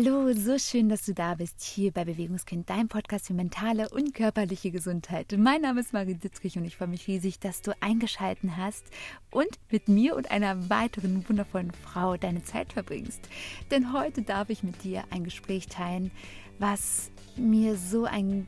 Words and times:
Hallo, 0.00 0.32
so 0.32 0.58
schön, 0.58 0.88
dass 0.88 1.06
du 1.06 1.12
da 1.12 1.34
bist, 1.34 1.60
hier 1.60 1.90
bei 1.90 2.04
Bewegungskind, 2.04 2.70
dein 2.70 2.86
Podcast 2.86 3.26
für 3.26 3.34
mentale 3.34 3.88
und 3.88 4.14
körperliche 4.14 4.70
Gesundheit. 4.70 5.34
Mein 5.36 5.62
Name 5.62 5.80
ist 5.80 5.92
Marie 5.92 6.14
Dittrich 6.14 6.56
und 6.56 6.64
ich 6.64 6.76
freue 6.76 6.86
mich 6.86 7.08
riesig, 7.08 7.40
dass 7.40 7.62
du 7.62 7.72
eingeschalten 7.80 8.56
hast 8.56 8.84
und 9.32 9.48
mit 9.72 9.88
mir 9.88 10.14
und 10.14 10.30
einer 10.30 10.70
weiteren 10.70 11.28
wundervollen 11.28 11.72
Frau 11.72 12.16
deine 12.16 12.44
Zeit 12.44 12.74
verbringst. 12.74 13.28
Denn 13.72 13.92
heute 13.92 14.22
darf 14.22 14.50
ich 14.50 14.62
mit 14.62 14.84
dir 14.84 15.02
ein 15.10 15.24
Gespräch 15.24 15.66
teilen, 15.66 16.12
was 16.60 17.10
mir 17.36 17.76
so 17.76 18.04
ein 18.04 18.46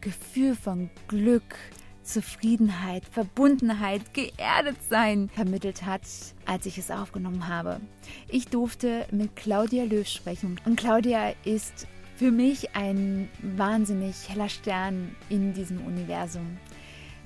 Gefühl 0.00 0.54
von 0.54 0.88
Glück, 1.08 1.56
Zufriedenheit, 2.06 3.04
Verbundenheit, 3.10 4.14
geerdet 4.14 4.76
sein 4.88 5.28
vermittelt 5.28 5.84
hat, 5.84 6.02
als 6.46 6.66
ich 6.66 6.78
es 6.78 6.90
aufgenommen 6.90 7.48
habe. 7.48 7.80
Ich 8.28 8.48
durfte 8.48 9.06
mit 9.10 9.36
Claudia 9.36 9.84
Löw 9.84 10.06
sprechen 10.06 10.60
und 10.64 10.76
Claudia 10.76 11.34
ist 11.44 11.86
für 12.16 12.30
mich 12.30 12.74
ein 12.74 13.28
wahnsinnig 13.42 14.28
heller 14.28 14.48
Stern 14.48 15.14
in 15.28 15.52
diesem 15.52 15.84
Universum. 15.84 16.56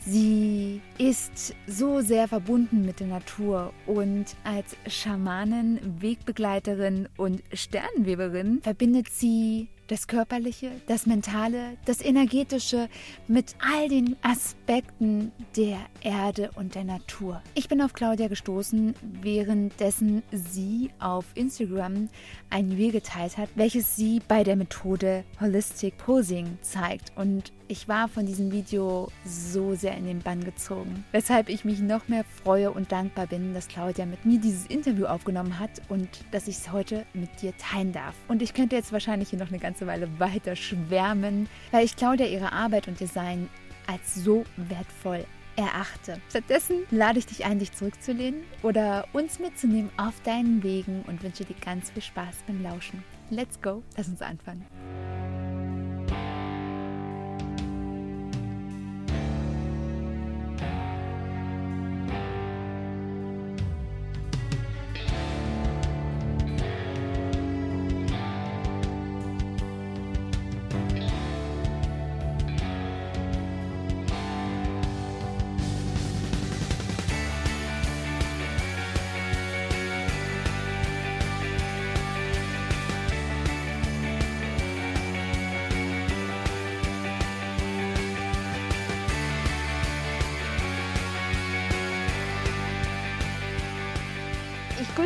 Sie 0.00 0.80
ist 0.96 1.54
so 1.66 2.00
sehr 2.00 2.26
verbunden 2.26 2.86
mit 2.86 3.00
der 3.00 3.08
Natur 3.08 3.72
und 3.86 4.34
als 4.44 4.74
Schamanin, 4.86 5.78
Wegbegleiterin 6.00 7.06
und 7.18 7.42
Sternenweberin 7.52 8.62
verbindet 8.62 9.08
sie 9.10 9.68
das 9.90 10.06
Körperliche, 10.06 10.70
das 10.86 11.06
Mentale, 11.06 11.76
das 11.84 12.00
Energetische 12.00 12.88
mit 13.26 13.56
all 13.58 13.88
den 13.88 14.16
Aspekten 14.22 15.32
der 15.56 15.78
Erde 16.00 16.50
und 16.54 16.76
der 16.76 16.84
Natur. 16.84 17.42
Ich 17.54 17.68
bin 17.68 17.82
auf 17.82 17.92
Claudia 17.92 18.28
gestoßen, 18.28 18.94
währenddessen 19.20 20.22
sie 20.30 20.90
auf 21.00 21.24
Instagram 21.34 22.08
ein 22.50 22.76
Video 22.76 23.00
geteilt 23.00 23.36
hat, 23.36 23.48
welches 23.56 23.96
sie 23.96 24.20
bei 24.28 24.44
der 24.44 24.56
Methode 24.56 25.24
Holistic 25.40 25.96
Posing 25.98 26.58
zeigt. 26.62 27.12
Und 27.16 27.52
ich 27.70 27.86
war 27.86 28.08
von 28.08 28.26
diesem 28.26 28.50
Video 28.50 29.08
so 29.24 29.76
sehr 29.76 29.96
in 29.96 30.04
den 30.04 30.18
Bann 30.18 30.42
gezogen, 30.42 31.04
weshalb 31.12 31.48
ich 31.48 31.64
mich 31.64 31.78
noch 31.78 32.08
mehr 32.08 32.24
freue 32.24 32.72
und 32.72 32.90
dankbar 32.90 33.28
bin, 33.28 33.54
dass 33.54 33.68
Claudia 33.68 34.06
mit 34.06 34.26
mir 34.26 34.40
dieses 34.40 34.66
Interview 34.66 35.06
aufgenommen 35.06 35.60
hat 35.60 35.80
und 35.88 36.08
dass 36.32 36.48
ich 36.48 36.56
es 36.56 36.72
heute 36.72 37.06
mit 37.14 37.40
dir 37.40 37.56
teilen 37.56 37.92
darf. 37.92 38.16
Und 38.26 38.42
ich 38.42 38.54
könnte 38.54 38.74
jetzt 38.74 38.92
wahrscheinlich 38.92 39.30
hier 39.30 39.38
noch 39.38 39.50
eine 39.50 39.60
ganze 39.60 39.86
Weile 39.86 40.08
weiter 40.18 40.56
schwärmen, 40.56 41.48
weil 41.70 41.84
ich 41.84 41.94
Claudia 41.94 42.26
ihre 42.26 42.52
Arbeit 42.52 42.88
und 42.88 42.98
Design 42.98 43.48
als 43.86 44.16
so 44.16 44.44
wertvoll 44.56 45.24
erachte. 45.54 46.20
Stattdessen 46.28 46.78
lade 46.90 47.20
ich 47.20 47.26
dich 47.26 47.44
ein, 47.44 47.60
dich 47.60 47.72
zurückzulehnen 47.72 48.42
oder 48.64 49.06
uns 49.12 49.38
mitzunehmen 49.38 49.90
auf 49.96 50.20
deinen 50.24 50.64
Wegen 50.64 51.04
und 51.06 51.22
wünsche 51.22 51.44
dir 51.44 51.54
ganz 51.64 51.90
viel 51.90 52.02
Spaß 52.02 52.34
beim 52.48 52.64
Lauschen. 52.64 53.04
Let's 53.30 53.60
go, 53.62 53.84
lass 53.96 54.08
uns 54.08 54.22
anfangen. 54.22 54.66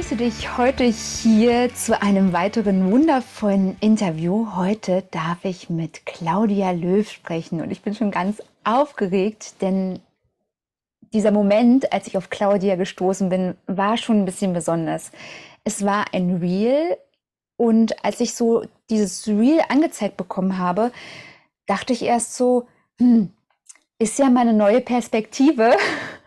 Begrüße 0.04 0.16
dich 0.16 0.58
heute 0.58 0.84
hier 0.84 1.74
zu 1.74 1.98
einem 1.98 2.34
weiteren 2.34 2.92
wundervollen 2.92 3.78
Interview. 3.80 4.48
Heute 4.54 5.02
darf 5.10 5.46
ich 5.46 5.70
mit 5.70 6.04
Claudia 6.04 6.72
Löw 6.72 7.10
sprechen 7.10 7.62
und 7.62 7.70
ich 7.70 7.80
bin 7.80 7.94
schon 7.94 8.10
ganz 8.10 8.42
aufgeregt, 8.64 9.62
denn 9.62 10.00
dieser 11.14 11.30
Moment, 11.30 11.90
als 11.90 12.06
ich 12.06 12.18
auf 12.18 12.28
Claudia 12.28 12.76
gestoßen 12.76 13.30
bin, 13.30 13.54
war 13.66 13.96
schon 13.96 14.20
ein 14.20 14.24
bisschen 14.26 14.52
besonders. 14.52 15.10
Es 15.64 15.86
war 15.86 16.04
ein 16.12 16.36
Reel 16.36 16.98
und 17.56 18.04
als 18.04 18.20
ich 18.20 18.34
so 18.34 18.66
dieses 18.90 19.26
Reel 19.26 19.62
angezeigt 19.70 20.18
bekommen 20.18 20.58
habe, 20.58 20.92
dachte 21.64 21.94
ich 21.94 22.02
erst 22.02 22.36
so, 22.36 22.66
hm, 22.98 23.32
ist 23.98 24.18
ja 24.18 24.28
meine 24.28 24.52
neue 24.52 24.82
Perspektive. 24.82 25.74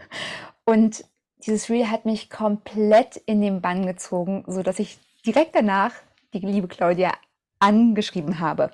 Und 0.65 1.05
dieses 1.47 1.69
Reel 1.69 1.89
hat 1.89 2.05
mich 2.05 2.29
komplett 2.29 3.15
in 3.25 3.41
den 3.41 3.61
Bann 3.61 3.85
gezogen, 3.85 4.43
so 4.47 4.63
dass 4.63 4.79
ich 4.79 4.99
direkt 5.25 5.55
danach 5.55 5.93
die 6.33 6.39
liebe 6.39 6.67
Claudia 6.67 7.13
angeschrieben 7.59 8.39
habe. 8.39 8.69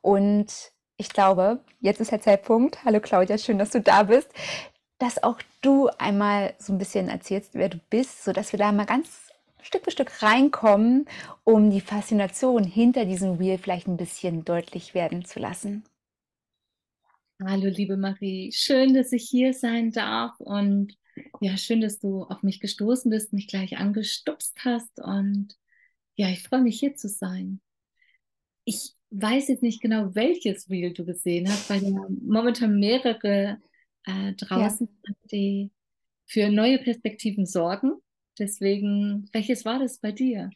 Und 0.00 0.72
ich 0.96 1.10
glaube, 1.10 1.60
jetzt 1.80 2.00
ist 2.00 2.12
der 2.12 2.22
Zeitpunkt. 2.22 2.84
Hallo 2.84 3.00
Claudia, 3.00 3.36
schön, 3.36 3.58
dass 3.58 3.70
du 3.70 3.80
da 3.80 4.04
bist. 4.04 4.28
Dass 4.98 5.22
auch 5.22 5.40
du 5.60 5.88
einmal 5.98 6.54
so 6.58 6.72
ein 6.72 6.78
bisschen 6.78 7.08
erzählst, 7.08 7.50
wer 7.54 7.68
du 7.68 7.78
bist, 7.90 8.24
sodass 8.24 8.52
wir 8.52 8.58
da 8.58 8.72
mal 8.72 8.86
ganz 8.86 9.30
Stück 9.60 9.84
für 9.84 9.90
Stück 9.90 10.22
reinkommen, 10.22 11.06
um 11.42 11.70
die 11.70 11.80
Faszination 11.80 12.64
hinter 12.64 13.04
diesem 13.04 13.34
Reel 13.34 13.58
vielleicht 13.58 13.86
ein 13.86 13.96
bisschen 13.96 14.44
deutlich 14.44 14.94
werden 14.94 15.24
zu 15.24 15.40
lassen. 15.40 15.84
Hallo, 17.42 17.68
liebe 17.68 17.96
Marie. 17.96 18.52
Schön, 18.52 18.94
dass 18.94 19.12
ich 19.12 19.28
hier 19.28 19.52
sein 19.52 19.90
darf 19.90 20.38
und 20.38 20.96
ja, 21.40 21.56
schön, 21.56 21.80
dass 21.80 21.98
du 21.98 22.24
auf 22.24 22.42
mich 22.42 22.60
gestoßen 22.60 23.10
bist, 23.10 23.32
mich 23.32 23.48
gleich 23.48 23.76
angestupst 23.76 24.56
hast 24.64 25.00
und 25.00 25.56
ja, 26.16 26.28
ich 26.28 26.42
freue 26.42 26.62
mich 26.62 26.78
hier 26.78 26.94
zu 26.94 27.08
sein. 27.08 27.60
Ich 28.64 28.92
weiß 29.10 29.48
jetzt 29.48 29.62
nicht 29.62 29.80
genau, 29.80 30.14
welches 30.14 30.68
Reel 30.70 30.92
du 30.92 31.04
gesehen 31.04 31.48
hast, 31.48 31.70
weil 31.70 31.82
ja 31.82 32.06
momentan 32.22 32.78
mehrere 32.78 33.58
äh, 34.06 34.32
draußen 34.34 34.88
ja. 35.06 35.14
die 35.30 35.70
für 36.26 36.50
neue 36.50 36.78
Perspektiven 36.78 37.46
sorgen. 37.46 37.92
Deswegen, 38.38 39.28
welches 39.32 39.64
war 39.64 39.78
das 39.78 39.98
bei 39.98 40.12
dir? 40.12 40.50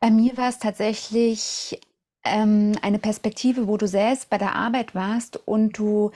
Bei 0.00 0.10
mir 0.10 0.36
war 0.36 0.48
es 0.48 0.58
tatsächlich 0.58 1.78
ähm, 2.24 2.72
eine 2.82 2.98
Perspektive, 2.98 3.68
wo 3.68 3.76
du 3.76 3.86
selbst 3.86 4.30
bei 4.30 4.38
der 4.38 4.54
Arbeit 4.54 4.94
warst 4.94 5.36
und 5.46 5.78
du 5.78 6.10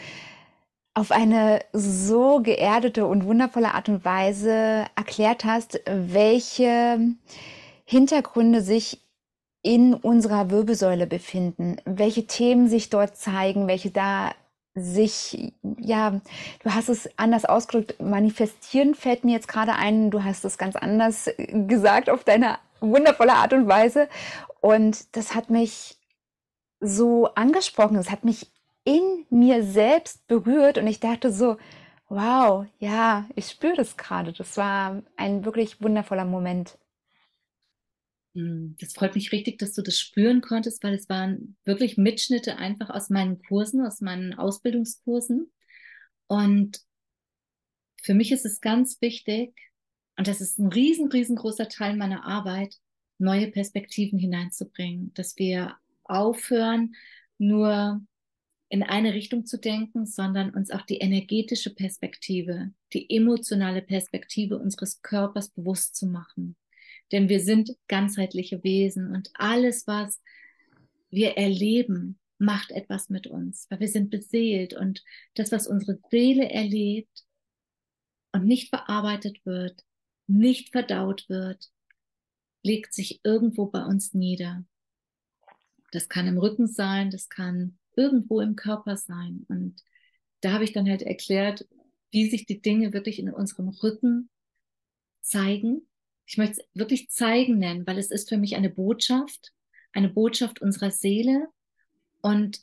auf 0.94 1.10
eine 1.10 1.60
so 1.72 2.40
geerdete 2.40 3.06
und 3.06 3.24
wundervolle 3.24 3.74
Art 3.74 3.88
und 3.88 4.04
Weise 4.04 4.86
erklärt 4.94 5.44
hast, 5.44 5.80
welche 5.86 7.14
Hintergründe 7.84 8.62
sich 8.62 9.00
in 9.62 9.94
unserer 9.94 10.50
Wirbelsäule 10.50 11.06
befinden, 11.06 11.76
welche 11.84 12.26
Themen 12.26 12.68
sich 12.68 12.90
dort 12.90 13.16
zeigen, 13.16 13.66
welche 13.66 13.90
da 13.90 14.30
sich, 14.76 15.52
ja, 15.78 16.20
du 16.62 16.74
hast 16.74 16.88
es 16.88 17.08
anders 17.16 17.44
ausgedrückt, 17.44 18.00
manifestieren 18.00 18.94
fällt 18.94 19.24
mir 19.24 19.32
jetzt 19.32 19.48
gerade 19.48 19.74
ein, 19.74 20.10
du 20.10 20.24
hast 20.24 20.44
es 20.44 20.58
ganz 20.58 20.76
anders 20.76 21.30
gesagt 21.48 22.10
auf 22.10 22.24
deine 22.24 22.58
wundervolle 22.80 23.34
Art 23.34 23.52
und 23.52 23.68
Weise. 23.68 24.08
Und 24.60 25.16
das 25.16 25.34
hat 25.34 25.50
mich 25.50 25.96
so 26.80 27.26
angesprochen, 27.34 27.96
es 27.96 28.10
hat 28.10 28.24
mich 28.24 28.53
in 28.84 29.26
mir 29.30 29.62
selbst 29.62 30.26
berührt 30.26 30.78
und 30.78 30.86
ich 30.86 31.00
dachte 31.00 31.32
so, 31.32 31.56
wow, 32.08 32.66
ja, 32.78 33.28
ich 33.34 33.48
spüre 33.48 33.76
das 33.76 33.96
gerade. 33.96 34.32
Das 34.32 34.56
war 34.56 35.02
ein 35.16 35.44
wirklich 35.44 35.82
wundervoller 35.82 36.24
Moment. 36.24 36.78
Hm, 38.34 38.76
das 38.80 38.92
freut 38.92 39.14
mich 39.14 39.32
richtig, 39.32 39.58
dass 39.58 39.72
du 39.72 39.82
das 39.82 39.98
spüren 39.98 40.40
konntest, 40.40 40.82
weil 40.82 40.94
es 40.94 41.08
waren 41.08 41.56
wirklich 41.64 41.96
Mitschnitte 41.96 42.56
einfach 42.56 42.90
aus 42.90 43.10
meinen 43.10 43.40
Kursen, 43.42 43.86
aus 43.86 44.00
meinen 44.00 44.34
Ausbildungskursen. 44.34 45.50
Und 46.26 46.80
für 48.02 48.14
mich 48.14 48.32
ist 48.32 48.44
es 48.44 48.60
ganz 48.60 49.00
wichtig, 49.00 49.54
und 50.16 50.28
das 50.28 50.40
ist 50.40 50.58
ein 50.58 50.68
riesen, 50.68 51.10
riesengroßer 51.10 51.68
Teil 51.68 51.96
meiner 51.96 52.24
Arbeit, 52.24 52.76
neue 53.18 53.50
Perspektiven 53.50 54.18
hineinzubringen, 54.18 55.12
dass 55.14 55.36
wir 55.38 55.76
aufhören, 56.04 56.94
nur 57.38 58.00
in 58.68 58.82
eine 58.82 59.14
Richtung 59.14 59.46
zu 59.46 59.58
denken, 59.58 60.06
sondern 60.06 60.50
uns 60.50 60.70
auch 60.70 60.82
die 60.82 60.98
energetische 60.98 61.74
Perspektive, 61.74 62.72
die 62.92 63.08
emotionale 63.14 63.82
Perspektive 63.82 64.58
unseres 64.58 65.02
Körpers 65.02 65.50
bewusst 65.50 65.96
zu 65.96 66.06
machen. 66.06 66.56
Denn 67.12 67.28
wir 67.28 67.40
sind 67.40 67.76
ganzheitliche 67.88 68.64
Wesen 68.64 69.14
und 69.14 69.30
alles, 69.34 69.86
was 69.86 70.20
wir 71.10 71.36
erleben, 71.36 72.18
macht 72.38 72.72
etwas 72.72 73.10
mit 73.10 73.26
uns, 73.26 73.66
weil 73.70 73.80
wir 73.80 73.88
sind 73.88 74.10
beseelt 74.10 74.74
und 74.74 75.04
das, 75.34 75.52
was 75.52 75.66
unsere 75.66 75.98
Seele 76.10 76.50
erlebt 76.50 77.24
und 78.32 78.46
nicht 78.46 78.70
verarbeitet 78.70 79.44
wird, 79.44 79.84
nicht 80.26 80.70
verdaut 80.72 81.28
wird, 81.28 81.70
legt 82.62 82.92
sich 82.94 83.20
irgendwo 83.22 83.66
bei 83.66 83.84
uns 83.84 84.14
nieder. 84.14 84.64
Das 85.92 86.08
kann 86.08 86.26
im 86.26 86.38
Rücken 86.38 86.66
sein, 86.66 87.10
das 87.10 87.28
kann 87.28 87.78
irgendwo 87.96 88.40
im 88.40 88.56
Körper 88.56 88.96
sein. 88.96 89.44
Und 89.48 89.82
da 90.40 90.52
habe 90.52 90.64
ich 90.64 90.72
dann 90.72 90.88
halt 90.88 91.02
erklärt, 91.02 91.66
wie 92.10 92.28
sich 92.28 92.46
die 92.46 92.60
Dinge 92.60 92.92
wirklich 92.92 93.18
in 93.18 93.30
unserem 93.30 93.68
Rücken 93.68 94.30
zeigen. 95.20 95.88
Ich 96.26 96.38
möchte 96.38 96.60
es 96.60 96.68
wirklich 96.74 97.10
zeigen 97.10 97.58
nennen, 97.58 97.86
weil 97.86 97.98
es 97.98 98.10
ist 98.10 98.28
für 98.28 98.38
mich 98.38 98.56
eine 98.56 98.70
Botschaft, 98.70 99.52
eine 99.92 100.08
Botschaft 100.08 100.60
unserer 100.62 100.90
Seele 100.90 101.48
und 102.20 102.60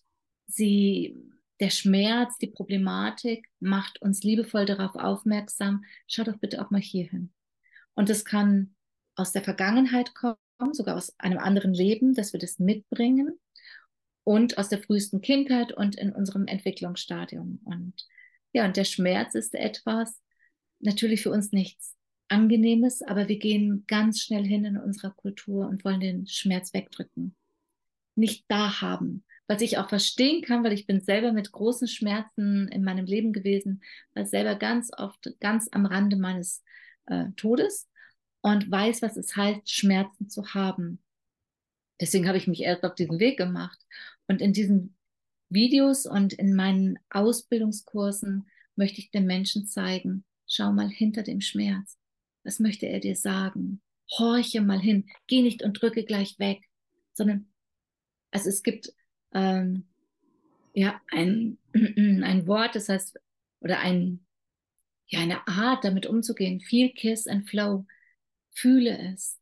sie, 0.48 1.18
der 1.60 1.70
Schmerz, 1.70 2.38
die 2.38 2.48
Problematik 2.48 3.48
macht 3.60 4.02
uns 4.02 4.24
liebevoll 4.24 4.66
darauf 4.66 4.96
aufmerksam, 4.96 5.84
schau 6.08 6.24
doch 6.24 6.38
bitte 6.38 6.64
auch 6.64 6.72
mal 6.72 6.82
hier 6.82 7.08
hin. 7.08 7.32
Und 7.94 8.10
es 8.10 8.26
kann 8.26 8.76
aus 9.16 9.32
der 9.32 9.44
Vergangenheit 9.44 10.16
kommen, 10.16 10.38
sogar 10.72 10.96
aus 10.96 11.18
einem 11.20 11.40
anderen 11.40 11.74
Leben, 11.74 12.14
dass 12.14 12.34
wir 12.34 12.40
das 12.40 12.60
mitbringen 12.60 13.40
und 14.24 14.58
aus 14.58 14.70
der 14.70 14.82
frühesten 14.82 15.22
Kindheit 15.22 15.74
und 15.74 15.96
in 15.96 16.12
unserem 16.12 16.48
Entwicklungsstadium. 16.48 17.60
Und 17.64 17.94
ja, 18.54 18.66
und 18.66 18.78
der 18.78 18.84
Schmerz 18.84 19.36
ist 19.36 19.56
etwas, 19.56 20.20
natürlich 20.80 21.22
für 21.22 21.32
uns 21.32 21.52
nichts 21.52 21.96
Angenehmes, 22.28 23.02
aber 23.02 23.28
wir 23.28 23.40
gehen 23.40 23.84
ganz 23.88 24.22
schnell 24.22 24.46
hin 24.46 24.64
in 24.66 24.78
unserer 24.78 25.12
Kultur 25.12 25.68
und 25.68 25.84
wollen 25.84 26.00
den 26.00 26.28
Schmerz 26.28 26.74
wegdrücken. 26.74 27.36
Nicht 28.16 28.46
da 28.48 28.82
haben. 28.82 29.24
Was 29.48 29.62
ich 29.62 29.78
auch 29.78 29.90
verstehen 29.90 30.42
kann, 30.42 30.64
weil 30.64 30.72
ich 30.72 30.88
bin 30.88 31.02
selber 31.02 31.34
mit 31.34 31.52
großen 31.52 31.88
Schmerzen 31.88 32.70
in 32.70 32.86
meinem 32.86 33.06
Leben 33.06 33.34
gewesen, 33.34 33.84
war 34.14 34.26
selber 34.26 34.56
ganz 34.56 34.92
oft 34.98 35.30
ganz 35.42 35.68
am 35.72 35.86
Rande 35.86 36.16
meines 36.16 36.64
äh, 37.08 37.26
Todes 37.36 37.90
und 38.40 38.72
weiß, 38.72 39.02
was 39.02 39.18
es 39.18 39.36
heißt, 39.36 39.70
Schmerzen 39.70 40.30
zu 40.30 40.54
haben. 40.54 41.00
Deswegen 42.02 42.28
habe 42.28 42.38
ich 42.38 42.48
mich 42.48 42.62
erst 42.62 42.84
auf 42.84 42.96
diesen 42.96 43.20
Weg 43.20 43.38
gemacht. 43.38 43.80
Und 44.28 44.42
in 44.42 44.54
diesen 44.54 44.96
Videos 45.50 46.06
und 46.06 46.34
in 46.34 46.56
meinen 46.56 46.98
Ausbildungskursen 47.12 48.50
möchte 48.76 49.00
ich 49.00 49.12
den 49.12 49.28
Menschen 49.28 49.68
zeigen, 49.68 50.26
schau 50.48 50.72
mal 50.72 50.90
hinter 50.90 51.24
dem 51.24 51.42
Schmerz. 51.42 51.98
Was 52.44 52.60
möchte 52.60 52.88
er 52.88 53.00
dir 53.00 53.16
sagen? 53.16 53.82
Horche 54.18 54.62
mal 54.62 54.80
hin, 54.80 55.10
geh 55.28 55.42
nicht 55.44 55.64
und 55.64 55.82
drücke 55.82 56.04
gleich 56.04 56.40
weg, 56.40 56.68
sondern 57.14 57.52
also 58.32 58.50
es 58.50 58.64
gibt 58.64 58.94
ähm, 59.34 59.88
ja 60.74 61.00
ein, 61.12 61.58
ein 61.74 62.48
Wort, 62.48 62.76
das 62.76 62.90
heißt, 62.90 63.20
oder 63.60 63.80
ein, 63.80 64.26
ja, 65.08 65.20
eine 65.20 65.48
Art, 65.48 65.84
damit 65.84 66.06
umzugehen. 66.06 66.62
Feel, 66.62 66.90
kiss 66.94 67.28
and 67.28 67.48
flow. 67.50 67.86
Fühle 68.54 68.98
es, 69.14 69.41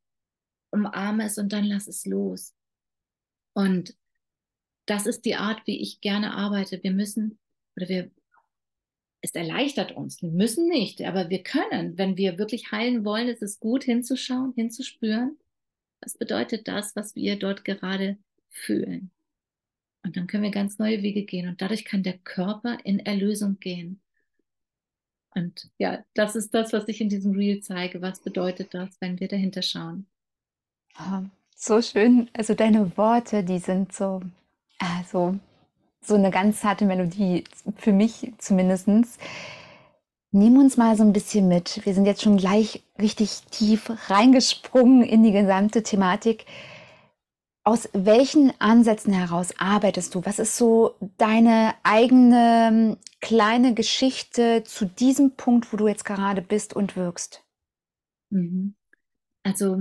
umarme 0.71 1.25
es 1.25 1.37
und 1.37 1.51
dann 1.53 1.65
lass 1.65 1.87
es 1.87 2.05
los. 2.05 2.53
Und 3.53 3.95
das 4.85 5.05
ist 5.05 5.25
die 5.25 5.35
Art, 5.35 5.65
wie 5.65 5.81
ich 5.81 6.01
gerne 6.01 6.33
arbeite. 6.33 6.81
Wir 6.81 6.91
müssen, 6.91 7.37
oder 7.75 7.89
wir, 7.89 8.11
es 9.21 9.31
erleichtert 9.31 9.91
uns. 9.91 10.21
Wir 10.21 10.31
müssen 10.31 10.67
nicht, 10.67 11.01
aber 11.01 11.29
wir 11.29 11.43
können. 11.43 11.97
Wenn 11.97 12.17
wir 12.17 12.37
wirklich 12.37 12.71
heilen 12.71 13.05
wollen, 13.05 13.27
ist 13.27 13.43
es 13.43 13.59
gut 13.59 13.83
hinzuschauen, 13.83 14.53
hinzuspüren. 14.55 15.37
Was 16.01 16.17
bedeutet 16.17 16.67
das, 16.67 16.95
was 16.95 17.15
wir 17.15 17.37
dort 17.37 17.65
gerade 17.65 18.17
fühlen? 18.49 19.11
Und 20.03 20.15
dann 20.15 20.27
können 20.27 20.43
wir 20.43 20.51
ganz 20.51 20.79
neue 20.79 21.03
Wege 21.03 21.23
gehen. 21.23 21.47
Und 21.49 21.61
dadurch 21.61 21.85
kann 21.85 22.03
der 22.03 22.17
Körper 22.17 22.77
in 22.83 22.99
Erlösung 22.99 23.59
gehen. 23.59 24.01
Und 25.35 25.69
ja, 25.77 26.03
das 26.13 26.35
ist 26.35 26.53
das, 26.53 26.73
was 26.73 26.87
ich 26.87 27.01
in 27.01 27.09
diesem 27.09 27.33
Reel 27.33 27.61
zeige. 27.61 28.01
Was 28.01 28.21
bedeutet 28.23 28.73
das, 28.73 28.99
wenn 29.01 29.19
wir 29.19 29.27
dahinter 29.27 29.61
schauen? 29.61 30.07
Oh, 30.97 31.23
so 31.55 31.81
schön. 31.81 32.29
Also 32.33 32.53
deine 32.53 32.97
Worte, 32.97 33.43
die 33.43 33.59
sind 33.59 33.93
so, 33.93 34.21
also 34.79 35.35
so 36.01 36.15
eine 36.15 36.31
ganz 36.31 36.61
zarte 36.61 36.85
Melodie, 36.85 37.43
für 37.75 37.91
mich 37.91 38.33
zumindest. 38.37 38.87
Nimm 40.31 40.57
uns 40.57 40.77
mal 40.77 40.95
so 40.95 41.03
ein 41.03 41.13
bisschen 41.13 41.47
mit. 41.47 41.85
Wir 41.85 41.93
sind 41.93 42.05
jetzt 42.05 42.21
schon 42.21 42.37
gleich 42.37 42.83
richtig 42.99 43.41
tief 43.51 43.91
reingesprungen 44.09 45.03
in 45.03 45.23
die 45.23 45.31
gesamte 45.31 45.83
Thematik. 45.83 46.45
Aus 47.63 47.89
welchen 47.93 48.53
Ansätzen 48.59 49.13
heraus 49.13 49.53
arbeitest 49.57 50.15
du? 50.15 50.25
Was 50.25 50.39
ist 50.39 50.55
so 50.55 50.95
deine 51.17 51.75
eigene 51.83 52.97
kleine 53.21 53.73
Geschichte 53.73 54.63
zu 54.63 54.85
diesem 54.85 55.35
Punkt, 55.35 55.71
wo 55.73 55.77
du 55.77 55.87
jetzt 55.87 56.05
gerade 56.05 56.41
bist 56.41 56.73
und 56.75 56.95
wirkst? 56.95 57.43
Mhm. 58.29 58.75
Also 59.43 59.77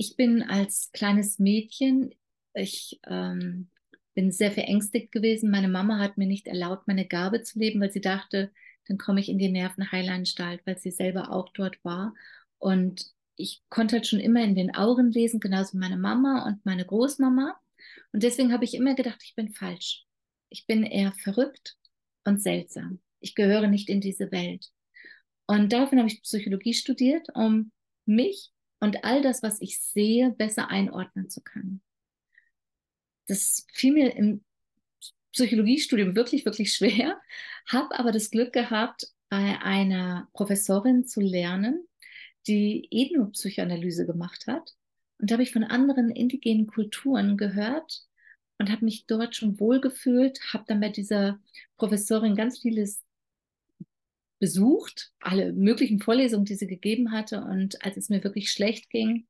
ich 0.00 0.16
bin 0.16 0.42
als 0.42 0.90
kleines 0.92 1.38
Mädchen, 1.38 2.14
ich 2.54 2.98
ähm, 3.06 3.68
bin 4.14 4.32
sehr 4.32 4.50
verängstigt 4.50 5.12
gewesen. 5.12 5.50
Meine 5.50 5.68
Mama 5.68 5.98
hat 5.98 6.16
mir 6.16 6.26
nicht 6.26 6.46
erlaubt, 6.46 6.88
meine 6.88 7.06
Gabe 7.06 7.42
zu 7.42 7.58
leben, 7.58 7.82
weil 7.82 7.92
sie 7.92 8.00
dachte, 8.00 8.50
dann 8.88 8.96
komme 8.96 9.20
ich 9.20 9.28
in 9.28 9.36
die 9.36 9.50
Nervenheilanstalt, 9.50 10.62
weil 10.64 10.78
sie 10.78 10.90
selber 10.90 11.30
auch 11.30 11.50
dort 11.52 11.84
war. 11.84 12.14
Und 12.56 13.12
ich 13.36 13.62
konnte 13.68 13.96
halt 13.96 14.06
schon 14.06 14.20
immer 14.20 14.42
in 14.42 14.54
den 14.54 14.74
Augen 14.74 15.12
lesen, 15.12 15.38
genauso 15.38 15.76
meine 15.76 15.98
Mama 15.98 16.46
und 16.46 16.64
meine 16.64 16.86
Großmama. 16.86 17.60
Und 18.12 18.22
deswegen 18.22 18.54
habe 18.54 18.64
ich 18.64 18.72
immer 18.72 18.94
gedacht, 18.94 19.20
ich 19.22 19.34
bin 19.34 19.50
falsch. 19.50 20.06
Ich 20.48 20.66
bin 20.66 20.82
eher 20.82 21.12
verrückt 21.12 21.76
und 22.24 22.40
seltsam. 22.40 23.00
Ich 23.20 23.34
gehöre 23.34 23.66
nicht 23.66 23.90
in 23.90 24.00
diese 24.00 24.32
Welt. 24.32 24.70
Und 25.46 25.74
daraufhin 25.74 25.98
habe 25.98 26.08
ich 26.08 26.22
Psychologie 26.22 26.72
studiert, 26.72 27.28
um 27.34 27.70
mich 28.06 28.50
und 28.80 29.04
all 29.04 29.22
das, 29.22 29.42
was 29.42 29.60
ich 29.60 29.78
sehe, 29.80 30.30
besser 30.30 30.68
einordnen 30.68 31.28
zu 31.28 31.42
können. 31.42 31.82
Das 33.26 33.66
fiel 33.72 33.92
mir 33.92 34.16
im 34.16 34.42
Psychologiestudium 35.32 36.16
wirklich, 36.16 36.44
wirklich 36.44 36.72
schwer, 36.72 37.20
habe 37.68 37.98
aber 37.98 38.10
das 38.10 38.30
Glück 38.30 38.52
gehabt, 38.52 39.06
bei 39.28 39.60
einer 39.62 40.28
Professorin 40.32 41.06
zu 41.06 41.20
lernen, 41.20 41.86
die 42.48 42.88
Ethnopsychoanalyse 42.90 44.06
gemacht 44.06 44.46
hat. 44.48 44.74
Und 45.18 45.30
da 45.30 45.34
habe 45.34 45.42
ich 45.44 45.52
von 45.52 45.62
anderen 45.62 46.10
indigenen 46.10 46.66
Kulturen 46.66 47.36
gehört 47.36 48.02
und 48.58 48.70
habe 48.70 48.84
mich 48.84 49.06
dort 49.06 49.36
schon 49.36 49.60
wohlgefühlt, 49.60 50.40
habe 50.52 50.64
dann 50.66 50.80
bei 50.80 50.88
dieser 50.88 51.38
Professorin 51.76 52.34
ganz 52.34 52.58
vieles 52.58 53.02
besucht, 54.40 55.12
alle 55.20 55.52
möglichen 55.52 56.00
Vorlesungen, 56.00 56.46
die 56.46 56.56
sie 56.56 56.66
gegeben 56.66 57.12
hatte. 57.12 57.44
Und 57.44 57.84
als 57.84 57.96
es 57.96 58.08
mir 58.08 58.24
wirklich 58.24 58.50
schlecht 58.50 58.90
ging, 58.90 59.28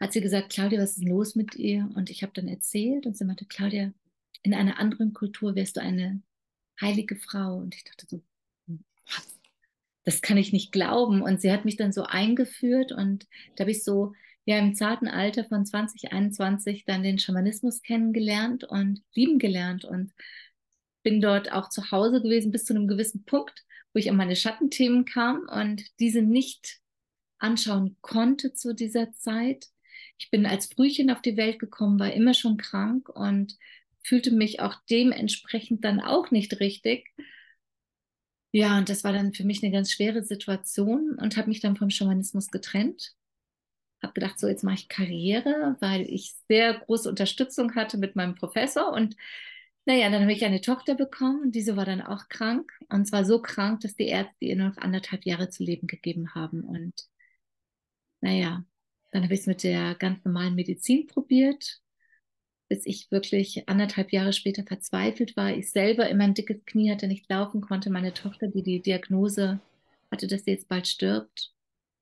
hat 0.00 0.12
sie 0.12 0.20
gesagt, 0.20 0.50
Claudia, 0.50 0.80
was 0.80 0.96
ist 0.96 1.04
los 1.04 1.36
mit 1.36 1.54
ihr? 1.54 1.88
Und 1.94 2.10
ich 2.10 2.22
habe 2.22 2.32
dann 2.34 2.48
erzählt 2.48 3.06
und 3.06 3.16
sie 3.16 3.24
meinte, 3.24 3.46
Claudia, 3.46 3.92
in 4.42 4.54
einer 4.54 4.80
anderen 4.80 5.12
Kultur 5.12 5.54
wärst 5.54 5.76
du 5.76 5.80
eine 5.80 6.22
heilige 6.80 7.14
Frau. 7.14 7.58
Und 7.58 7.76
ich 7.76 7.84
dachte 7.84 8.06
so, 8.08 8.22
was? 8.66 9.38
das 10.04 10.22
kann 10.22 10.36
ich 10.36 10.52
nicht 10.52 10.72
glauben. 10.72 11.22
Und 11.22 11.40
sie 11.40 11.52
hat 11.52 11.64
mich 11.64 11.76
dann 11.76 11.92
so 11.92 12.04
eingeführt 12.04 12.90
und 12.90 13.26
da 13.56 13.62
habe 13.62 13.70
ich 13.70 13.84
so 13.84 14.14
ja 14.46 14.58
im 14.58 14.74
zarten 14.74 15.08
Alter 15.08 15.44
von 15.44 15.64
2021 15.64 16.84
dann 16.84 17.02
den 17.02 17.18
Schamanismus 17.18 17.82
kennengelernt 17.82 18.64
und 18.64 19.02
lieben 19.14 19.38
gelernt 19.38 19.84
und 19.84 20.12
bin 21.02 21.20
dort 21.20 21.52
auch 21.52 21.68
zu 21.68 21.90
Hause 21.90 22.22
gewesen 22.22 22.50
bis 22.50 22.64
zu 22.64 22.74
einem 22.74 22.88
gewissen 22.88 23.24
Punkt, 23.24 23.64
wo 23.94 23.98
ich 23.98 24.10
an 24.10 24.16
meine 24.16 24.36
Schattenthemen 24.36 25.04
kam 25.04 25.48
und 25.48 25.82
diese 26.00 26.20
nicht 26.20 26.80
anschauen 27.38 27.96
konnte 28.00 28.52
zu 28.52 28.74
dieser 28.74 29.12
Zeit. 29.12 29.68
Ich 30.18 30.30
bin 30.30 30.46
als 30.46 30.66
Frühchen 30.66 31.10
auf 31.10 31.22
die 31.22 31.36
Welt 31.36 31.58
gekommen, 31.58 32.00
war 32.00 32.12
immer 32.12 32.34
schon 32.34 32.56
krank 32.56 33.08
und 33.08 33.56
fühlte 34.02 34.32
mich 34.32 34.60
auch 34.60 34.74
dementsprechend 34.90 35.84
dann 35.84 36.00
auch 36.00 36.30
nicht 36.30 36.60
richtig. 36.60 37.14
Ja, 38.52 38.78
und 38.78 38.88
das 38.88 39.04
war 39.04 39.12
dann 39.12 39.32
für 39.32 39.44
mich 39.44 39.62
eine 39.62 39.72
ganz 39.72 39.90
schwere 39.90 40.22
Situation 40.22 41.16
und 41.20 41.36
habe 41.36 41.48
mich 41.48 41.60
dann 41.60 41.76
vom 41.76 41.90
Schamanismus 41.90 42.50
getrennt. 42.50 43.14
Habe 44.02 44.12
gedacht, 44.12 44.38
so 44.38 44.46
jetzt 44.48 44.62
mache 44.64 44.76
ich 44.76 44.88
Karriere, 44.88 45.76
weil 45.80 46.02
ich 46.02 46.34
sehr 46.48 46.74
große 46.74 47.08
Unterstützung 47.08 47.74
hatte 47.74 47.96
mit 47.98 48.16
meinem 48.16 48.34
Professor. 48.34 48.92
Und 48.92 49.16
naja, 49.86 50.10
dann 50.10 50.22
habe 50.22 50.32
ich 50.32 50.44
eine 50.44 50.60
Tochter 50.60 50.94
bekommen. 50.94 51.52
Diese 51.52 51.76
war 51.76 51.84
dann 51.84 52.02
auch 52.02 52.28
krank. 52.28 52.72
Und 52.88 53.06
zwar 53.06 53.24
so 53.24 53.40
krank, 53.42 53.80
dass 53.80 53.94
die 53.94 54.06
Ärzte 54.08 54.44
ihr 54.44 54.56
noch 54.56 54.76
anderthalb 54.78 55.24
Jahre 55.26 55.50
zu 55.50 55.62
leben 55.62 55.86
gegeben 55.86 56.34
haben. 56.34 56.62
Und 56.64 56.94
naja, 58.20 58.64
dann 59.12 59.24
habe 59.24 59.34
ich 59.34 59.40
es 59.40 59.46
mit 59.46 59.62
der 59.62 59.94
ganz 59.94 60.24
normalen 60.24 60.54
Medizin 60.54 61.06
probiert 61.06 61.82
bis 62.68 62.86
ich 62.86 63.10
wirklich 63.10 63.68
anderthalb 63.68 64.12
Jahre 64.12 64.32
später 64.32 64.64
verzweifelt 64.64 65.36
war. 65.36 65.56
Ich 65.56 65.70
selber 65.70 66.08
immer 66.08 66.24
ein 66.24 66.34
dickes 66.34 66.64
Knie 66.64 66.90
hatte, 66.90 67.06
nicht 67.06 67.30
laufen 67.30 67.60
konnte. 67.60 67.90
Meine 67.90 68.14
Tochter, 68.14 68.48
die 68.48 68.62
die 68.62 68.80
Diagnose 68.80 69.60
hatte, 70.10 70.26
dass 70.26 70.44
sie 70.44 70.52
jetzt 70.52 70.68
bald 70.68 70.86
stirbt. 70.86 71.52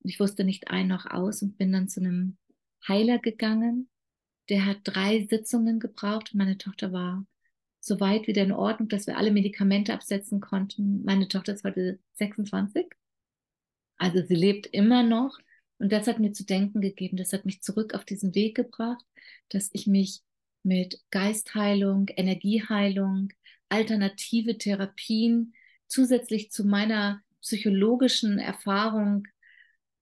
Und 0.02 0.10
ich 0.10 0.20
wusste 0.20 0.44
nicht 0.44 0.70
ein 0.70 0.88
noch 0.88 1.06
aus 1.06 1.42
und 1.42 1.58
bin 1.58 1.72
dann 1.72 1.88
zu 1.88 2.00
einem 2.00 2.36
Heiler 2.86 3.18
gegangen. 3.18 3.88
Der 4.48 4.66
hat 4.66 4.78
drei 4.84 5.26
Sitzungen 5.28 5.80
gebraucht 5.80 6.32
und 6.32 6.38
meine 6.38 6.58
Tochter 6.58 6.92
war 6.92 7.26
so 7.84 7.98
weit 7.98 8.28
wieder 8.28 8.44
in 8.44 8.52
Ordnung, 8.52 8.88
dass 8.88 9.08
wir 9.08 9.18
alle 9.18 9.32
Medikamente 9.32 9.92
absetzen 9.92 10.40
konnten. 10.40 11.02
Meine 11.04 11.26
Tochter 11.26 11.52
ist 11.52 11.64
heute 11.64 11.98
26. 12.14 12.86
Also 13.98 14.24
sie 14.24 14.36
lebt 14.36 14.68
immer 14.68 15.02
noch. 15.02 15.36
Und 15.78 15.90
das 15.90 16.06
hat 16.06 16.20
mir 16.20 16.32
zu 16.32 16.46
denken 16.46 16.80
gegeben. 16.80 17.16
Das 17.16 17.32
hat 17.32 17.44
mich 17.44 17.60
zurück 17.60 17.94
auf 17.94 18.04
diesen 18.04 18.36
Weg 18.36 18.54
gebracht, 18.54 19.04
dass 19.48 19.68
ich 19.72 19.88
mich 19.88 20.20
mit 20.62 21.02
Geistheilung, 21.10 22.06
Energieheilung, 22.14 23.32
alternative 23.68 24.58
Therapien 24.58 25.52
zusätzlich 25.88 26.52
zu 26.52 26.64
meiner 26.64 27.20
psychologischen 27.40 28.38
Erfahrung 28.38 29.26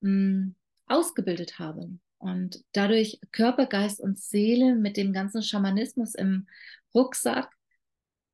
mh, 0.02 0.10
hm, 0.10 0.54
ausgebildet 0.86 1.58
habe. 1.58 1.88
Und 2.18 2.62
dadurch 2.72 3.20
Körper, 3.32 3.64
Geist 3.64 4.00
und 4.00 4.18
Seele 4.18 4.74
mit 4.74 4.98
dem 4.98 5.14
ganzen 5.14 5.42
Schamanismus 5.42 6.14
im 6.14 6.46
Rucksack 6.94 7.56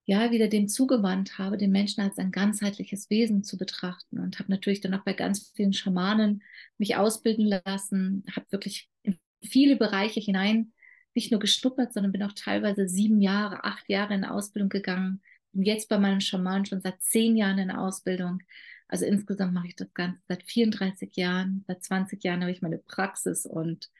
ja 0.06 0.30
wieder 0.30 0.48
dem 0.48 0.68
zugewandt 0.68 1.36
habe, 1.36 1.58
den 1.58 1.72
Menschen 1.72 2.00
als 2.00 2.18
ein 2.18 2.30
ganzheitliches 2.30 3.10
Wesen 3.10 3.42
zu 3.42 3.58
betrachten 3.58 4.20
und 4.20 4.38
habe 4.38 4.50
natürlich 4.50 4.80
dann 4.80 4.94
auch 4.94 5.04
bei 5.04 5.12
ganz 5.12 5.52
vielen 5.54 5.72
Schamanen 5.72 6.42
mich 6.78 6.96
ausbilden 6.96 7.46
lassen, 7.46 8.24
habe 8.34 8.46
wirklich 8.50 8.88
in 9.02 9.18
viele 9.42 9.76
Bereiche 9.76 10.20
hinein 10.20 10.72
nicht 11.14 11.32
nur 11.32 11.40
geschnuppert, 11.40 11.92
sondern 11.92 12.12
bin 12.12 12.22
auch 12.22 12.34
teilweise 12.34 12.88
sieben 12.88 13.20
Jahre, 13.20 13.64
acht 13.64 13.88
Jahre 13.88 14.14
in 14.14 14.24
Ausbildung 14.24 14.68
gegangen. 14.68 15.22
Bin 15.52 15.62
jetzt 15.62 15.88
bei 15.88 15.98
meinem 15.98 16.20
Schaman 16.20 16.66
schon 16.66 16.82
seit 16.82 17.02
zehn 17.02 17.36
Jahren 17.36 17.58
in 17.58 17.70
Ausbildung. 17.70 18.42
Also 18.86 19.06
insgesamt 19.06 19.54
mache 19.54 19.68
ich 19.68 19.76
das 19.76 19.92
Ganze 19.94 20.20
seit 20.28 20.42
34 20.44 21.16
Jahren. 21.16 21.64
Seit 21.66 21.82
20 21.82 22.22
Jahren 22.22 22.42
habe 22.42 22.52
ich 22.52 22.62
meine 22.62 22.78
Praxis 22.78 23.46
und 23.46 23.90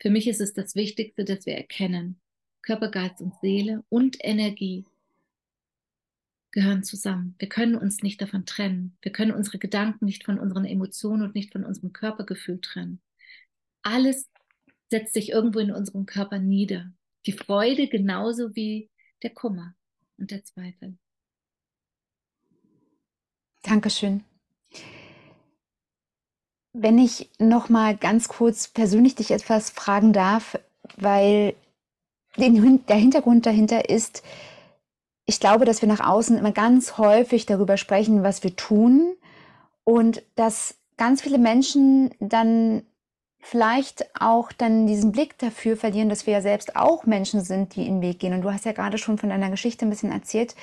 für 0.00 0.10
mich 0.10 0.26
ist 0.26 0.40
es 0.40 0.52
das 0.52 0.74
Wichtigste, 0.74 1.24
dass 1.24 1.46
wir 1.46 1.54
erkennen, 1.54 2.20
Körper, 2.60 2.90
Geist 2.90 3.20
und 3.20 3.34
Seele 3.40 3.84
und 3.88 4.16
Energie 4.20 4.84
gehören 6.52 6.84
zusammen. 6.84 7.34
Wir 7.38 7.48
können 7.48 7.74
uns 7.74 8.02
nicht 8.02 8.20
davon 8.20 8.46
trennen. 8.46 8.96
Wir 9.02 9.10
können 9.10 9.32
unsere 9.32 9.58
Gedanken 9.58 10.04
nicht 10.04 10.24
von 10.24 10.38
unseren 10.38 10.64
Emotionen 10.64 11.22
und 11.22 11.34
nicht 11.34 11.52
von 11.52 11.64
unserem 11.64 11.92
Körpergefühl 11.92 12.60
trennen. 12.60 13.00
Alles 13.82 14.30
setzt 14.90 15.14
sich 15.14 15.30
irgendwo 15.30 15.58
in 15.58 15.72
unserem 15.72 16.06
Körper 16.06 16.38
nieder. 16.38 16.92
Die 17.26 17.32
Freude 17.32 17.88
genauso 17.88 18.54
wie 18.54 18.90
der 19.22 19.30
Kummer 19.30 19.74
und 20.18 20.30
der 20.30 20.44
Zweifel. 20.44 20.96
Dankeschön. 23.62 24.22
Wenn 26.74 26.98
ich 26.98 27.30
noch 27.38 27.68
mal 27.68 27.96
ganz 27.96 28.28
kurz 28.28 28.68
persönlich 28.68 29.14
dich 29.14 29.30
etwas 29.30 29.70
fragen 29.70 30.12
darf, 30.12 30.58
weil 30.96 31.54
der 32.36 32.96
Hintergrund 32.96 33.46
dahinter 33.46 33.88
ist, 33.88 34.22
ich 35.24 35.40
glaube, 35.40 35.64
dass 35.64 35.82
wir 35.82 35.88
nach 35.88 36.00
außen 36.00 36.36
immer 36.36 36.52
ganz 36.52 36.98
häufig 36.98 37.46
darüber 37.46 37.76
sprechen, 37.76 38.22
was 38.22 38.42
wir 38.42 38.56
tun 38.56 39.14
und 39.84 40.22
dass 40.34 40.76
ganz 40.96 41.22
viele 41.22 41.38
Menschen 41.38 42.14
dann 42.20 42.82
vielleicht 43.40 44.06
auch 44.20 44.52
dann 44.52 44.86
diesen 44.86 45.12
Blick 45.12 45.36
dafür 45.38 45.76
verlieren, 45.76 46.08
dass 46.08 46.26
wir 46.26 46.34
ja 46.34 46.40
selbst 46.40 46.76
auch 46.76 47.06
Menschen 47.06 47.40
sind, 47.40 47.74
die 47.74 47.86
in 47.86 48.00
den 48.00 48.02
Weg 48.02 48.20
gehen. 48.20 48.32
Und 48.32 48.42
du 48.42 48.52
hast 48.52 48.64
ja 48.64 48.72
gerade 48.72 48.98
schon 48.98 49.18
von 49.18 49.30
deiner 49.30 49.50
Geschichte 49.50 49.84
ein 49.84 49.90
bisschen 49.90 50.12
erzählt. 50.12 50.54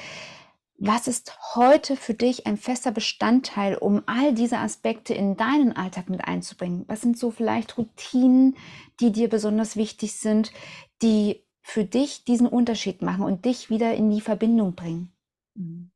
Was 0.78 1.10
ist 1.10 1.38
heute 1.56 1.98
für 1.98 2.14
dich 2.14 2.48
ein 2.48 2.56
fester 2.56 2.92
Bestandteil, 2.92 3.76
um 3.76 4.02
all 4.06 4.34
diese 4.34 4.60
Aspekte 4.60 5.14
in 5.14 5.36
deinen 5.36 5.76
Alltag 5.76 6.10
mit 6.10 6.26
einzubringen? 6.26 6.86
Was 6.88 7.02
sind 7.02 7.18
so 7.18 7.32
vielleicht 7.32 7.78
Routinen, 7.78 8.56
die 9.02 9.12
dir 9.12 9.28
besonders 9.28 9.76
wichtig 9.76 10.14
sind, 10.14 10.54
die 11.02 11.44
für 11.70 11.86
dich 11.86 12.24
diesen 12.24 12.48
Unterschied 12.48 13.04
machen 13.04 13.24
und 13.24 13.46
dich 13.46 13.70
wieder 13.70 13.94
in 13.94 14.10
die 14.10 14.22
Verbindung 14.22 14.74
bringen? 14.74 15.12
Mhm. 15.54 15.92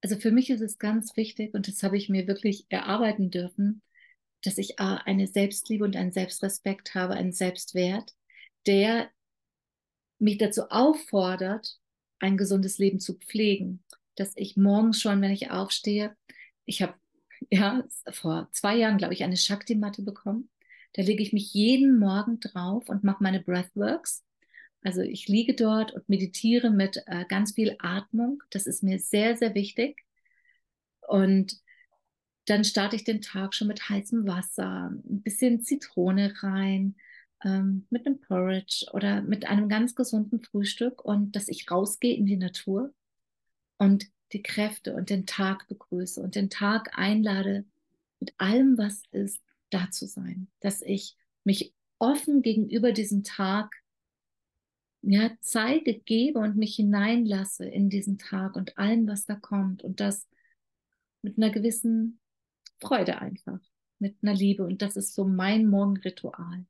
Also 0.00 0.16
für 0.16 0.30
mich 0.30 0.50
ist 0.50 0.60
es 0.60 0.78
ganz 0.78 1.16
wichtig 1.16 1.54
und 1.54 1.66
das 1.66 1.82
habe 1.82 1.96
ich 1.96 2.08
mir 2.08 2.28
wirklich 2.28 2.66
erarbeiten 2.68 3.30
dürfen, 3.30 3.82
dass 4.44 4.58
ich 4.58 4.78
eine 4.78 5.26
Selbstliebe 5.26 5.82
und 5.82 5.96
einen 5.96 6.12
Selbstrespekt 6.12 6.94
habe, 6.94 7.14
einen 7.14 7.32
Selbstwert, 7.32 8.14
der 8.66 9.10
mich 10.20 10.38
dazu 10.38 10.70
auffordert, 10.70 11.80
ein 12.20 12.36
gesundes 12.36 12.78
Leben 12.78 13.00
zu 13.00 13.14
pflegen. 13.14 13.82
Dass 14.14 14.32
ich 14.36 14.56
morgens 14.56 15.00
schon, 15.00 15.20
wenn 15.20 15.32
ich 15.32 15.50
aufstehe, 15.50 16.16
ich 16.64 16.80
habe 16.82 16.94
ja 17.50 17.82
vor 18.12 18.48
zwei 18.52 18.76
Jahren, 18.76 18.98
glaube 18.98 19.14
ich, 19.14 19.24
eine 19.24 19.36
Shakti-Matte 19.36 20.02
bekommen. 20.02 20.48
Da 20.92 21.02
lege 21.02 21.22
ich 21.22 21.32
mich 21.32 21.52
jeden 21.52 21.98
Morgen 21.98 22.38
drauf 22.38 22.88
und 22.88 23.02
mache 23.02 23.22
meine 23.22 23.40
Breathworks. 23.40 24.22
Also 24.86 25.00
ich 25.00 25.26
liege 25.26 25.54
dort 25.54 25.92
und 25.94 26.08
meditiere 26.08 26.70
mit 26.70 27.02
äh, 27.06 27.24
ganz 27.24 27.54
viel 27.54 27.74
Atmung. 27.80 28.44
Das 28.50 28.66
ist 28.66 28.84
mir 28.84 29.00
sehr, 29.00 29.36
sehr 29.36 29.52
wichtig. 29.56 30.04
Und 31.00 31.60
dann 32.44 32.62
starte 32.62 32.94
ich 32.94 33.02
den 33.02 33.20
Tag 33.20 33.52
schon 33.52 33.66
mit 33.66 33.88
heißem 33.88 34.28
Wasser, 34.28 34.92
ein 34.92 35.22
bisschen 35.22 35.60
Zitrone 35.60 36.32
rein, 36.40 36.94
ähm, 37.42 37.88
mit 37.90 38.06
einem 38.06 38.20
Porridge 38.20 38.86
oder 38.92 39.22
mit 39.22 39.48
einem 39.48 39.68
ganz 39.68 39.96
gesunden 39.96 40.40
Frühstück 40.40 41.04
und 41.04 41.34
dass 41.34 41.48
ich 41.48 41.68
rausgehe 41.68 42.14
in 42.14 42.26
die 42.26 42.36
Natur 42.36 42.94
und 43.78 44.06
die 44.32 44.44
Kräfte 44.44 44.94
und 44.94 45.10
den 45.10 45.26
Tag 45.26 45.66
begrüße 45.66 46.22
und 46.22 46.36
den 46.36 46.48
Tag 46.48 46.96
einlade, 46.96 47.64
mit 48.20 48.34
allem, 48.38 48.78
was 48.78 49.02
ist, 49.10 49.42
da 49.70 49.90
zu 49.90 50.06
sein. 50.06 50.46
Dass 50.60 50.80
ich 50.80 51.16
mich 51.42 51.74
offen 51.98 52.40
gegenüber 52.42 52.92
diesem 52.92 53.24
Tag 53.24 53.74
ja, 55.02 55.30
zeige, 55.40 55.98
gebe 56.00 56.38
und 56.38 56.56
mich 56.56 56.76
hineinlasse 56.76 57.64
in 57.66 57.90
diesen 57.90 58.18
Tag 58.18 58.56
und 58.56 58.76
allem, 58.78 59.06
was 59.06 59.24
da 59.24 59.34
kommt. 59.34 59.82
Und 59.82 60.00
das 60.00 60.26
mit 61.22 61.38
einer 61.38 61.50
gewissen 61.50 62.20
Freude 62.80 63.20
einfach, 63.20 63.60
mit 63.98 64.16
einer 64.22 64.34
Liebe. 64.34 64.64
Und 64.64 64.82
das 64.82 64.96
ist 64.96 65.14
so 65.14 65.24
mein 65.24 65.66
Morgenritual. 65.66 66.66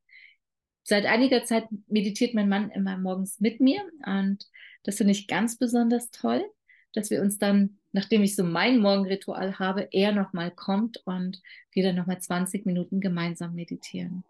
Seit 0.83 1.04
einiger 1.06 1.45
Zeit 1.45 1.66
meditiert 1.88 2.35
mein 2.35 2.49
Mann 2.49 2.71
immer 2.71 2.97
morgens 2.97 3.40
mit 3.40 3.61
mir 3.61 3.83
und 4.06 4.49
das 4.85 4.99
finde 4.99 5.12
ich 5.12 5.26
ganz 5.26 5.59
besonders 5.59 6.12
toll, 6.12 6.45
dass 6.92 7.11
wir 7.11 7.21
uns 7.23 7.38
dann, 7.38 7.78
nachdem 7.90 8.23
ich 8.23 8.37
so 8.37 8.45
mein 8.45 8.78
Morgenritual 8.78 9.59
habe, 9.59 9.88
er 9.90 10.12
nochmal 10.12 10.52
kommt 10.52 10.99
und 11.04 11.42
wir 11.73 11.83
dann 11.83 11.97
nochmal 11.97 12.21
20 12.21 12.66
Minuten 12.66 13.00
gemeinsam 13.00 13.56
meditieren. 13.56 14.25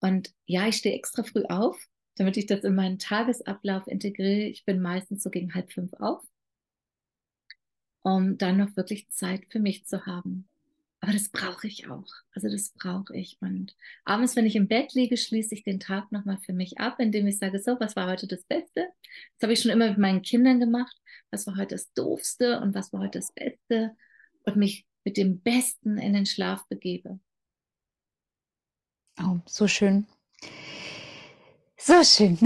Und 0.00 0.34
ja, 0.44 0.68
ich 0.68 0.76
stehe 0.76 0.94
extra 0.94 1.22
früh 1.22 1.44
auf, 1.44 1.88
damit 2.18 2.36
ich 2.36 2.46
das 2.46 2.64
in 2.64 2.74
meinen 2.74 2.98
Tagesablauf 2.98 3.86
integriere. 3.86 4.48
Ich 4.48 4.64
bin 4.64 4.82
meistens 4.82 5.22
so 5.22 5.30
gegen 5.30 5.54
halb 5.54 5.72
fünf 5.72 5.92
auf, 5.94 6.22
um 8.02 8.38
dann 8.38 8.58
noch 8.58 8.76
wirklich 8.76 9.08
Zeit 9.10 9.46
für 9.50 9.60
mich 9.60 9.86
zu 9.86 10.06
haben. 10.06 10.48
Aber 11.00 11.12
das 11.12 11.28
brauche 11.28 11.66
ich 11.68 11.88
auch. 11.88 12.08
Also 12.34 12.48
das 12.48 12.70
brauche 12.70 13.16
ich. 13.16 13.38
Und 13.40 13.76
abends, 14.04 14.34
wenn 14.34 14.46
ich 14.46 14.56
im 14.56 14.66
Bett 14.66 14.94
liege, 14.94 15.16
schließe 15.16 15.54
ich 15.54 15.62
den 15.62 15.78
Tag 15.78 16.10
nochmal 16.10 16.38
für 16.38 16.52
mich 16.52 16.78
ab, 16.78 16.98
indem 16.98 17.28
ich 17.28 17.38
sage, 17.38 17.60
so, 17.60 17.78
was 17.78 17.94
war 17.94 18.10
heute 18.10 18.26
das 18.26 18.42
Beste? 18.44 18.88
Das 19.38 19.44
habe 19.44 19.52
ich 19.52 19.60
schon 19.60 19.70
immer 19.70 19.90
mit 19.90 19.98
meinen 19.98 20.22
Kindern 20.22 20.58
gemacht. 20.58 20.96
Was 21.30 21.46
war 21.46 21.56
heute 21.56 21.76
das 21.76 21.92
Doofste 21.92 22.60
und 22.60 22.74
was 22.74 22.92
war 22.92 23.00
heute 23.00 23.20
das 23.20 23.32
Beste? 23.32 23.96
Und 24.42 24.56
mich 24.56 24.86
mit 25.04 25.16
dem 25.16 25.40
Besten 25.40 25.98
in 25.98 26.14
den 26.14 26.26
Schlaf 26.26 26.66
begebe. 26.68 27.20
Oh, 29.20 29.38
so 29.46 29.68
schön. 29.68 30.06
So 31.80 32.02
schön. 32.02 32.36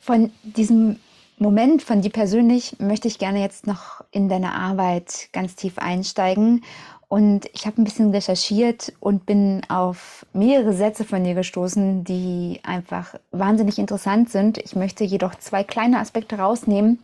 Von 0.00 0.32
diesem 0.42 0.98
Moment, 1.36 1.82
von 1.82 2.00
dir 2.00 2.10
persönlich, 2.10 2.80
möchte 2.80 3.08
ich 3.08 3.18
gerne 3.18 3.42
jetzt 3.42 3.66
noch 3.66 4.02
in 4.10 4.30
deine 4.30 4.54
Arbeit 4.54 5.28
ganz 5.34 5.54
tief 5.54 5.76
einsteigen. 5.76 6.64
Und 7.08 7.44
ich 7.52 7.66
habe 7.66 7.80
ein 7.80 7.84
bisschen 7.84 8.10
recherchiert 8.10 8.94
und 9.00 9.26
bin 9.26 9.62
auf 9.68 10.24
mehrere 10.32 10.72
Sätze 10.72 11.04
von 11.04 11.24
dir 11.24 11.34
gestoßen, 11.34 12.04
die 12.04 12.60
einfach 12.62 13.14
wahnsinnig 13.32 13.78
interessant 13.78 14.30
sind. 14.30 14.56
Ich 14.56 14.74
möchte 14.74 15.04
jedoch 15.04 15.34
zwei 15.34 15.62
kleine 15.62 16.00
Aspekte 16.00 16.38
rausnehmen 16.38 17.02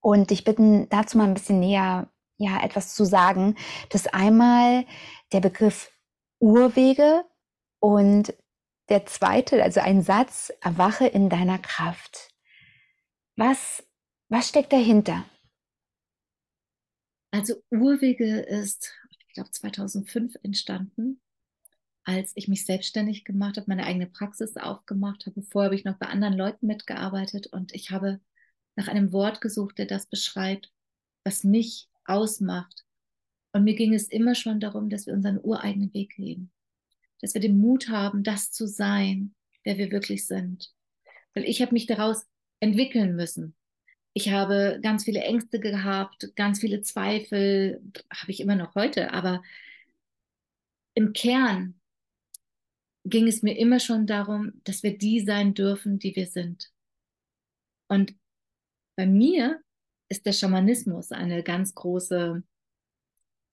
und 0.00 0.30
dich 0.30 0.44
bitten, 0.44 0.88
dazu 0.88 1.18
mal 1.18 1.24
ein 1.24 1.34
bisschen 1.34 1.60
näher 1.60 2.08
ja, 2.38 2.62
etwas 2.64 2.94
zu 2.94 3.04
sagen. 3.04 3.56
Das 3.90 4.06
einmal 4.06 4.84
der 5.32 5.40
Begriff 5.40 5.90
Urwege 6.40 7.24
und 7.78 8.34
der 8.92 9.06
zweite, 9.06 9.62
also 9.62 9.80
ein 9.80 10.02
Satz, 10.02 10.52
erwache 10.60 11.06
in 11.06 11.30
deiner 11.30 11.58
Kraft. 11.58 12.28
Was, 13.36 13.82
was 14.28 14.50
steckt 14.50 14.70
dahinter? 14.70 15.24
Also 17.30 17.54
Urwege 17.70 18.40
ist, 18.40 18.92
ich 19.26 19.32
glaube, 19.32 19.50
2005 19.50 20.36
entstanden, 20.42 21.22
als 22.04 22.32
ich 22.34 22.48
mich 22.48 22.66
selbstständig 22.66 23.24
gemacht 23.24 23.56
habe, 23.56 23.64
meine 23.68 23.86
eigene 23.86 24.08
Praxis 24.08 24.58
aufgemacht 24.58 25.24
habe. 25.24 25.40
Vorher 25.40 25.68
habe 25.68 25.74
ich 25.74 25.86
noch 25.86 25.96
bei 25.96 26.08
anderen 26.08 26.36
Leuten 26.36 26.66
mitgearbeitet 26.66 27.46
und 27.46 27.72
ich 27.72 27.90
habe 27.90 28.20
nach 28.76 28.88
einem 28.88 29.10
Wort 29.14 29.40
gesucht, 29.40 29.78
der 29.78 29.86
das 29.86 30.04
beschreibt, 30.04 30.70
was 31.24 31.44
mich 31.44 31.88
ausmacht. 32.04 32.84
Und 33.54 33.64
mir 33.64 33.74
ging 33.74 33.94
es 33.94 34.08
immer 34.08 34.34
schon 34.34 34.60
darum, 34.60 34.90
dass 34.90 35.06
wir 35.06 35.14
unseren 35.14 35.40
ureigenen 35.42 35.94
Weg 35.94 36.14
gehen 36.16 36.51
dass 37.22 37.34
wir 37.34 37.40
den 37.40 37.58
Mut 37.58 37.88
haben, 37.88 38.22
das 38.22 38.52
zu 38.52 38.66
sein, 38.66 39.34
wer 39.64 39.78
wir 39.78 39.90
wirklich 39.90 40.26
sind. 40.26 40.74
Weil 41.34 41.44
ich 41.44 41.62
habe 41.62 41.72
mich 41.72 41.86
daraus 41.86 42.26
entwickeln 42.60 43.16
müssen. 43.16 43.54
Ich 44.12 44.30
habe 44.30 44.78
ganz 44.82 45.04
viele 45.04 45.20
Ängste 45.20 45.58
gehabt, 45.58 46.32
ganz 46.36 46.60
viele 46.60 46.82
Zweifel, 46.82 47.80
habe 48.12 48.30
ich 48.30 48.40
immer 48.40 48.56
noch 48.56 48.74
heute, 48.74 49.12
aber 49.12 49.42
im 50.94 51.14
Kern 51.14 51.80
ging 53.04 53.26
es 53.26 53.42
mir 53.42 53.56
immer 53.56 53.80
schon 53.80 54.06
darum, 54.06 54.52
dass 54.64 54.82
wir 54.82 54.98
die 54.98 55.20
sein 55.20 55.54
dürfen, 55.54 55.98
die 55.98 56.14
wir 56.14 56.26
sind. 56.26 56.70
Und 57.88 58.14
bei 58.96 59.06
mir 59.06 59.62
ist 60.08 60.26
der 60.26 60.32
Schamanismus 60.32 61.10
eine 61.10 61.42
ganz 61.42 61.74
große 61.74 62.42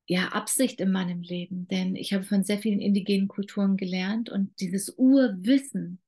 ja, 0.09 0.29
Absicht 0.29 0.81
in 0.81 0.91
meinem 0.91 1.21
Leben, 1.21 1.67
denn 1.67 1.95
ich 1.95 2.13
habe 2.13 2.23
von 2.23 2.43
sehr 2.43 2.57
vielen 2.57 2.79
indigenen 2.79 3.27
Kulturen 3.27 3.77
gelernt 3.77 4.31
und 4.31 4.59
dieses 4.59 4.97
Urwissen, 4.97 6.01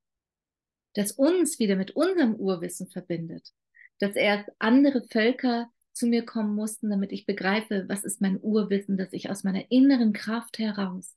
das 0.96 1.12
uns 1.12 1.60
wieder 1.60 1.75
mit 1.75 1.91
unserem 1.91 2.34
Urwissen 2.34 2.88
verbindet, 2.88 3.53
dass 4.00 4.15
erst 4.15 4.50
andere 4.58 5.03
Völker 5.03 5.70
zu 5.93 6.08
mir 6.08 6.25
kommen 6.25 6.55
mussten, 6.55 6.89
damit 6.89 7.12
ich 7.12 7.27
begreife, 7.27 7.86
was 7.89 8.03
ist 8.03 8.22
mein 8.22 8.41
Urwissen, 8.41 8.98
dass 8.98 9.13
ich 9.13 9.29
aus 9.29 9.43
meiner 9.43 9.70
inneren 9.70 10.13
Kraft 10.13 10.58
heraus 10.58 11.15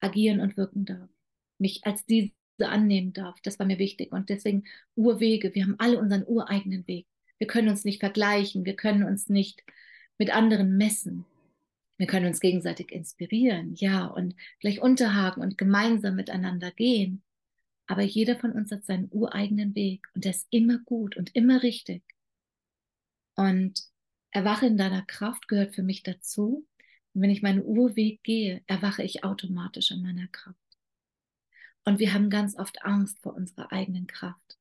agieren 0.00 0.40
und 0.40 0.56
wirken 0.56 0.86
darf, 0.86 1.10
mich 1.58 1.84
als 1.84 2.06
diese 2.06 2.32
annehmen 2.60 3.12
darf. 3.12 3.38
Das 3.42 3.58
war 3.58 3.66
mir 3.66 3.78
wichtig 3.78 4.12
und 4.12 4.30
deswegen 4.30 4.64
Urwege. 4.94 5.54
Wir 5.54 5.64
haben 5.64 5.76
alle 5.78 6.00
unseren 6.00 6.24
ureigenen 6.26 6.86
Weg. 6.86 7.06
Wir 7.36 7.48
können 7.48 7.68
uns 7.68 7.84
nicht 7.84 8.00
vergleichen, 8.00 8.64
wir 8.64 8.76
können 8.76 9.02
uns 9.02 9.28
nicht 9.28 9.62
mit 10.16 10.34
anderen 10.34 10.78
messen. 10.78 11.26
Wir 11.98 12.06
können 12.06 12.26
uns 12.26 12.40
gegenseitig 12.40 12.92
inspirieren, 12.92 13.74
ja, 13.74 14.06
und 14.06 14.34
gleich 14.60 14.80
unterhaken 14.80 15.42
und 15.42 15.58
gemeinsam 15.58 16.14
miteinander 16.14 16.70
gehen. 16.70 17.22
Aber 17.86 18.02
jeder 18.02 18.38
von 18.38 18.52
uns 18.52 18.70
hat 18.70 18.84
seinen 18.84 19.08
ureigenen 19.10 19.74
Weg 19.74 20.06
und 20.14 20.24
der 20.24 20.30
ist 20.30 20.46
immer 20.50 20.78
gut 20.78 21.16
und 21.16 21.34
immer 21.34 21.62
richtig. 21.62 22.02
Und 23.34 23.82
Erwache 24.30 24.66
in 24.66 24.76
deiner 24.76 25.02
Kraft 25.02 25.48
gehört 25.48 25.74
für 25.74 25.82
mich 25.82 26.02
dazu. 26.02 26.66
Und 27.14 27.22
wenn 27.22 27.30
ich 27.30 27.42
meinen 27.42 27.64
Urweg 27.64 28.22
gehe, 28.22 28.62
erwache 28.66 29.02
ich 29.02 29.24
automatisch 29.24 29.90
in 29.90 30.02
meiner 30.02 30.28
Kraft. 30.28 30.58
Und 31.84 31.98
wir 31.98 32.12
haben 32.12 32.28
ganz 32.28 32.56
oft 32.56 32.82
Angst 32.84 33.18
vor 33.20 33.34
unserer 33.34 33.72
eigenen 33.72 34.06
Kraft. 34.06 34.58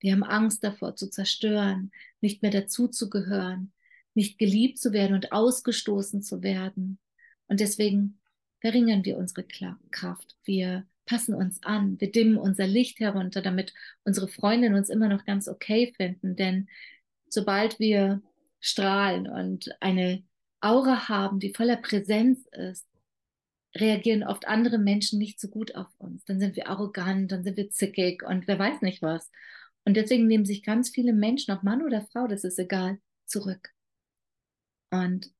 Wir 0.00 0.12
haben 0.12 0.24
Angst 0.24 0.64
davor 0.64 0.96
zu 0.96 1.08
zerstören, 1.08 1.92
nicht 2.20 2.42
mehr 2.42 2.50
dazuzugehören, 2.50 3.72
nicht 4.18 4.36
geliebt 4.36 4.78
zu 4.78 4.92
werden 4.92 5.14
und 5.14 5.32
ausgestoßen 5.32 6.22
zu 6.22 6.42
werden. 6.42 6.98
Und 7.46 7.60
deswegen 7.60 8.18
verringern 8.60 9.04
wir 9.04 9.16
unsere 9.16 9.46
Kraft. 9.90 10.36
Wir 10.44 10.86
passen 11.06 11.34
uns 11.34 11.62
an, 11.62 11.98
wir 12.00 12.10
dimmen 12.10 12.36
unser 12.36 12.66
Licht 12.66 12.98
herunter, 12.98 13.40
damit 13.40 13.72
unsere 14.04 14.26
Freundinnen 14.26 14.74
uns 14.74 14.90
immer 14.90 15.08
noch 15.08 15.24
ganz 15.24 15.48
okay 15.48 15.94
finden. 15.96 16.34
Denn 16.34 16.68
sobald 17.28 17.78
wir 17.78 18.20
strahlen 18.60 19.28
und 19.28 19.70
eine 19.80 20.24
Aura 20.60 21.08
haben, 21.08 21.38
die 21.38 21.54
voller 21.54 21.76
Präsenz 21.76 22.44
ist, 22.46 22.86
reagieren 23.76 24.24
oft 24.24 24.48
andere 24.48 24.78
Menschen 24.78 25.20
nicht 25.20 25.38
so 25.38 25.46
gut 25.46 25.76
auf 25.76 25.88
uns. 25.98 26.24
Dann 26.24 26.40
sind 26.40 26.56
wir 26.56 26.68
arrogant, 26.68 27.30
dann 27.30 27.44
sind 27.44 27.56
wir 27.56 27.70
zickig 27.70 28.24
und 28.24 28.48
wer 28.48 28.58
weiß 28.58 28.82
nicht 28.82 29.00
was. 29.00 29.30
Und 29.84 29.96
deswegen 29.96 30.26
nehmen 30.26 30.44
sich 30.44 30.64
ganz 30.64 30.90
viele 30.90 31.12
Menschen, 31.12 31.54
ob 31.54 31.62
Mann 31.62 31.82
oder 31.82 32.02
Frau, 32.02 32.26
das 32.26 32.42
ist 32.42 32.58
egal, 32.58 32.98
zurück. 33.26 33.70
Und 34.90 35.32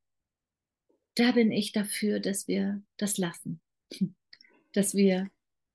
da 1.14 1.32
bin 1.32 1.50
ich 1.50 1.72
dafür, 1.72 2.20
dass 2.20 2.48
wir 2.48 2.82
das 2.96 3.18
lassen. 3.18 3.60
Dass 4.74 4.94
wir 4.94 5.30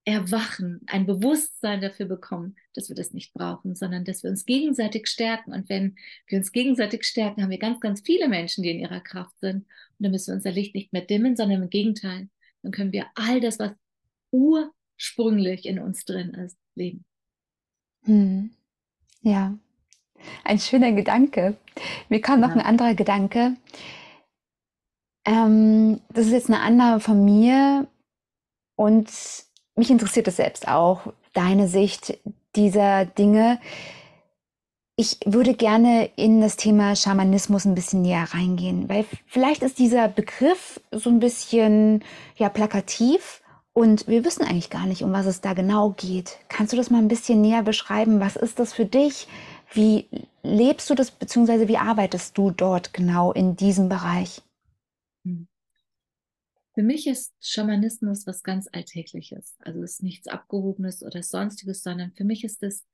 erwachen, 0.05 0.81
ein 0.87 1.05
Bewusstsein 1.05 1.81
dafür 1.81 2.05
bekommen, 2.05 2.55
dass 2.73 2.89
wir 2.89 2.95
das 2.95 3.13
nicht 3.13 3.33
brauchen, 3.33 3.75
sondern 3.75 4.03
dass 4.03 4.21
wir 4.21 4.29
uns 4.29 4.45
gegenseitig 4.45 5.07
stärken. 5.07 5.53
Und 5.53 5.69
wenn 5.69 5.95
wir 6.27 6.37
uns 6.37 6.51
gegenseitig 6.51 7.05
stärken, 7.05 7.41
haben 7.41 7.49
wir 7.49 7.57
ganz, 7.57 7.79
ganz 7.79 8.01
viele 8.01 8.27
Menschen, 8.27 8.63
die 8.63 8.71
in 8.71 8.79
ihrer 8.79 8.99
Kraft 8.99 9.39
sind. 9.39 9.63
Und 9.63 9.65
dann 9.99 10.11
müssen 10.11 10.27
wir 10.27 10.35
unser 10.35 10.51
Licht 10.51 10.75
nicht 10.75 10.91
mehr 10.91 11.03
dimmen, 11.03 11.35
sondern 11.35 11.63
im 11.63 11.69
Gegenteil. 11.69 12.29
Dann 12.61 12.71
können 12.71 12.91
wir 12.91 13.07
all 13.15 13.39
das, 13.39 13.59
was 13.59 13.71
ursprünglich 14.31 15.65
in 15.65 15.79
uns 15.79 16.03
drin 16.05 16.33
ist, 16.33 16.57
leben. 16.75 17.05
Hm. 18.03 18.51
Ja, 19.21 19.57
ein 20.43 20.59
schöner 20.59 20.91
Gedanke. 20.91 21.55
Mir 22.09 22.21
kam 22.21 22.39
noch 22.39 22.49
ja. 22.49 22.55
ein 22.55 22.65
anderer 22.65 22.93
Gedanke. 22.93 23.55
Ähm, 25.25 26.01
das 26.09 26.27
ist 26.27 26.33
jetzt 26.33 26.49
eine 26.49 26.61
Annahme 26.61 26.99
von 26.99 27.23
mir 27.23 27.87
und 28.75 29.09
mich 29.75 29.89
interessiert 29.89 30.27
es 30.27 30.37
selbst 30.37 30.67
auch, 30.67 31.13
deine 31.33 31.67
Sicht 31.67 32.17
dieser 32.55 33.05
Dinge. 33.05 33.59
Ich 34.95 35.17
würde 35.25 35.55
gerne 35.55 36.09
in 36.15 36.41
das 36.41 36.55
Thema 36.55 36.95
Schamanismus 36.95 37.65
ein 37.65 37.73
bisschen 37.73 38.03
näher 38.03 38.27
reingehen, 38.31 38.89
weil 38.89 39.05
vielleicht 39.25 39.63
ist 39.63 39.79
dieser 39.79 40.07
Begriff 40.07 40.79
so 40.91 41.09
ein 41.09 41.19
bisschen 41.19 42.03
ja 42.35 42.49
plakativ 42.49 43.41
und 43.73 44.07
wir 44.07 44.23
wissen 44.23 44.43
eigentlich 44.43 44.69
gar 44.69 44.85
nicht, 44.85 45.03
um 45.03 45.11
was 45.13 45.25
es 45.25 45.41
da 45.41 45.53
genau 45.53 45.95
geht. 45.97 46.37
Kannst 46.47 46.73
du 46.73 46.77
das 46.77 46.91
mal 46.91 46.99
ein 46.99 47.07
bisschen 47.07 47.41
näher 47.41 47.63
beschreiben? 47.63 48.19
Was 48.19 48.35
ist 48.35 48.59
das 48.59 48.71
für 48.71 48.85
dich? 48.85 49.27
Wie 49.73 50.07
lebst 50.43 50.89
du 50.89 50.95
das, 50.95 51.09
beziehungsweise 51.09 51.67
wie 51.67 51.77
arbeitest 51.77 52.37
du 52.37 52.51
dort 52.51 52.93
genau 52.93 53.31
in 53.31 53.55
diesem 53.55 53.89
Bereich? 53.89 54.41
Hm. 55.25 55.47
Für 56.75 56.83
mich 56.83 57.07
ist 57.07 57.33
Schamanismus 57.39 58.25
was 58.25 58.43
ganz 58.43 58.67
Alltägliches. 58.71 59.55
Also 59.59 59.81
es 59.83 59.93
ist 59.93 60.03
nichts 60.03 60.27
Abgehobenes 60.27 61.03
oder 61.03 61.21
Sonstiges, 61.21 61.83
sondern 61.83 62.11
für 62.13 62.23
mich 62.23 62.43
ist 62.43 62.63
es 62.63 62.85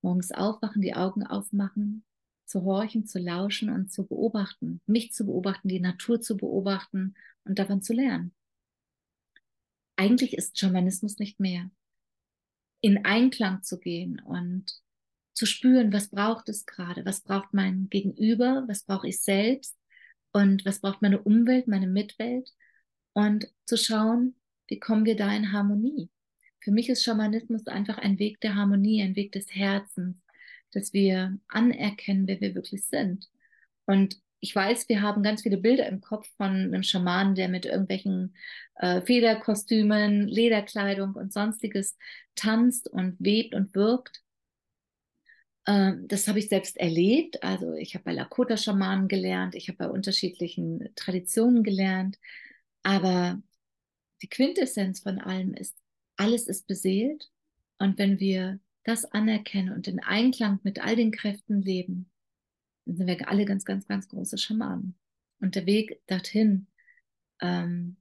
morgens 0.00 0.30
aufwachen, 0.30 0.82
die 0.82 0.94
Augen 0.94 1.26
aufmachen, 1.26 2.04
zu 2.44 2.62
horchen, 2.62 3.06
zu 3.06 3.18
lauschen 3.18 3.70
und 3.70 3.92
zu 3.92 4.06
beobachten, 4.06 4.80
mich 4.86 5.12
zu 5.12 5.26
beobachten, 5.26 5.68
die 5.68 5.80
Natur 5.80 6.20
zu 6.20 6.36
beobachten 6.36 7.14
und 7.44 7.58
davon 7.58 7.82
zu 7.82 7.92
lernen. 7.92 8.32
Eigentlich 9.96 10.36
ist 10.36 10.58
Schamanismus 10.58 11.18
nicht 11.18 11.40
mehr. 11.40 11.70
In 12.80 13.04
Einklang 13.04 13.62
zu 13.62 13.78
gehen 13.78 14.20
und 14.20 14.80
zu 15.36 15.46
spüren, 15.46 15.92
was 15.92 16.08
braucht 16.08 16.48
es 16.48 16.64
gerade, 16.64 17.04
was 17.04 17.20
braucht 17.20 17.52
mein 17.52 17.88
Gegenüber, 17.90 18.64
was 18.68 18.84
brauche 18.84 19.08
ich 19.08 19.20
selbst 19.20 19.76
und 20.32 20.64
was 20.64 20.80
braucht 20.80 21.02
meine 21.02 21.20
Umwelt, 21.20 21.68
meine 21.68 21.86
Mitwelt 21.86 22.50
und 23.12 23.46
zu 23.66 23.76
schauen, 23.76 24.34
wie 24.66 24.80
kommen 24.80 25.04
wir 25.04 25.14
da 25.16 25.34
in 25.34 25.52
Harmonie. 25.52 26.10
Für 26.60 26.70
mich 26.72 26.88
ist 26.88 27.04
Schamanismus 27.04 27.66
einfach 27.66 27.98
ein 27.98 28.18
Weg 28.18 28.40
der 28.40 28.54
Harmonie, 28.54 29.02
ein 29.02 29.14
Weg 29.14 29.32
des 29.32 29.54
Herzens, 29.54 30.16
dass 30.72 30.92
wir 30.94 31.38
anerkennen, 31.48 32.26
wer 32.26 32.40
wir 32.40 32.54
wirklich 32.54 32.86
sind. 32.86 33.28
Und 33.84 34.18
ich 34.40 34.54
weiß, 34.54 34.88
wir 34.88 35.02
haben 35.02 35.22
ganz 35.22 35.42
viele 35.42 35.58
Bilder 35.58 35.86
im 35.86 36.00
Kopf 36.00 36.28
von 36.36 36.50
einem 36.50 36.82
Schamanen, 36.82 37.34
der 37.34 37.48
mit 37.48 37.66
irgendwelchen 37.66 38.34
äh, 38.76 39.02
Federkostümen, 39.02 40.28
Lederkleidung 40.28 41.14
und 41.14 41.32
sonstiges 41.32 41.96
tanzt 42.34 42.88
und 42.88 43.16
webt 43.18 43.54
und 43.54 43.74
wirkt. 43.74 44.22
Ähm, 45.66 46.06
das 46.08 46.28
habe 46.28 46.38
ich 46.38 46.48
selbst 46.48 46.76
erlebt. 46.76 47.42
Also 47.42 47.72
ich 47.74 47.94
habe 47.94 48.04
bei 48.04 48.12
Lakota-Schamanen 48.12 49.08
gelernt, 49.08 49.54
ich 49.54 49.68
habe 49.68 49.78
bei 49.78 49.88
unterschiedlichen 49.88 50.88
Traditionen 50.94 51.62
gelernt. 51.62 52.18
Aber 52.82 53.42
die 54.22 54.28
Quintessenz 54.28 55.00
von 55.00 55.18
allem 55.18 55.54
ist, 55.54 55.76
alles 56.16 56.46
ist 56.46 56.66
beseelt. 56.66 57.30
Und 57.78 57.98
wenn 57.98 58.20
wir 58.20 58.60
das 58.84 59.04
anerkennen 59.04 59.72
und 59.74 59.88
in 59.88 60.00
Einklang 60.00 60.60
mit 60.62 60.80
all 60.80 60.96
den 60.96 61.10
Kräften 61.10 61.62
leben, 61.62 62.10
dann 62.84 62.96
sind 62.96 63.06
wir 63.08 63.28
alle 63.28 63.44
ganz, 63.44 63.64
ganz, 63.64 63.86
ganz 63.86 64.08
große 64.08 64.38
Schamanen. 64.38 64.96
Und 65.40 65.56
der 65.56 65.66
Weg 65.66 66.00
dorthin, 66.06 66.68
ähm, 67.40 67.96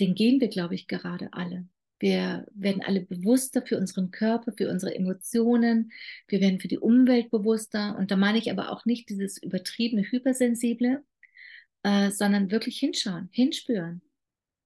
den 0.00 0.14
gehen 0.14 0.40
wir, 0.40 0.48
glaube 0.48 0.74
ich, 0.74 0.88
gerade 0.88 1.32
alle. 1.32 1.68
Wir 2.02 2.44
werden 2.52 2.82
alle 2.82 3.00
bewusster 3.00 3.62
für 3.62 3.78
unseren 3.78 4.10
Körper, 4.10 4.52
für 4.52 4.68
unsere 4.68 4.92
Emotionen. 4.92 5.92
Wir 6.26 6.40
werden 6.40 6.58
für 6.58 6.66
die 6.66 6.80
Umwelt 6.80 7.30
bewusster. 7.30 7.96
Und 7.96 8.10
da 8.10 8.16
meine 8.16 8.38
ich 8.38 8.50
aber 8.50 8.72
auch 8.72 8.84
nicht 8.84 9.08
dieses 9.08 9.40
übertriebene 9.40 10.02
Hypersensible, 10.02 11.04
äh, 11.84 12.10
sondern 12.10 12.50
wirklich 12.50 12.80
hinschauen, 12.80 13.28
hinspüren. 13.30 14.02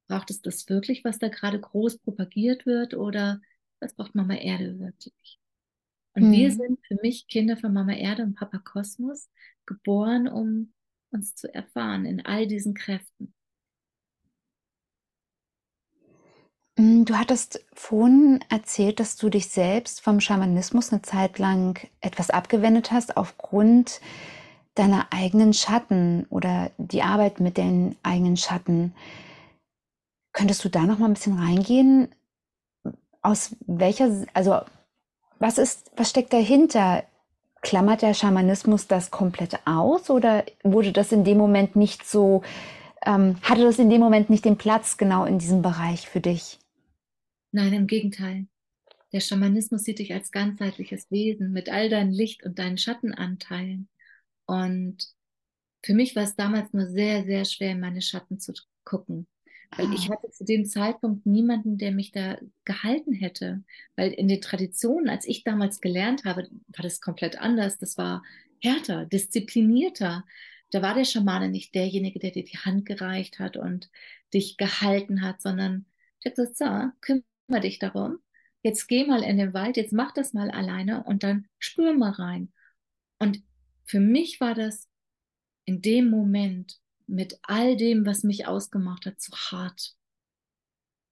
Braucht 0.07 0.31
es 0.31 0.41
das 0.41 0.67
wirklich, 0.67 1.03
was 1.03 1.19
da 1.19 1.27
gerade 1.27 1.59
groß 1.59 1.99
propagiert 1.99 2.65
wird? 2.65 2.95
Oder 2.95 3.39
was 3.79 3.93
braucht 3.93 4.15
Mama 4.15 4.33
Erde 4.33 4.79
wirklich? 4.79 5.39
Und 6.15 6.23
hm. 6.23 6.31
wir 6.31 6.49
sind 6.49 6.79
für 6.87 6.97
mich 7.03 7.27
Kinder 7.27 7.55
von 7.55 7.71
Mama 7.71 7.93
Erde 7.93 8.23
und 8.23 8.33
Papa 8.33 8.57
Kosmos, 8.57 9.29
geboren, 9.67 10.27
um 10.27 10.73
uns 11.11 11.35
zu 11.35 11.53
erfahren 11.53 12.07
in 12.07 12.25
all 12.25 12.47
diesen 12.47 12.73
Kräften. 12.73 13.35
Du 16.77 17.15
hattest 17.15 17.65
vorhin 17.73 18.39
erzählt, 18.49 18.99
dass 18.99 19.17
du 19.17 19.29
dich 19.29 19.49
selbst 19.49 20.01
vom 20.01 20.19
Schamanismus 20.19 20.91
eine 20.91 21.01
Zeit 21.01 21.39
lang 21.39 21.79
etwas 22.01 22.29
abgewendet 22.29 22.91
hast 22.91 23.17
aufgrund 23.17 23.99
deiner 24.75 25.07
eigenen 25.11 25.53
Schatten 25.53 26.27
oder 26.29 26.69
die 26.77 27.01
Arbeit 27.01 27.39
mit 27.39 27.57
den 27.57 27.95
eigenen 28.03 28.37
Schatten. 28.37 28.93
Könntest 30.33 30.63
du 30.63 30.69
da 30.69 30.83
noch 30.83 30.99
mal 30.99 31.07
ein 31.07 31.15
bisschen 31.15 31.39
reingehen? 31.39 32.09
Aus 33.23 33.55
welcher, 33.65 34.11
also 34.35 34.59
was 35.39 35.57
ist, 35.57 35.91
was 35.97 36.11
steckt 36.11 36.31
dahinter? 36.31 37.03
Klammert 37.61 38.03
der 38.03 38.13
Schamanismus 38.13 38.85
das 38.85 39.09
komplett 39.09 39.59
aus 39.65 40.11
oder 40.11 40.43
wurde 40.63 40.91
das 40.91 41.11
in 41.11 41.23
dem 41.23 41.39
Moment 41.39 41.75
nicht 41.75 42.07
so, 42.07 42.43
ähm, 43.03 43.37
hatte 43.41 43.63
das 43.63 43.79
in 43.79 43.89
dem 43.89 43.99
Moment 43.99 44.29
nicht 44.29 44.45
den 44.45 44.57
Platz 44.57 44.97
genau 44.97 45.25
in 45.25 45.39
diesem 45.39 45.63
Bereich 45.63 46.07
für 46.07 46.21
dich? 46.21 46.59
Nein, 47.51 47.73
im 47.73 47.87
Gegenteil. 47.87 48.47
Der 49.13 49.21
Schamanismus 49.21 49.83
sieht 49.83 49.99
dich 49.99 50.13
als 50.13 50.31
ganzheitliches 50.31 51.09
Wesen 51.09 51.51
mit 51.51 51.69
all 51.69 51.89
deinen 51.89 52.11
Licht- 52.11 52.43
und 52.43 52.59
deinen 52.59 52.77
Schattenanteilen. 52.77 53.87
Und 54.45 55.07
für 55.83 55.93
mich 55.93 56.15
war 56.15 56.23
es 56.23 56.35
damals 56.35 56.73
nur 56.73 56.87
sehr, 56.87 57.23
sehr 57.23 57.45
schwer, 57.45 57.71
in 57.71 57.79
meine 57.79 58.01
Schatten 58.01 58.39
zu 58.39 58.53
gucken. 58.83 59.27
Weil 59.75 59.93
ich 59.93 60.09
ah. 60.09 60.13
hatte 60.13 60.29
zu 60.29 60.45
dem 60.45 60.65
Zeitpunkt 60.65 61.25
niemanden, 61.25 61.77
der 61.77 61.91
mich 61.91 62.11
da 62.11 62.37
gehalten 62.65 63.13
hätte. 63.13 63.63
Weil 63.95 64.11
in 64.11 64.27
den 64.27 64.41
Traditionen, 64.41 65.09
als 65.09 65.27
ich 65.27 65.43
damals 65.43 65.81
gelernt 65.81 66.25
habe, 66.25 66.47
war 66.67 66.83
das 66.83 67.01
komplett 67.01 67.39
anders. 67.39 67.77
Das 67.77 67.97
war 67.97 68.23
härter, 68.61 69.05
disziplinierter. 69.05 70.25
Da 70.71 70.81
war 70.81 70.93
der 70.93 71.05
Schamane 71.05 71.49
nicht 71.49 71.75
derjenige, 71.75 72.19
der 72.19 72.31
dir 72.31 72.43
die 72.43 72.57
Hand 72.57 72.85
gereicht 72.85 73.39
hat 73.39 73.55
und 73.55 73.89
dich 74.33 74.57
gehalten 74.57 75.21
hat, 75.21 75.41
sondern 75.41 75.85
der 76.23 76.31
hat 76.31 76.37
gesagt, 76.37 76.57
so, 76.57 76.65
kümmere 77.01 77.23
dich 77.47 77.79
darum. 77.79 78.19
Jetzt 78.63 78.87
geh 78.87 79.05
mal 79.05 79.23
in 79.23 79.37
den 79.37 79.53
Wald, 79.53 79.77
jetzt 79.77 79.93
mach 79.93 80.11
das 80.11 80.33
mal 80.33 80.51
alleine 80.51 81.03
und 81.03 81.23
dann 81.23 81.47
spür 81.59 81.93
mal 81.93 82.11
rein. 82.11 82.51
Und 83.19 83.41
für 83.85 83.99
mich 83.99 84.39
war 84.41 84.53
das 84.53 84.89
in 85.65 85.81
dem 85.81 86.09
Moment 86.09 86.79
mit 87.07 87.39
all 87.43 87.77
dem, 87.77 88.05
was 88.05 88.23
mich 88.23 88.47
ausgemacht 88.47 89.05
hat, 89.05 89.19
zu 89.19 89.31
hart. 89.31 89.95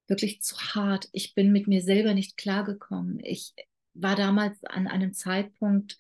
Wirklich 0.07 0.41
zu 0.41 0.57
hart. 0.57 1.07
Ich 1.13 1.33
bin 1.33 1.51
mit 1.51 1.67
mir 1.67 1.81
selber 1.81 2.13
nicht 2.13 2.37
klargekommen. 2.37 3.19
Ich 3.23 3.53
war 3.93 4.15
damals 4.15 4.63
an 4.65 4.87
einem 4.87 5.13
Zeitpunkt 5.13 5.97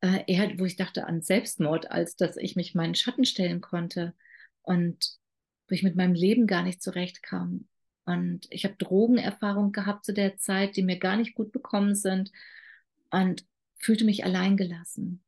äh, 0.00 0.22
eher, 0.26 0.58
wo 0.58 0.64
ich 0.64 0.76
dachte 0.76 1.06
an 1.06 1.22
Selbstmord, 1.22 1.90
als 1.90 2.14
dass 2.16 2.36
ich 2.36 2.54
mich 2.54 2.74
meinen 2.74 2.94
Schatten 2.94 3.24
stellen 3.24 3.60
konnte 3.60 4.14
und 4.62 5.16
wo 5.68 5.74
ich 5.74 5.82
mit 5.82 5.96
meinem 5.96 6.14
Leben 6.14 6.46
gar 6.46 6.62
nicht 6.62 6.82
zurechtkam. 6.82 7.66
Und 8.08 8.46
ich 8.48 8.64
habe 8.64 8.74
Drogenerfahrung 8.78 9.70
gehabt 9.70 10.06
zu 10.06 10.14
der 10.14 10.38
Zeit, 10.38 10.76
die 10.76 10.82
mir 10.82 10.98
gar 10.98 11.18
nicht 11.18 11.34
gut 11.34 11.52
bekommen 11.52 11.94
sind 11.94 12.32
und 13.10 13.44
fühlte 13.76 14.06
mich 14.06 14.24
alleingelassen. 14.24 15.22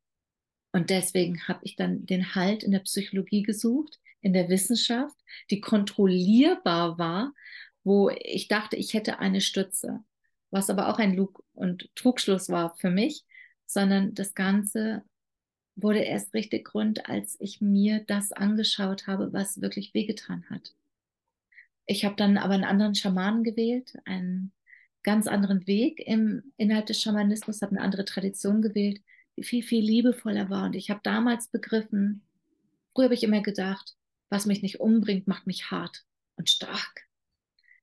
Und 0.71 0.89
deswegen 0.89 1.47
habe 1.47 1.59
ich 1.61 1.75
dann 1.75 2.07
den 2.07 2.33
Halt 2.33 2.63
in 2.63 2.71
der 2.71 2.79
Psychologie 2.79 3.43
gesucht, 3.43 3.99
in 4.21 4.33
der 4.33 4.49
Wissenschaft, 4.49 5.15
die 5.51 5.61
kontrollierbar 5.61 6.97
war, 6.97 7.35
wo 7.83 8.09
ich 8.09 8.47
dachte, 8.47 8.77
ich 8.77 8.95
hätte 8.95 9.19
eine 9.19 9.41
Stütze, 9.41 9.99
was 10.49 10.71
aber 10.71 10.89
auch 10.89 10.97
ein 10.97 11.13
Lug 11.13 11.43
und 11.53 11.87
Trugschluss 11.95 12.49
war 12.49 12.75
für 12.77 12.89
mich, 12.89 13.25
sondern 13.67 14.15
das 14.15 14.33
Ganze 14.33 15.03
wurde 15.75 15.99
erst 15.99 16.33
richtig 16.33 16.65
grund, 16.65 17.07
als 17.07 17.37
ich 17.39 17.61
mir 17.61 18.03
das 18.07 18.31
angeschaut 18.31 19.05
habe, 19.05 19.33
was 19.33 19.61
wirklich 19.61 19.93
wehgetan 19.93 20.49
hat. 20.49 20.73
Ich 21.85 22.05
habe 22.05 22.15
dann 22.15 22.37
aber 22.37 22.53
einen 22.53 22.63
anderen 22.63 22.95
Schamanen 22.95 23.43
gewählt, 23.43 23.97
einen 24.05 24.51
ganz 25.03 25.27
anderen 25.27 25.65
Weg 25.67 25.99
im 26.05 26.53
innerhalb 26.57 26.85
des 26.85 27.01
Schamanismus, 27.01 27.61
habe 27.61 27.75
eine 27.75 27.81
andere 27.81 28.05
Tradition 28.05 28.61
gewählt, 28.61 29.01
die 29.37 29.43
viel, 29.43 29.63
viel 29.63 29.83
liebevoller 29.83 30.49
war. 30.49 30.65
Und 30.65 30.75
ich 30.75 30.89
habe 30.89 31.01
damals 31.03 31.47
begriffen, 31.47 32.21
früher 32.93 33.05
habe 33.05 33.13
ich 33.13 33.23
immer 33.23 33.41
gedacht, 33.41 33.95
was 34.29 34.45
mich 34.45 34.61
nicht 34.61 34.79
umbringt, 34.79 35.27
macht 35.27 35.47
mich 35.47 35.71
hart 35.71 36.05
und 36.35 36.49
stark. 36.49 37.07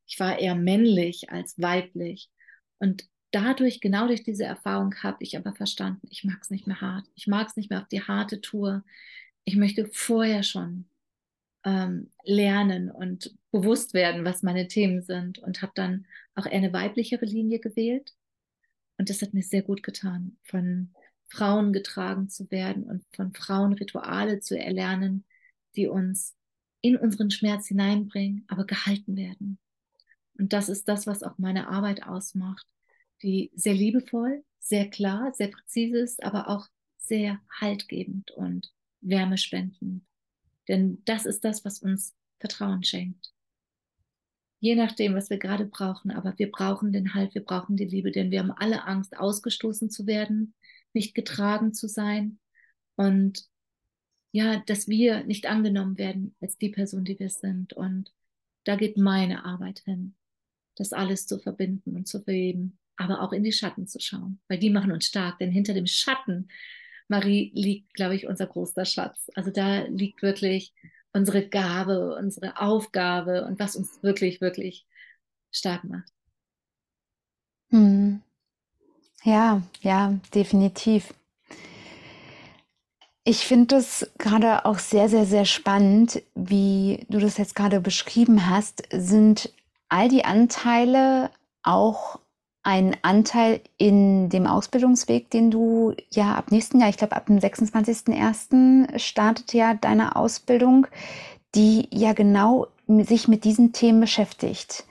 Ich 0.07 0.19
war 0.19 0.39
eher 0.39 0.55
männlich 0.55 1.31
als 1.31 1.61
weiblich. 1.61 2.31
Und 2.79 3.09
dadurch, 3.31 3.81
genau 3.81 4.07
durch 4.07 4.23
diese 4.23 4.45
Erfahrung, 4.45 4.95
habe 5.03 5.23
ich 5.23 5.37
aber 5.37 5.55
verstanden, 5.55 6.07
ich 6.11 6.25
mag 6.25 6.39
es 6.41 6.51
nicht 6.51 6.67
mehr 6.67 6.81
hart. 6.81 7.07
Ich 7.15 7.27
mag 7.27 7.49
es 7.49 7.57
nicht 7.57 7.71
mehr 7.71 7.83
auf 7.83 7.89
die 7.89 8.03
harte 8.03 8.41
Tour. 8.41 8.85
Ich 9.45 9.57
möchte 9.57 9.87
vorher 9.93 10.43
schon 10.43 10.89
ähm, 11.69 12.11
lernen 12.25 12.91
und 12.91 13.35
bewusst 13.51 13.95
werden, 13.95 14.25
was 14.25 14.43
meine 14.43 14.69
Themen 14.69 15.03
sind. 15.03 15.39
Und 15.39 15.63
habe 15.63 15.73
dann 15.75 16.07
auch 16.35 16.47
eher 16.47 16.53
eine 16.53 16.73
weiblichere 16.73 17.25
Linie 17.25 17.59
gewählt. 17.61 18.15
Und 18.97 19.11
das 19.11 19.23
hat 19.23 19.35
mir 19.35 19.43
sehr 19.43 19.63
gut 19.63 19.83
getan, 19.83 20.39
von 20.43 20.93
Frauen 21.29 21.73
getragen 21.73 22.29
zu 22.29 22.51
werden 22.51 22.85
und 22.85 23.05
von 23.15 23.33
Frauen 23.35 23.75
Rituale 23.75 24.41
zu 24.41 24.59
erlernen, 24.59 25.25
die 25.77 25.87
uns 25.87 26.35
in 26.81 26.97
unseren 26.97 27.31
Schmerz 27.31 27.69
hineinbringen, 27.69 28.45
aber 28.49 28.65
gehalten 28.65 29.17
werden. 29.17 29.59
Und 30.39 30.53
das 30.53 30.69
ist 30.69 30.89
das, 30.89 31.07
was 31.07 31.23
auch 31.23 31.37
meine 31.39 31.69
Arbeit 31.69 32.05
ausmacht, 32.05 32.67
die 33.23 33.51
sehr 33.55 33.75
liebevoll, 33.75 34.45
sehr 34.59 34.89
klar, 34.89 35.33
sehr 35.35 35.49
präzise 35.49 35.99
ist, 35.99 36.23
aber 36.23 36.49
auch 36.49 36.67
sehr 36.97 37.41
haltgebend 37.61 38.31
und 38.31 38.73
wärmespendend. 39.01 40.05
Denn 40.69 41.03
das 41.05 41.27
ist 41.27 41.45
das, 41.45 41.65
was 41.65 41.81
uns 41.81 42.15
Vertrauen 42.39 42.85
schenkt. 42.85 43.33
Je 44.61 44.75
nachdem, 44.75 45.15
was 45.15 45.31
wir 45.31 45.39
gerade 45.39 45.67
brauchen, 45.67 46.11
aber 46.11 46.35
wir 46.37 46.51
brauchen 46.51 46.93
den 46.93 47.15
Halt, 47.15 47.35
wir 47.35 47.45
brauchen 47.45 47.77
die 47.77 47.85
Liebe, 47.85 48.11
denn 48.11 48.31
wir 48.31 48.41
haben 48.41 48.51
alle 48.51 48.85
Angst, 48.85 49.17
ausgestoßen 49.17 49.91
zu 49.91 50.07
werden, 50.07 50.55
nicht 50.93 51.15
getragen 51.15 51.73
zu 51.73 51.89
sein 51.89 52.39
und 52.97 53.49
ja, 54.33 54.63
dass 54.67 54.89
wir 54.89 55.25
nicht 55.25 55.47
angenommen 55.47 55.97
werden 55.97 56.35
als 56.41 56.59
die 56.59 56.69
Person, 56.69 57.05
die 57.05 57.19
wir 57.19 57.31
sind. 57.31 57.73
Und 57.73 58.13
da 58.65 58.77
geht 58.77 58.97
meine 58.97 59.45
Arbeit 59.45 59.81
hin, 59.81 60.17
das 60.77 60.93
alles 60.93 61.27
zu 61.27 61.39
verbinden 61.39 61.97
und 61.97 62.07
zu 62.07 62.21
verheben, 62.21 62.79
aber 62.97 63.23
auch 63.23 63.33
in 63.33 63.45
die 63.45 63.53
Schatten 63.53 63.87
zu 63.87 64.01
schauen, 64.01 64.41
weil 64.49 64.59
die 64.59 64.71
machen 64.71 64.93
uns 64.93 65.07
stark, 65.07 65.39
denn 65.39 65.51
hinter 65.51 65.73
dem 65.73 65.87
Schatten, 65.87 66.49
Marie, 67.09 67.51
liegt, 67.55 67.95
glaube 67.95 68.15
ich, 68.15 68.27
unser 68.27 68.47
großer 68.47 68.85
Schatz. 68.85 69.31
Also 69.35 69.51
da 69.51 69.81
liegt 69.85 70.23
wirklich 70.23 70.73
unsere 71.13 71.47
Gabe, 71.49 72.17
unsere 72.17 72.61
Aufgabe 72.61 73.45
und 73.47 73.59
was 73.59 73.77
uns 73.77 74.03
wirklich, 74.03 74.41
wirklich 74.41 74.87
stark 75.51 75.85
macht. 75.85 76.13
Hm. 77.71 78.23
Ja, 79.25 79.63
ja, 79.81 80.19
definitiv. 80.35 81.13
Ich 83.25 83.47
finde 83.47 83.77
es 83.77 84.11
gerade 84.17 84.65
auch 84.65 84.79
sehr, 84.79 85.09
sehr, 85.09 85.27
sehr 85.27 85.45
spannend, 85.45 86.23
wie 86.35 87.05
du 87.11 87.19
das 87.19 87.37
jetzt 87.37 87.55
gerade 87.55 87.81
beschrieben 87.81 88.49
hast. 88.49 88.85
Sind 88.91 89.53
all 89.91 90.09
die 90.09 90.25
Anteile 90.25 91.31
auch 91.63 92.21
ein 92.69 92.95
Anteil 93.01 93.63
in 93.79 94.29
dem 94.29 94.47
Ausbildungsweg, 94.47 95.31
den 95.31 95.51
du 95.51 95.95
ja 96.11 96.35
ab 96.35 96.51
nächsten 96.51 96.79
Jahr, 96.79 96.91
ich 96.91 96.99
glaube 96.99 97.17
ab 97.17 97.25
dem 97.25 97.39
26.01. 97.39 98.99
startet 98.99 99.55
ja 99.55 99.73
deine 99.73 100.17
Ausbildung, 100.17 100.87
die 101.55 101.89
ja 101.91 102.13
genau 102.13 102.67
sich 102.87 103.27
mit 103.27 103.45
diesen 103.45 103.73
Themen 103.73 104.01
beschäftigt. 104.01 104.85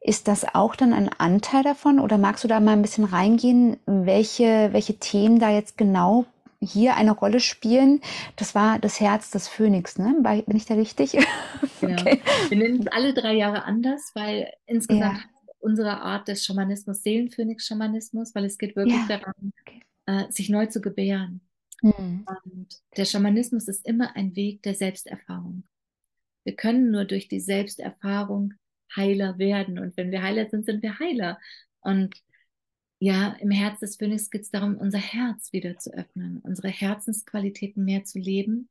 Ist 0.00 0.26
das 0.26 0.54
auch 0.54 0.74
dann 0.74 0.94
ein 0.94 1.10
Anteil 1.18 1.62
davon 1.62 2.00
oder 2.00 2.16
magst 2.16 2.44
du 2.44 2.48
da 2.48 2.60
mal 2.60 2.72
ein 2.72 2.82
bisschen 2.82 3.04
reingehen, 3.04 3.76
welche, 3.84 4.70
welche 4.72 4.94
Themen 4.94 5.38
da 5.38 5.50
jetzt 5.50 5.76
genau 5.76 6.24
hier 6.60 6.96
eine 6.96 7.12
Rolle 7.12 7.40
spielen? 7.40 8.00
Das 8.36 8.54
war 8.54 8.78
das 8.78 9.00
Herz 9.00 9.30
des 9.30 9.48
Phönix, 9.48 9.98
ne? 9.98 10.16
Bin 10.46 10.56
ich 10.56 10.64
da 10.64 10.74
richtig? 10.74 11.18
Genau. 11.80 12.00
okay. 12.00 12.22
Wir 12.48 12.58
nennen 12.58 12.78
es 12.80 12.86
alle 12.86 13.12
drei 13.12 13.34
Jahre 13.34 13.64
anders, 13.64 14.12
weil 14.14 14.52
insgesamt 14.66 15.18
ja. 15.18 15.31
Unsere 15.62 16.00
Art 16.00 16.28
des 16.28 16.44
Schamanismus 16.44 17.02
Seelenphönix-Schamanismus, 17.02 18.34
weil 18.34 18.44
es 18.44 18.58
geht 18.58 18.76
wirklich 18.76 19.08
ja. 19.08 19.18
daran, 19.18 19.52
äh, 20.06 20.30
sich 20.30 20.48
neu 20.48 20.66
zu 20.66 20.80
gebären. 20.80 21.40
Mhm. 21.82 22.26
Und 22.44 22.82
der 22.96 23.04
Schamanismus 23.04 23.68
ist 23.68 23.86
immer 23.86 24.16
ein 24.16 24.34
Weg 24.36 24.62
der 24.62 24.74
Selbsterfahrung. 24.74 25.64
Wir 26.44 26.56
können 26.56 26.90
nur 26.90 27.04
durch 27.04 27.28
die 27.28 27.40
Selbsterfahrung 27.40 28.54
Heiler 28.94 29.38
werden. 29.38 29.78
Und 29.78 29.96
wenn 29.96 30.10
wir 30.10 30.22
Heiler 30.22 30.48
sind, 30.50 30.66
sind 30.66 30.82
wir 30.82 30.98
Heiler. 30.98 31.38
Und 31.80 32.14
ja, 32.98 33.32
im 33.40 33.50
Herz 33.50 33.80
des 33.80 33.96
Phönix 33.96 34.30
geht 34.30 34.42
es 34.42 34.50
darum, 34.50 34.76
unser 34.76 34.98
Herz 34.98 35.52
wieder 35.52 35.76
zu 35.78 35.92
öffnen, 35.92 36.38
unsere 36.38 36.68
Herzensqualitäten 36.68 37.84
mehr 37.84 38.04
zu 38.04 38.18
leben 38.18 38.68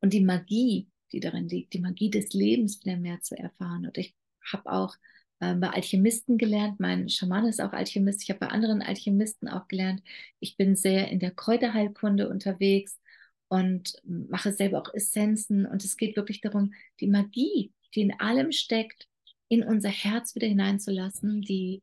und 0.00 0.12
die 0.12 0.24
Magie, 0.24 0.90
die 1.12 1.20
darin 1.20 1.48
liegt, 1.48 1.72
die 1.72 1.80
Magie 1.80 2.10
des 2.10 2.32
Lebens 2.32 2.84
wieder 2.84 2.96
mehr 2.96 3.20
zu 3.20 3.38
erfahren. 3.38 3.86
Und 3.86 3.96
ich 3.96 4.14
habe 4.52 4.70
auch 4.70 4.96
äh, 5.40 5.54
bei 5.54 5.70
Alchemisten 5.70 6.38
gelernt, 6.38 6.80
mein 6.80 7.08
Schaman 7.08 7.46
ist 7.46 7.60
auch 7.60 7.72
Alchemist, 7.72 8.22
ich 8.22 8.30
habe 8.30 8.40
bei 8.40 8.48
anderen 8.48 8.82
Alchemisten 8.82 9.48
auch 9.48 9.68
gelernt, 9.68 10.02
ich 10.38 10.56
bin 10.56 10.76
sehr 10.76 11.08
in 11.08 11.18
der 11.18 11.32
Kräuterheilkunde 11.32 12.28
unterwegs 12.28 13.00
und 13.48 14.00
mache 14.04 14.52
selber 14.52 14.80
auch 14.80 14.94
Essenzen. 14.94 15.66
Und 15.66 15.84
es 15.84 15.96
geht 15.96 16.16
wirklich 16.16 16.40
darum, 16.40 16.72
die 17.00 17.08
Magie 17.08 17.72
die 17.94 18.02
in 18.02 18.18
allem 18.20 18.52
steckt, 18.52 19.08
in 19.48 19.62
unser 19.62 19.88
Herz 19.88 20.34
wieder 20.34 20.46
hineinzulassen, 20.46 21.42
die, 21.42 21.82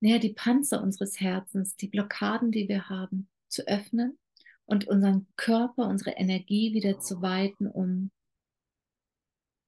naja, 0.00 0.18
die 0.18 0.32
Panzer 0.32 0.82
unseres 0.82 1.20
Herzens, 1.20 1.76
die 1.76 1.88
Blockaden, 1.88 2.52
die 2.52 2.68
wir 2.68 2.88
haben, 2.88 3.28
zu 3.48 3.66
öffnen 3.66 4.18
und 4.64 4.86
unseren 4.86 5.26
Körper, 5.36 5.88
unsere 5.88 6.12
Energie 6.12 6.72
wieder 6.72 7.00
zu 7.00 7.20
weiten, 7.20 7.66
um 7.66 8.10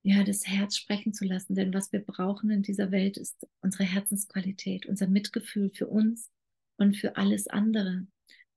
ja, 0.04 0.22
das 0.22 0.46
Herz 0.46 0.76
sprechen 0.76 1.12
zu 1.12 1.24
lassen. 1.24 1.54
Denn 1.54 1.74
was 1.74 1.92
wir 1.92 2.00
brauchen 2.00 2.50
in 2.50 2.62
dieser 2.62 2.92
Welt 2.92 3.16
ist 3.16 3.48
unsere 3.60 3.84
Herzensqualität, 3.84 4.86
unser 4.86 5.08
Mitgefühl 5.08 5.70
für 5.70 5.88
uns 5.88 6.30
und 6.76 6.96
für 6.96 7.16
alles 7.16 7.48
andere, 7.48 8.06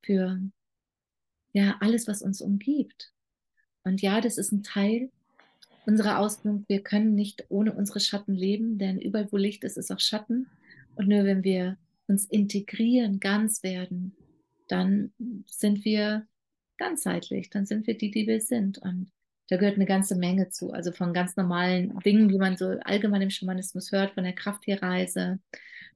für 0.03 0.39
ja, 1.53 1.77
alles, 1.79 2.07
was 2.07 2.21
uns 2.21 2.41
umgibt. 2.41 3.13
Und 3.83 4.01
ja, 4.01 4.21
das 4.21 4.37
ist 4.37 4.51
ein 4.51 4.61
Teil 4.61 5.09
unsere 5.87 6.17
Ausbildung, 6.17 6.65
wir 6.67 6.83
können 6.83 7.15
nicht 7.15 7.45
ohne 7.47 7.73
unsere 7.73 8.01
Schatten 8.01 8.35
leben, 8.35 8.77
denn 8.77 8.99
überall, 8.99 9.31
wo 9.31 9.37
Licht 9.37 9.63
ist, 9.63 9.77
ist 9.77 9.89
auch 9.89 10.01
Schatten. 10.01 10.47
Und 10.95 11.07
nur 11.07 11.23
wenn 11.23 11.45
wir 11.45 11.77
uns 12.07 12.25
integrieren, 12.25 13.21
ganz 13.21 13.63
werden, 13.63 14.13
dann 14.67 15.13
sind 15.45 15.85
wir 15.85 16.27
ganzheitlich, 16.77 17.49
dann 17.49 17.65
sind 17.65 17.87
wir 17.87 17.97
die, 17.97 18.11
die 18.11 18.27
wir 18.27 18.41
sind. 18.41 18.79
Und 18.79 19.11
da 19.49 19.57
gehört 19.57 19.75
eine 19.75 19.85
ganze 19.85 20.15
Menge 20.15 20.49
zu. 20.49 20.71
Also 20.71 20.91
von 20.91 21.13
ganz 21.13 21.35
normalen 21.35 21.97
Dingen, 21.99 22.27
die 22.29 22.37
man 22.37 22.57
so 22.57 22.67
allgemein 22.83 23.21
im 23.21 23.29
Schamanismus 23.29 23.91
hört, 23.91 24.13
von 24.13 24.23
der 24.23 24.33
Krafttierreise, 24.33 25.39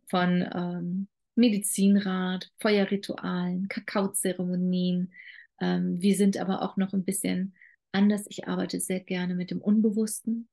von 0.07 0.47
ähm, 0.53 1.07
Medizinrat, 1.35 2.51
Feuerritualen, 2.59 3.67
Kakaozeremonien. 3.67 5.13
Ähm, 5.59 6.01
wir 6.01 6.15
sind 6.15 6.37
aber 6.37 6.61
auch 6.61 6.77
noch 6.77 6.93
ein 6.93 7.03
bisschen 7.03 7.55
anders. 7.91 8.25
Ich 8.29 8.47
arbeite 8.47 8.79
sehr 8.79 9.01
gerne 9.01 9.35
mit 9.35 9.51
dem 9.51 9.61
Unbewussten, 9.61 10.47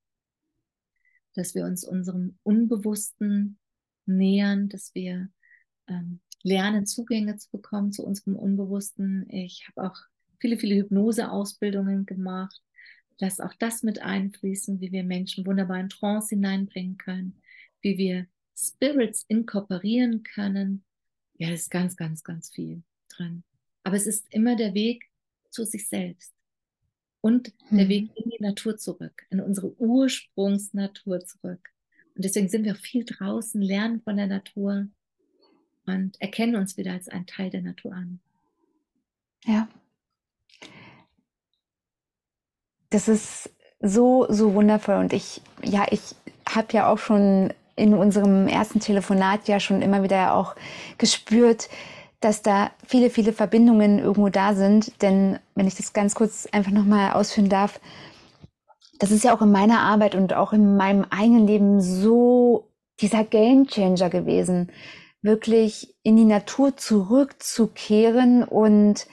dass 1.34 1.54
wir 1.54 1.64
uns 1.64 1.84
unserem 1.84 2.36
Unbewussten 2.42 3.58
nähern, 4.06 4.68
dass 4.68 4.94
wir 4.94 5.28
ähm, 5.86 6.20
lernen, 6.42 6.86
Zugänge 6.86 7.36
zu 7.36 7.50
bekommen 7.50 7.92
zu 7.92 8.04
unserem 8.04 8.36
Unbewussten. 8.36 9.28
Ich 9.30 9.68
habe 9.68 9.88
auch 9.88 9.96
viele, 10.40 10.58
viele 10.58 10.76
Hypnoseausbildungen 10.76 12.06
gemacht. 12.06 12.60
Lass 13.20 13.40
auch 13.40 13.54
das 13.54 13.82
mit 13.82 14.00
einfließen, 14.00 14.80
wie 14.80 14.92
wir 14.92 15.04
Menschen 15.04 15.46
wunderbar 15.46 15.80
in 15.80 15.88
Trance 15.88 16.30
hineinbringen 16.30 16.98
können, 16.98 17.40
wie 17.80 17.98
wir 17.98 18.26
Spirits 18.56 19.24
inkorporieren 19.28 20.22
können. 20.22 20.84
Ja, 21.36 21.50
es 21.50 21.62
ist 21.62 21.70
ganz, 21.70 21.96
ganz, 21.96 22.22
ganz 22.22 22.50
viel 22.50 22.82
drin. 23.08 23.42
Aber 23.82 23.96
es 23.96 24.06
ist 24.06 24.26
immer 24.30 24.56
der 24.56 24.74
Weg 24.74 25.10
zu 25.50 25.64
sich 25.64 25.88
selbst 25.88 26.32
und 27.20 27.52
der 27.70 27.82
hm. 27.82 27.88
Weg 27.88 28.10
in 28.16 28.30
die 28.30 28.42
Natur 28.42 28.76
zurück, 28.76 29.26
in 29.30 29.40
unsere 29.40 29.74
Ursprungsnatur 29.80 31.20
zurück. 31.20 31.70
Und 32.14 32.24
deswegen 32.24 32.48
sind 32.48 32.64
wir 32.64 32.72
auch 32.72 32.80
viel 32.80 33.04
draußen, 33.04 33.60
lernen 33.60 34.00
von 34.02 34.16
der 34.16 34.26
Natur 34.26 34.88
und 35.86 36.20
erkennen 36.20 36.56
uns 36.56 36.76
wieder 36.76 36.92
als 36.92 37.08
ein 37.08 37.26
Teil 37.26 37.50
der 37.50 37.62
Natur 37.62 37.92
an. 37.92 38.20
Ja. 39.44 39.68
Das 42.90 43.08
ist 43.08 43.50
so, 43.80 44.26
so 44.28 44.54
wundervoll. 44.54 44.96
Und 44.96 45.12
ich, 45.12 45.42
ja, 45.62 45.86
ich 45.90 46.14
habe 46.48 46.68
ja 46.72 46.90
auch 46.90 46.98
schon 46.98 47.52
in 47.76 47.94
unserem 47.94 48.48
ersten 48.48 48.80
Telefonat 48.80 49.46
ja 49.48 49.60
schon 49.60 49.82
immer 49.82 50.02
wieder 50.02 50.34
auch 50.34 50.56
gespürt, 50.98 51.68
dass 52.20 52.42
da 52.42 52.72
viele, 52.86 53.10
viele 53.10 53.32
Verbindungen 53.32 54.00
irgendwo 54.00 54.28
da 54.28 54.54
sind. 54.54 55.00
Denn 55.02 55.38
wenn 55.54 55.68
ich 55.68 55.76
das 55.76 55.92
ganz 55.92 56.14
kurz 56.14 56.46
einfach 56.50 56.72
nochmal 56.72 57.12
ausführen 57.12 57.48
darf, 57.48 57.80
das 58.98 59.12
ist 59.12 59.24
ja 59.24 59.34
auch 59.34 59.42
in 59.42 59.52
meiner 59.52 59.80
Arbeit 59.80 60.16
und 60.16 60.34
auch 60.34 60.52
in 60.52 60.76
meinem 60.76 61.06
eigenen 61.10 61.46
Leben 61.46 61.80
so 61.80 62.68
dieser 63.00 63.22
Game 63.22 63.68
Changer 63.68 64.10
gewesen, 64.10 64.72
wirklich 65.22 65.94
in 66.02 66.16
die 66.16 66.24
Natur 66.24 66.76
zurückzukehren 66.76 68.42
und 68.42 69.06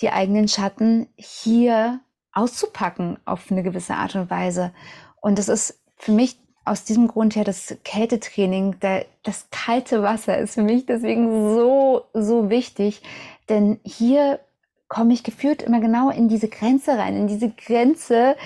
die 0.00 0.10
eigenen 0.10 0.48
Schatten 0.48 1.08
hier 1.16 2.00
auszupacken 2.40 3.18
auf 3.24 3.50
eine 3.50 3.62
gewisse 3.62 3.94
Art 3.94 4.14
und 4.14 4.30
Weise. 4.30 4.72
Und 5.20 5.38
das 5.38 5.48
ist 5.48 5.78
für 5.96 6.12
mich 6.12 6.38
aus 6.64 6.84
diesem 6.84 7.08
Grund 7.08 7.36
her 7.36 7.44
das 7.44 7.76
Kältetraining, 7.84 8.78
der, 8.80 9.06
das 9.22 9.48
kalte 9.50 10.02
Wasser 10.02 10.38
ist 10.38 10.54
für 10.54 10.62
mich 10.62 10.86
deswegen 10.86 11.54
so, 11.54 12.04
so 12.14 12.48
wichtig. 12.48 13.02
Denn 13.48 13.80
hier 13.84 14.40
komme 14.88 15.12
ich 15.12 15.22
geführt 15.22 15.62
immer 15.62 15.80
genau 15.80 16.10
in 16.10 16.28
diese 16.28 16.48
Grenze 16.48 16.96
rein, 16.98 17.16
in 17.16 17.26
diese 17.26 17.50
Grenze 17.50 18.36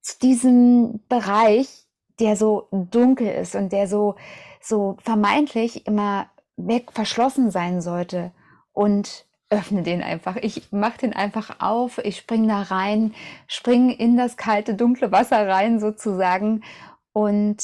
zu 0.00 0.18
diesem 0.20 1.00
Bereich, 1.08 1.86
der 2.18 2.36
so 2.36 2.68
dunkel 2.72 3.28
ist 3.28 3.54
und 3.54 3.72
der 3.72 3.88
so, 3.88 4.16
so 4.60 4.96
vermeintlich 5.02 5.86
immer 5.86 6.26
weg 6.56 6.92
verschlossen 6.92 7.50
sein 7.50 7.80
sollte. 7.80 8.32
Und 8.72 9.27
öffne 9.50 9.82
den 9.82 10.02
einfach. 10.02 10.36
Ich 10.36 10.70
mache 10.72 10.98
den 10.98 11.12
einfach 11.14 11.60
auf, 11.60 11.98
ich 11.98 12.18
springe 12.18 12.48
da 12.48 12.62
rein, 12.62 13.14
springe 13.46 13.94
in 13.94 14.16
das 14.16 14.36
kalte, 14.36 14.74
dunkle 14.74 15.10
Wasser 15.10 15.48
rein 15.48 15.80
sozusagen 15.80 16.62
und 17.12 17.62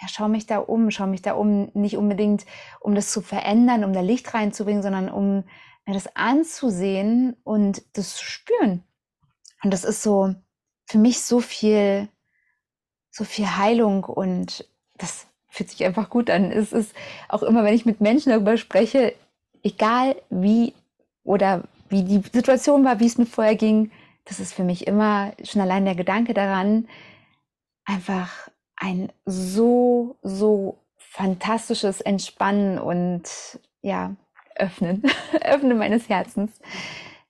ja, 0.00 0.08
schau 0.08 0.28
mich 0.28 0.46
da 0.46 0.58
um, 0.58 0.90
schau 0.90 1.06
mich 1.06 1.22
da 1.22 1.32
um, 1.32 1.70
nicht 1.72 1.96
unbedingt, 1.96 2.44
um 2.80 2.94
das 2.94 3.10
zu 3.10 3.22
verändern, 3.22 3.84
um 3.84 3.94
da 3.94 4.00
Licht 4.00 4.34
reinzubringen, 4.34 4.82
sondern 4.82 5.08
um 5.08 5.44
mir 5.86 5.94
das 5.94 6.14
anzusehen 6.16 7.36
und 7.44 7.82
das 7.94 8.16
zu 8.16 8.24
spüren. 8.24 8.82
Und 9.62 9.72
das 9.72 9.84
ist 9.84 10.02
so 10.02 10.34
für 10.86 10.98
mich 10.98 11.22
so 11.22 11.40
viel, 11.40 12.08
so 13.10 13.24
viel 13.24 13.46
Heilung 13.56 14.04
und 14.04 14.68
das 14.98 15.26
fühlt 15.48 15.70
sich 15.70 15.84
einfach 15.84 16.10
gut 16.10 16.28
an. 16.28 16.52
Es 16.52 16.72
ist 16.72 16.94
auch 17.28 17.42
immer, 17.42 17.64
wenn 17.64 17.74
ich 17.74 17.86
mit 17.86 18.02
Menschen 18.02 18.30
darüber 18.30 18.58
spreche, 18.58 19.14
egal 19.62 20.16
wie 20.28 20.74
oder 21.26 21.64
wie 21.88 22.02
die 22.02 22.22
Situation 22.32 22.84
war, 22.84 23.00
wie 23.00 23.06
es 23.06 23.18
mir 23.18 23.26
vorher 23.26 23.56
ging, 23.56 23.90
das 24.24 24.40
ist 24.40 24.52
für 24.52 24.64
mich 24.64 24.86
immer 24.86 25.32
schon 25.44 25.62
allein 25.62 25.84
der 25.84 25.94
Gedanke 25.94 26.34
daran, 26.34 26.88
einfach 27.84 28.48
ein 28.76 29.12
so, 29.24 30.16
so 30.22 30.78
fantastisches 30.96 32.00
Entspannen 32.00 32.78
und 32.78 33.24
ja, 33.82 34.16
Öffnen, 34.56 35.02
Öffnen 35.42 35.78
meines 35.78 36.08
Herzens. 36.08 36.52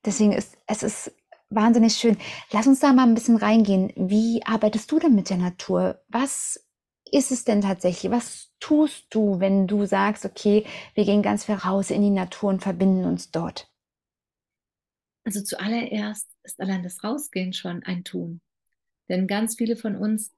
Deswegen 0.04 0.32
ist 0.32 0.56
es 0.66 0.82
ist 0.82 1.12
wahnsinnig 1.50 1.94
schön. 1.94 2.16
Lass 2.50 2.66
uns 2.66 2.80
da 2.80 2.92
mal 2.92 3.04
ein 3.04 3.14
bisschen 3.14 3.37
reingehen. 3.37 3.92
Wie 3.96 4.42
arbeitest 4.44 4.90
du 4.90 4.98
denn 4.98 5.14
mit 5.14 5.30
der 5.30 5.37
Natur? 5.37 6.00
Was 6.09 6.64
ist 7.12 7.30
es 7.30 7.44
denn 7.44 7.61
tatsächlich? 7.61 8.11
Was 8.11 8.52
tust 8.59 9.06
du, 9.11 9.38
wenn 9.38 9.66
du 9.66 9.87
sagst, 9.87 10.24
okay, 10.24 10.64
wir 10.94 11.04
gehen 11.04 11.22
ganz 11.22 11.44
viel 11.44 11.56
raus 11.56 11.90
in 11.90 12.02
die 12.02 12.11
Natur 12.11 12.48
und 12.48 12.62
verbinden 12.62 13.04
uns 13.04 13.30
dort? 13.30 13.68
Also 15.26 15.42
zuallererst 15.42 16.30
ist 16.44 16.60
allein 16.60 16.84
das 16.84 17.02
Rausgehen 17.02 17.52
schon 17.52 17.82
ein 17.82 18.04
Tun. 18.04 18.40
Denn 19.08 19.26
ganz 19.26 19.56
viele 19.56 19.76
von 19.76 19.96
uns 19.96 20.32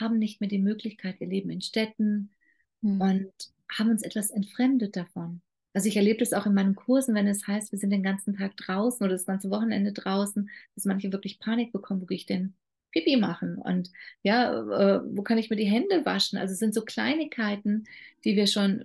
haben 0.00 0.18
nicht 0.18 0.40
mehr 0.40 0.50
die 0.50 0.58
Möglichkeit, 0.58 1.20
wir 1.20 1.28
leben 1.28 1.50
in 1.50 1.60
Städten 1.60 2.32
mhm. 2.80 3.00
und 3.00 3.32
haben 3.70 3.90
uns 3.90 4.02
etwas 4.02 4.30
entfremdet 4.30 4.96
davon. 4.96 5.40
Also 5.72 5.88
ich 5.88 5.96
erlebe 5.96 6.18
das 6.18 6.32
auch 6.32 6.46
in 6.46 6.54
meinen 6.54 6.74
Kursen, 6.74 7.14
wenn 7.14 7.28
es 7.28 7.46
heißt, 7.46 7.70
wir 7.70 7.78
sind 7.78 7.90
den 7.90 8.02
ganzen 8.02 8.36
Tag 8.36 8.56
draußen 8.56 9.04
oder 9.04 9.12
das 9.12 9.24
ganze 9.24 9.50
Wochenende 9.50 9.92
draußen, 9.92 10.50
dass 10.74 10.84
manche 10.84 11.12
wirklich 11.12 11.38
Panik 11.38 11.72
bekommen, 11.72 12.00
wo 12.00 12.06
gehe 12.06 12.16
ich 12.16 12.26
denn 12.26 12.54
Pipi 12.90 13.16
machen 13.16 13.58
und 13.58 13.92
ja, 14.24 14.52
äh, 14.52 15.00
wo 15.16 15.22
kann 15.22 15.38
ich 15.38 15.48
mir 15.48 15.56
die 15.56 15.64
Hände 15.64 16.04
waschen? 16.04 16.38
Also 16.40 16.54
es 16.54 16.58
sind 16.58 16.74
so 16.74 16.84
Kleinigkeiten, 16.84 17.84
die 18.24 18.34
wir 18.34 18.48
schon 18.48 18.82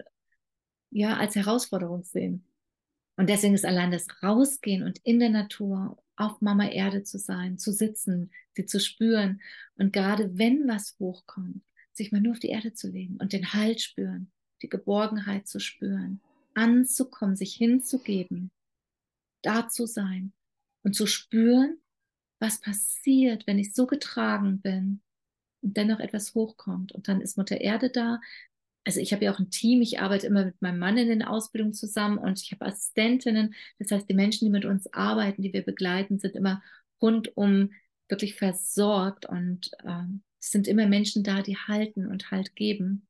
ja 0.91 1.17
als 1.17 1.35
Herausforderung 1.35 2.03
sehen. 2.03 2.43
Und 3.19 3.29
deswegen 3.29 3.53
ist 3.53 3.65
allein 3.65 3.91
das 3.91 4.07
Rausgehen 4.23 4.81
und 4.81 4.99
in 4.99 5.19
der 5.19 5.27
Natur 5.27 6.01
auf 6.15 6.39
Mama 6.39 6.69
Erde 6.69 7.03
zu 7.03 7.19
sein, 7.19 7.57
zu 7.57 7.73
sitzen, 7.73 8.31
sie 8.53 8.65
zu 8.65 8.79
spüren 8.79 9.41
und 9.75 9.91
gerade 9.91 10.37
wenn 10.37 10.69
was 10.69 10.95
hochkommt, 10.99 11.61
sich 11.91 12.13
mal 12.13 12.21
nur 12.21 12.31
auf 12.31 12.39
die 12.39 12.47
Erde 12.47 12.71
zu 12.71 12.87
legen 12.87 13.17
und 13.17 13.33
den 13.33 13.51
Halt 13.51 13.81
spüren, 13.81 14.31
die 14.61 14.69
Geborgenheit 14.69 15.49
zu 15.49 15.59
spüren, 15.59 16.21
anzukommen, 16.53 17.35
sich 17.35 17.55
hinzugeben, 17.55 18.51
da 19.41 19.67
zu 19.67 19.85
sein 19.85 20.31
und 20.83 20.95
zu 20.95 21.05
spüren, 21.05 21.77
was 22.39 22.61
passiert, 22.61 23.45
wenn 23.47 23.59
ich 23.59 23.73
so 23.73 23.85
getragen 23.85 24.61
bin 24.61 25.01
und 25.61 25.75
dennoch 25.75 25.99
etwas 25.99 26.35
hochkommt. 26.35 26.93
Und 26.93 27.09
dann 27.09 27.19
ist 27.19 27.37
Mutter 27.37 27.59
Erde 27.59 27.89
da, 27.89 28.21
also 28.89 29.01
ich 29.01 29.13
habe 29.13 29.23
ja 29.23 29.31
auch 29.31 29.37
ein 29.37 29.51
Team, 29.51 29.83
ich 29.83 29.99
arbeite 29.99 30.25
immer 30.25 30.45
mit 30.45 30.59
meinem 30.63 30.79
Mann 30.79 30.97
in 30.97 31.09
den 31.09 31.21
Ausbildungen 31.21 31.75
zusammen 31.75 32.17
und 32.17 32.41
ich 32.41 32.51
habe 32.51 32.65
Assistentinnen. 32.65 33.53
Das 33.77 33.91
heißt, 33.91 34.09
die 34.09 34.15
Menschen, 34.15 34.45
die 34.45 34.51
mit 34.51 34.65
uns 34.65 34.91
arbeiten, 34.91 35.43
die 35.43 35.53
wir 35.53 35.63
begleiten, 35.63 36.17
sind 36.17 36.35
immer 36.35 36.63
rundum 36.99 37.71
wirklich 38.07 38.33
versorgt 38.33 39.27
und 39.27 39.69
äh, 39.83 40.05
es 40.39 40.49
sind 40.49 40.67
immer 40.67 40.87
Menschen 40.87 41.23
da, 41.23 41.43
die 41.43 41.55
halten 41.55 42.07
und 42.07 42.31
Halt 42.31 42.55
geben. 42.55 43.05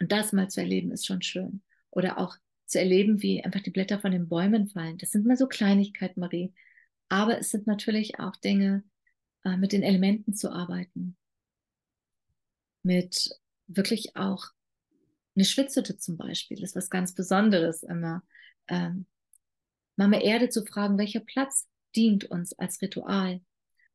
Und 0.00 0.10
das 0.10 0.32
mal 0.32 0.48
zu 0.48 0.62
erleben, 0.62 0.90
ist 0.90 1.04
schon 1.04 1.20
schön. 1.20 1.60
Oder 1.90 2.16
auch 2.16 2.34
zu 2.64 2.78
erleben, 2.78 3.20
wie 3.20 3.44
einfach 3.44 3.60
die 3.60 3.70
Blätter 3.70 4.00
von 4.00 4.12
den 4.12 4.26
Bäumen 4.26 4.68
fallen. 4.68 4.96
Das 4.96 5.10
sind 5.10 5.26
mal 5.26 5.36
so 5.36 5.48
Kleinigkeiten, 5.48 6.20
Marie. 6.20 6.54
Aber 7.10 7.38
es 7.38 7.50
sind 7.50 7.66
natürlich 7.66 8.18
auch 8.20 8.36
Dinge, 8.36 8.84
äh, 9.44 9.58
mit 9.58 9.72
den 9.72 9.82
Elementen 9.82 10.32
zu 10.32 10.50
arbeiten. 10.50 11.14
Mit 12.82 13.38
wirklich 13.66 14.16
auch 14.16 14.46
eine 15.34 15.44
Schwitzhütte 15.44 15.98
zum 15.98 16.16
Beispiel 16.16 16.62
ist 16.62 16.76
was 16.76 16.90
ganz 16.90 17.14
Besonderes 17.14 17.82
immer. 17.82 18.22
Ähm, 18.68 19.06
Mama 19.96 20.18
Erde 20.18 20.48
zu 20.48 20.64
fragen, 20.64 20.98
welcher 20.98 21.20
Platz 21.20 21.68
dient 21.94 22.24
uns 22.24 22.52
als 22.58 22.80
Ritual 22.82 23.40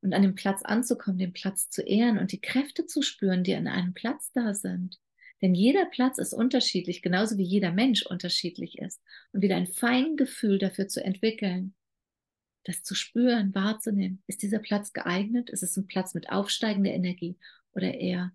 und 0.01 0.13
an 0.13 0.21
dem 0.21 0.35
Platz 0.35 0.61
anzukommen, 0.63 1.19
den 1.19 1.33
Platz 1.33 1.69
zu 1.69 1.81
ehren 1.81 2.17
und 2.17 2.31
die 2.31 2.41
Kräfte 2.41 2.85
zu 2.85 3.01
spüren, 3.01 3.43
die 3.43 3.55
an 3.55 3.67
einem 3.67 3.93
Platz 3.93 4.31
da 4.33 4.53
sind. 4.53 4.99
Denn 5.41 5.55
jeder 5.55 5.85
Platz 5.85 6.17
ist 6.19 6.33
unterschiedlich, 6.33 7.01
genauso 7.01 7.37
wie 7.37 7.43
jeder 7.43 7.71
Mensch 7.71 8.05
unterschiedlich 8.05 8.77
ist. 8.77 9.01
Und 9.31 9.41
wieder 9.41 9.55
ein 9.55 9.67
Feingefühl 9.67 10.59
dafür 10.59 10.87
zu 10.87 11.03
entwickeln. 11.03 11.73
das 12.63 12.83
zu 12.83 12.93
spüren, 12.95 13.55
wahrzunehmen. 13.55 14.21
Ist 14.27 14.43
dieser 14.43 14.59
Platz 14.59 14.93
geeignet? 14.93 15.49
Ist 15.49 15.63
es 15.63 15.77
ein 15.77 15.87
Platz 15.87 16.13
mit 16.13 16.29
aufsteigender 16.29 16.91
Energie 16.91 17.37
oder 17.73 17.95
eher 17.95 18.33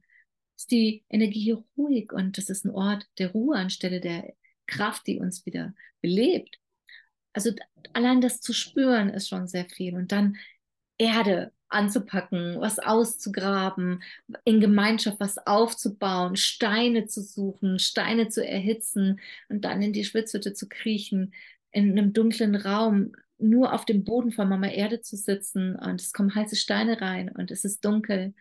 ist 0.57 0.71
die 0.71 1.05
Energie 1.09 1.41
hier 1.41 1.65
ruhig 1.77 2.13
und 2.13 2.39
das 2.39 2.49
ist 2.49 2.65
ein 2.65 2.71
Ort 2.71 3.07
der 3.19 3.33
Ruhe 3.33 3.57
anstelle 3.57 4.01
der 4.01 4.35
Kraft, 4.67 5.07
die 5.07 5.19
uns 5.19 5.47
wieder 5.47 5.75
belebt. 6.01 6.59
Also 7.33 7.51
allein 7.93 8.21
das 8.21 8.41
zu 8.41 8.53
spüren 8.53 9.11
ist 9.11 9.29
schon 9.29 9.47
sehr 9.47 9.67
viel 9.67 9.95
und 9.95 10.13
dann 10.13 10.37
Erde 10.99 11.53
anzupacken, 11.69 12.61
was 12.61 12.79
auszugraben, 12.79 14.03
in 14.45 14.61
Gemeinschaft 14.61 15.21
was 15.21 15.37
aufzubauen, 15.39 16.37
Steine 16.37 17.07
zu 17.07 17.21
suchen, 17.23 17.79
Steine 17.79 18.29
zu 18.29 18.47
erhitzen 18.47 19.21
und 19.49 19.65
dann 19.65 19.83
in 19.83 19.93
die 19.93 20.05
Schwitzhütte 20.05 20.55
zu 20.55 20.69
kriechen, 20.69 21.35
in 21.73 21.91
einem 21.93 22.13
dunklen 22.13 22.55
Raum 22.55 23.13
nur 23.39 23.75
auf 23.75 23.85
dem 23.85 24.05
Boden 24.05 24.31
von 24.31 24.49
Mama 24.49 24.69
Erde 24.69 25.01
zu 25.01 25.17
sitzen 25.17 25.77
und 25.77 26.01
es 26.01 26.13
kommen 26.13 26.35
heiße 26.35 26.57
Steine 26.57 27.01
rein 27.01 27.29
und 27.29 27.51
es 27.51 27.65
ist 27.65 27.85
dunkel. 27.85 28.33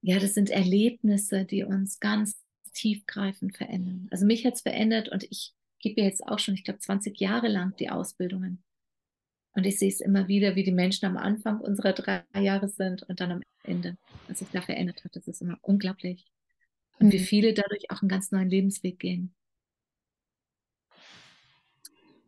Ja, 0.00 0.18
das 0.18 0.34
sind 0.34 0.50
Erlebnisse, 0.50 1.44
die 1.44 1.64
uns 1.64 2.00
ganz 2.00 2.40
tiefgreifend 2.72 3.56
verändern. 3.56 4.08
Also 4.10 4.26
mich 4.26 4.44
hat 4.46 4.54
es 4.54 4.60
verändert 4.60 5.08
und 5.08 5.24
ich 5.24 5.54
gebe 5.80 6.00
jetzt 6.00 6.26
auch 6.26 6.38
schon, 6.38 6.54
ich 6.54 6.64
glaube, 6.64 6.78
20 6.78 7.18
Jahre 7.18 7.48
lang 7.48 7.74
die 7.76 7.90
Ausbildungen. 7.90 8.62
Und 9.52 9.64
ich 9.64 9.78
sehe 9.78 9.88
es 9.88 10.00
immer 10.00 10.28
wieder, 10.28 10.54
wie 10.54 10.62
die 10.62 10.72
Menschen 10.72 11.06
am 11.06 11.16
Anfang 11.16 11.60
unserer 11.60 11.92
drei 11.92 12.22
Jahre 12.40 12.68
sind 12.68 13.02
und 13.04 13.20
dann 13.20 13.32
am 13.32 13.42
Ende, 13.64 13.96
was 14.28 14.38
sich 14.38 14.48
da 14.52 14.60
verändert 14.60 15.04
hat. 15.04 15.16
Das 15.16 15.26
ist 15.26 15.42
immer 15.42 15.58
unglaublich. 15.62 16.24
Und 17.00 17.08
mhm. 17.08 17.12
wie 17.12 17.18
viele 17.18 17.54
dadurch 17.54 17.90
auch 17.90 18.02
einen 18.02 18.08
ganz 18.08 18.30
neuen 18.30 18.50
Lebensweg 18.50 18.98
gehen. 18.98 19.34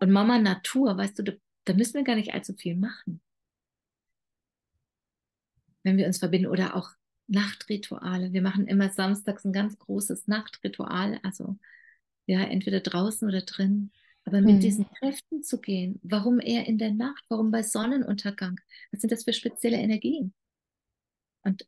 Und 0.00 0.10
Mama 0.10 0.38
Natur, 0.38 0.96
weißt 0.96 1.18
du, 1.18 1.38
da 1.64 1.74
müssen 1.74 1.94
wir 1.94 2.04
gar 2.04 2.16
nicht 2.16 2.32
allzu 2.32 2.54
viel 2.54 2.74
machen. 2.74 3.20
Wenn 5.82 5.98
wir 5.98 6.06
uns 6.06 6.18
verbinden 6.18 6.48
oder 6.48 6.74
auch 6.74 6.90
Nachtrituale. 7.30 8.32
Wir 8.32 8.42
machen 8.42 8.66
immer 8.66 8.90
samstags 8.90 9.44
ein 9.44 9.52
ganz 9.52 9.78
großes 9.78 10.26
Nachtritual, 10.26 11.20
also 11.22 11.56
ja, 12.26 12.42
entweder 12.42 12.80
draußen 12.80 13.26
oder 13.26 13.42
drin. 13.42 13.92
Aber 14.24 14.40
mit 14.40 14.56
mhm. 14.56 14.60
diesen 14.60 14.86
Kräften 14.90 15.42
zu 15.42 15.60
gehen, 15.60 15.98
warum 16.02 16.40
eher 16.40 16.66
in 16.66 16.76
der 16.76 16.92
Nacht, 16.92 17.24
warum 17.28 17.50
bei 17.50 17.62
Sonnenuntergang? 17.62 18.60
Was 18.92 19.00
sind 19.00 19.12
das 19.12 19.24
für 19.24 19.32
spezielle 19.32 19.78
Energien? 19.78 20.34
Und 21.42 21.66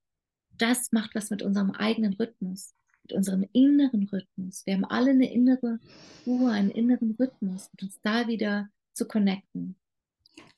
das 0.51 0.93
macht 0.93 1.15
was 1.15 1.31
mit 1.31 1.43
unserem 1.43 1.71
eigenen 1.71 2.13
Rhythmus, 2.13 2.75
mit 3.03 3.13
unserem 3.15 3.49
inneren 3.53 4.05
Rhythmus. 4.05 4.67
Wir 4.67 4.75
haben 4.75 4.85
alle 4.85 5.11
eine 5.11 5.33
innere 5.33 5.79
Ruhe, 6.27 6.51
einen 6.51 6.71
inneren 6.71 7.13
Rhythmus 7.19 7.69
und 7.73 7.85
uns 7.85 8.01
da 8.03 8.29
wieder 8.29 8.69
zu 8.93 9.07
connecten. 9.09 9.77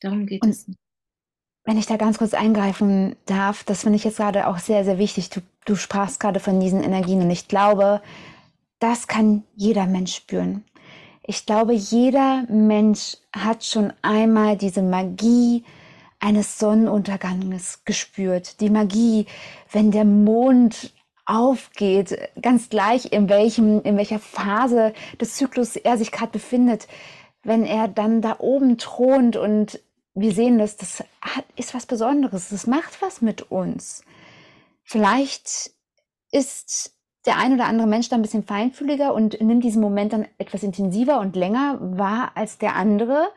Darum 0.00 0.26
geht 0.26 0.42
und 0.42 0.50
es. 0.50 0.66
Wenn 1.64 1.78
ich 1.78 1.86
da 1.86 1.96
ganz 1.96 2.18
kurz 2.18 2.34
eingreifen 2.34 3.16
darf, 3.24 3.64
das 3.64 3.82
finde 3.82 3.96
ich 3.96 4.04
jetzt 4.04 4.18
gerade 4.18 4.46
auch 4.46 4.58
sehr, 4.58 4.84
sehr 4.84 4.98
wichtig. 4.98 5.30
Du, 5.30 5.40
du 5.64 5.76
sprachst 5.76 6.20
gerade 6.20 6.40
von 6.40 6.60
diesen 6.60 6.82
Energien 6.82 7.22
und 7.22 7.30
ich 7.30 7.48
glaube, 7.48 8.02
das 8.80 9.08
kann 9.08 9.44
jeder 9.56 9.86
Mensch 9.86 10.14
spüren. 10.14 10.64
Ich 11.22 11.46
glaube, 11.46 11.72
jeder 11.72 12.44
Mensch 12.48 13.16
hat 13.34 13.64
schon 13.64 13.94
einmal 14.02 14.58
diese 14.58 14.82
Magie 14.82 15.64
eines 16.20 16.58
Sonnenunterganges 16.58 17.80
gespürt. 17.86 18.60
Die 18.60 18.68
Magie, 18.68 19.24
wenn 19.72 19.90
der 19.90 20.04
Mond 20.04 20.92
aufgeht, 21.24 22.18
ganz 22.42 22.68
gleich 22.68 23.10
in 23.10 23.30
welchem, 23.30 23.80
in 23.82 23.96
welcher 23.96 24.18
Phase 24.18 24.92
des 25.18 25.36
Zyklus 25.36 25.76
er 25.76 25.96
sich 25.96 26.12
gerade 26.12 26.32
befindet, 26.32 26.88
wenn 27.42 27.64
er 27.64 27.88
dann 27.88 28.20
da 28.20 28.36
oben 28.38 28.76
thront 28.76 29.36
und 29.36 29.80
wir 30.14 30.32
sehen 30.32 30.58
das, 30.58 30.76
das 30.76 31.00
hat, 31.20 31.44
ist 31.56 31.74
was 31.74 31.86
Besonderes, 31.86 32.50
das 32.50 32.66
macht 32.66 33.02
was 33.02 33.20
mit 33.20 33.50
uns. 33.50 34.04
Vielleicht 34.82 35.72
ist 36.30 36.92
der 37.26 37.38
ein 37.38 37.54
oder 37.54 37.64
andere 37.66 37.86
Mensch 37.86 38.08
da 38.08 38.16
ein 38.16 38.22
bisschen 38.22 38.44
feinfühliger 38.44 39.14
und 39.14 39.40
nimmt 39.40 39.64
diesen 39.64 39.80
Moment 39.80 40.12
dann 40.12 40.28
etwas 40.38 40.62
intensiver 40.62 41.20
und 41.20 41.36
länger 41.36 41.78
wahr 41.80 42.32
als 42.34 42.58
der 42.58 42.76
andere. 42.76 43.28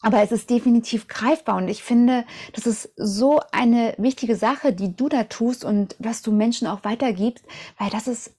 Aber 0.00 0.22
es 0.22 0.30
ist 0.30 0.48
definitiv 0.48 1.08
greifbar 1.08 1.56
und 1.56 1.68
ich 1.68 1.82
finde, 1.82 2.24
das 2.52 2.66
ist 2.66 2.92
so 2.96 3.40
eine 3.50 3.94
wichtige 3.98 4.36
Sache, 4.36 4.72
die 4.72 4.94
du 4.94 5.08
da 5.08 5.24
tust 5.24 5.64
und 5.64 5.96
was 5.98 6.22
du 6.22 6.30
Menschen 6.30 6.68
auch 6.68 6.84
weitergibst, 6.84 7.44
weil 7.78 7.90
das 7.90 8.06
ist 8.06 8.32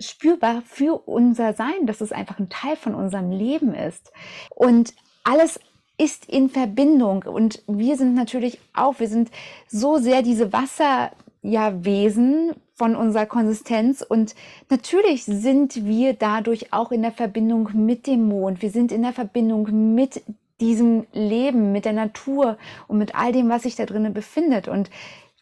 spürbar 0.00 0.62
für 0.66 1.06
unser 1.06 1.52
Sein, 1.52 1.86
dass 1.86 2.00
es 2.00 2.10
einfach 2.10 2.40
ein 2.40 2.50
Teil 2.50 2.76
von 2.76 2.94
unserem 2.94 3.30
Leben 3.30 3.72
ist. 3.72 4.12
Und 4.50 4.94
alles 5.22 5.60
ist 5.98 6.26
in 6.26 6.48
Verbindung 6.48 7.22
und 7.22 7.62
wir 7.66 7.96
sind 7.96 8.14
natürlich 8.14 8.58
auch, 8.74 9.00
wir 9.00 9.08
sind 9.08 9.30
so 9.68 9.98
sehr 9.98 10.22
diese 10.22 10.52
Wasser 10.52 11.10
ja 11.42 11.84
Wesen 11.84 12.52
von 12.74 12.94
unserer 12.94 13.26
Konsistenz 13.26 14.02
und 14.02 14.34
natürlich 14.68 15.24
sind 15.24 15.86
wir 15.86 16.12
dadurch 16.12 16.72
auch 16.72 16.92
in 16.92 17.02
der 17.02 17.12
Verbindung 17.12 17.70
mit 17.72 18.06
dem 18.06 18.28
Mond. 18.28 18.60
Wir 18.60 18.70
sind 18.70 18.92
in 18.92 19.02
der 19.02 19.12
Verbindung 19.12 19.94
mit 19.94 20.22
diesem 20.60 21.06
Leben, 21.12 21.72
mit 21.72 21.84
der 21.84 21.92
Natur 21.92 22.58
und 22.88 22.98
mit 22.98 23.14
all 23.14 23.32
dem, 23.32 23.48
was 23.48 23.62
sich 23.62 23.76
da 23.76 23.86
drinnen 23.86 24.12
befindet 24.12 24.68
und 24.68 24.90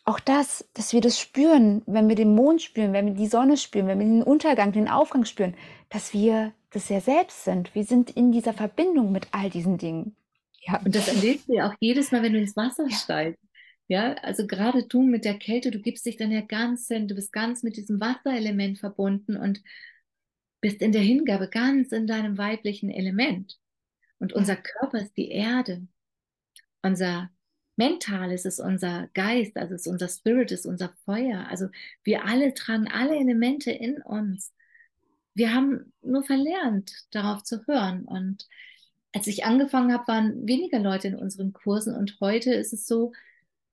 auch 0.05 0.21
das, 0.21 0.67
dass 0.75 0.93
wir 0.93 1.01
das 1.01 1.19
spüren, 1.19 1.83
wenn 1.87 2.09
wir 2.09 2.17
den 2.17 2.35
Mond 2.35 2.61
spüren, 2.61 2.93
wenn 2.93 3.07
wir 3.07 3.14
die 3.14 3.27
Sonne 3.27 3.57
spüren, 3.57 3.87
wenn 3.87 3.99
wir 3.99 4.07
den 4.07 4.23
Untergang, 4.23 4.71
den 4.73 4.88
Aufgang 4.88 5.25
spüren, 5.25 5.55
dass 5.88 6.12
wir 6.12 6.53
das 6.73 6.90
ja 6.90 7.01
selbst 7.01 7.45
sind. 7.45 7.75
Wir 7.75 7.85
sind 7.85 8.11
in 8.11 8.31
dieser 8.31 8.53
Verbindung 8.53 9.12
mit 9.12 9.29
all 9.33 9.49
diesen 9.49 9.79
Dingen. 9.79 10.14
Ja, 10.66 10.81
und 10.85 10.94
das 10.94 11.09
erlebst 11.09 11.48
du 11.48 11.55
ja 11.55 11.68
auch 11.68 11.74
jedes 11.81 12.11
Mal, 12.11 12.22
wenn 12.22 12.33
du 12.33 12.38
ins 12.38 12.57
Wasser 12.57 12.87
ja. 12.88 12.96
steigst. 12.96 13.42
Ja, 13.87 14.14
also 14.14 14.46
gerade 14.46 14.87
du 14.87 15.03
mit 15.03 15.24
der 15.24 15.38
Kälte, 15.38 15.70
du 15.70 15.79
gibst 15.79 16.07
dich 16.07 16.16
dann 16.16 16.33
ja 16.33 16.40
ganz 16.40 16.88
hin, 16.88 17.07
du 17.07 17.14
bist 17.14 17.33
ganz 17.33 17.62
mit 17.62 17.77
diesem 17.77 18.00
Wasserelement 18.00 18.79
verbunden 18.79 19.37
und 19.37 19.62
bist 20.62 20.81
in 20.81 20.92
der 20.92 21.03
Hingabe 21.03 21.50
ganz 21.50 21.92
in 21.92 22.07
deinem 22.07 22.38
weiblichen 22.38 22.90
Element. 22.90 23.59
Und 24.18 24.33
unser 24.33 24.57
Körper 24.57 25.00
ist 25.00 25.14
die 25.18 25.29
Erde. 25.29 25.87
Unser 26.81 27.31
Mentales 27.77 28.46
ist 28.46 28.61
unser 28.61 29.09
Geist, 29.12 29.57
also 29.59 29.74
ist 29.74 29.87
unser 29.87 30.09
Spirit, 30.09 30.53
ist 30.53 30.64
unser 30.64 30.94
Feuer. 31.05 31.46
Also 31.50 31.68
wir 32.05 32.24
alle 32.24 32.55
tragen 32.55 32.88
alle 32.88 33.16
Elemente 33.16 33.70
in 33.70 34.00
uns. 34.00 34.55
Wir 35.35 35.53
haben 35.53 35.92
nur 36.00 36.22
verlernt, 36.22 36.92
darauf 37.11 37.42
zu 37.42 37.66
hören. 37.66 38.05
Und 38.05 38.46
als 39.14 39.29
ich 39.29 39.44
angefangen 39.44 39.92
habe, 39.92 40.09
waren 40.09 40.46
weniger 40.46 40.81
Leute 40.81 41.09
in 41.09 41.14
unseren 41.14 41.53
Kursen 41.53 41.94
und 41.94 42.18
heute 42.20 42.53
ist 42.53 42.72
es 42.72 42.87
so, 42.87 43.12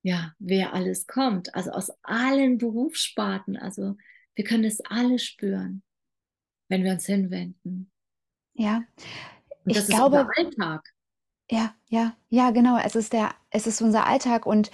ja, 0.04 0.34
wer 0.38 0.74
alles 0.74 1.08
kommt, 1.08 1.54
also 1.56 1.72
aus 1.72 1.92
allen 2.04 2.60
Berufssparten. 2.60 3.58
Also 3.58 3.98
wir 4.36 4.46
können 4.46 4.66
es 4.66 4.82
alle 4.82 5.18
spüren, 5.18 5.82
wenn 6.70 6.84
wir 6.84 6.92
uns 6.92 7.08
hinwenden. 7.08 7.92
Ja, 8.54 8.84
und 9.66 9.76
das 9.76 9.78
ich 9.78 9.90
ist 9.90 9.96
glaube, 9.96 10.20
unser 10.20 10.38
Alltag. 10.38 10.94
Ja, 11.50 11.74
ja, 11.90 12.16
ja, 12.30 12.52
genau. 12.52 12.78
Es 12.78 12.96
ist 12.96 13.12
der, 13.12 13.32
es 13.50 13.66
ist 13.66 13.82
unser 13.82 14.06
Alltag 14.06 14.46
und 14.46 14.70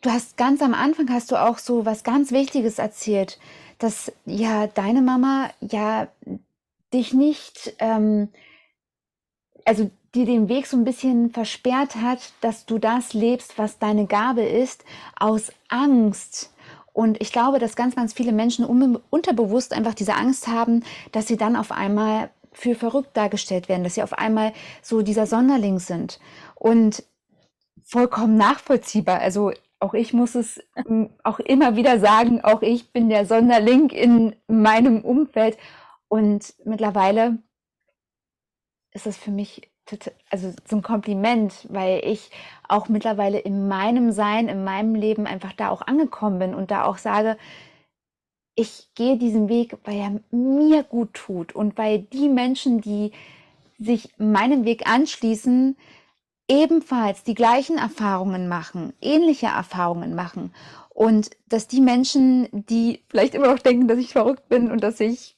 du 0.00 0.10
hast 0.10 0.36
ganz 0.36 0.62
am 0.62 0.74
Anfang 0.74 1.08
hast 1.10 1.30
du 1.30 1.36
auch 1.36 1.58
so 1.58 1.86
was 1.86 2.02
ganz 2.02 2.32
Wichtiges 2.32 2.80
erzählt, 2.80 3.38
dass 3.78 4.12
ja 4.24 4.66
deine 4.66 5.00
Mama 5.00 5.50
ja 5.60 6.08
dich 6.92 7.14
nicht, 7.14 7.74
ähm, 7.78 8.30
also 9.66 9.90
dir 10.14 10.24
den 10.24 10.48
Weg 10.48 10.66
so 10.66 10.76
ein 10.76 10.84
bisschen 10.84 11.30
versperrt 11.30 11.96
hat, 11.96 12.32
dass 12.40 12.64
du 12.64 12.78
das 12.78 13.12
lebst, 13.12 13.58
was 13.58 13.78
deine 13.78 14.06
Gabe 14.06 14.42
ist, 14.42 14.84
aus 15.18 15.52
Angst. 15.68 16.54
Und 16.92 17.20
ich 17.20 17.32
glaube, 17.32 17.58
dass 17.58 17.76
ganz, 17.76 17.94
ganz 17.94 18.14
viele 18.14 18.32
Menschen 18.32 18.64
unterbewusst 19.10 19.74
einfach 19.74 19.92
diese 19.92 20.14
Angst 20.14 20.46
haben, 20.46 20.82
dass 21.12 21.26
sie 21.26 21.36
dann 21.36 21.56
auf 21.56 21.70
einmal 21.70 22.30
für 22.52 22.74
verrückt 22.74 23.14
dargestellt 23.14 23.68
werden, 23.68 23.84
dass 23.84 23.96
sie 23.96 24.02
auf 24.02 24.14
einmal 24.14 24.54
so 24.80 25.02
dieser 25.02 25.26
Sonderling 25.26 25.78
sind. 25.78 26.18
Und 26.54 27.02
vollkommen 27.82 28.36
nachvollziehbar. 28.36 29.20
Also 29.20 29.52
auch 29.78 29.92
ich 29.92 30.14
muss 30.14 30.34
es 30.34 30.62
auch 31.22 31.38
immer 31.38 31.76
wieder 31.76 32.00
sagen, 32.00 32.40
auch 32.42 32.62
ich 32.62 32.92
bin 32.92 33.10
der 33.10 33.26
Sonderling 33.26 33.90
in 33.90 34.34
meinem 34.46 35.02
Umfeld. 35.02 35.58
Und 36.08 36.54
mittlerweile 36.64 37.38
ist 38.96 39.06
es 39.06 39.16
für 39.16 39.30
mich 39.30 39.70
also 40.30 40.52
so 40.68 40.80
Kompliment, 40.80 41.52
weil 41.68 42.00
ich 42.04 42.30
auch 42.68 42.88
mittlerweile 42.88 43.38
in 43.38 43.68
meinem 43.68 44.10
Sein, 44.10 44.48
in 44.48 44.64
meinem 44.64 44.96
Leben 44.96 45.26
einfach 45.26 45.52
da 45.52 45.68
auch 45.70 45.82
angekommen 45.82 46.40
bin 46.40 46.54
und 46.54 46.72
da 46.72 46.84
auch 46.84 46.98
sage, 46.98 47.36
ich 48.56 48.88
gehe 48.94 49.16
diesen 49.16 49.48
Weg, 49.48 49.76
weil 49.84 49.96
er 49.96 50.20
mir 50.36 50.82
gut 50.82 51.14
tut 51.14 51.54
und 51.54 51.78
weil 51.78 52.00
die 52.00 52.28
Menschen, 52.28 52.80
die 52.80 53.12
sich 53.78 54.08
meinem 54.18 54.64
Weg 54.64 54.88
anschließen, 54.88 55.76
ebenfalls 56.48 57.22
die 57.22 57.34
gleichen 57.34 57.76
Erfahrungen 57.76 58.48
machen, 58.48 58.92
ähnliche 59.00 59.46
Erfahrungen 59.46 60.14
machen. 60.14 60.54
Und 60.88 61.30
dass 61.46 61.68
die 61.68 61.82
Menschen, 61.82 62.48
die 62.50 63.02
vielleicht 63.08 63.34
immer 63.34 63.52
noch 63.52 63.58
denken, 63.58 63.86
dass 63.86 63.98
ich 63.98 64.12
verrückt 64.12 64.48
bin 64.48 64.70
und 64.70 64.82
dass 64.82 64.98
ich 65.00 65.35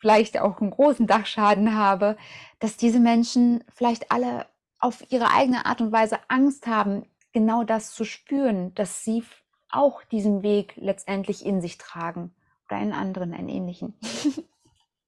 vielleicht 0.00 0.40
auch 0.40 0.60
einen 0.60 0.70
großen 0.70 1.06
Dachschaden 1.06 1.76
habe, 1.76 2.16
dass 2.58 2.76
diese 2.76 3.00
Menschen 3.00 3.62
vielleicht 3.72 4.10
alle 4.10 4.46
auf 4.78 5.04
ihre 5.10 5.30
eigene 5.30 5.66
Art 5.66 5.80
und 5.80 5.92
Weise 5.92 6.18
Angst 6.28 6.66
haben, 6.66 7.06
genau 7.32 7.64
das 7.64 7.92
zu 7.92 8.04
spüren, 8.04 8.74
dass 8.74 9.04
sie 9.04 9.22
auch 9.68 10.02
diesen 10.04 10.42
Weg 10.42 10.74
letztendlich 10.76 11.44
in 11.44 11.60
sich 11.60 11.78
tragen 11.78 12.34
oder 12.66 12.78
einen 12.78 12.92
anderen, 12.92 13.32
einen 13.32 13.48
ähnlichen. 13.48 13.94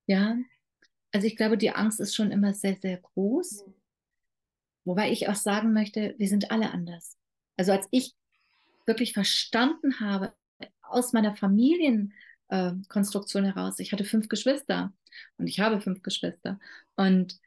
Ja, 0.09 0.37
also 1.13 1.29
ich 1.29 1.37
glaube, 1.37 1.57
die 1.57 1.71
Angst 1.71 2.01
ist 2.01 2.17
schon 2.17 2.33
immer 2.33 2.53
sehr, 2.55 2.75
sehr 2.75 2.97
groß. 2.97 3.65
Mhm. 3.65 3.75
Wobei 4.85 5.13
ich 5.13 5.29
auch 5.29 5.37
sagen 5.37 5.73
möchte, 5.73 6.17
wir 6.19 6.29
sind 6.29 6.51
alle 6.51 6.73
anders. 6.73 7.17
Also 7.57 7.71
als 7.71 7.87
ich 7.93 8.15
wirklich 8.85 9.13
verstanden 9.13 10.01
habe, 10.01 10.35
aus 10.83 11.13
meiner 11.13 11.37
Familienkonstruktion 11.37 12.13
äh, 12.53 13.43
heraus, 13.43 13.79
ich 13.79 13.93
hatte 13.93 14.05
fünf 14.05 14.29
Geschwister 14.29 14.93
und 15.39 15.47
ich 15.47 15.61
habe 15.61 15.81
fünf 15.81 16.03
Geschwister. 16.03 16.61
Und 16.97 17.41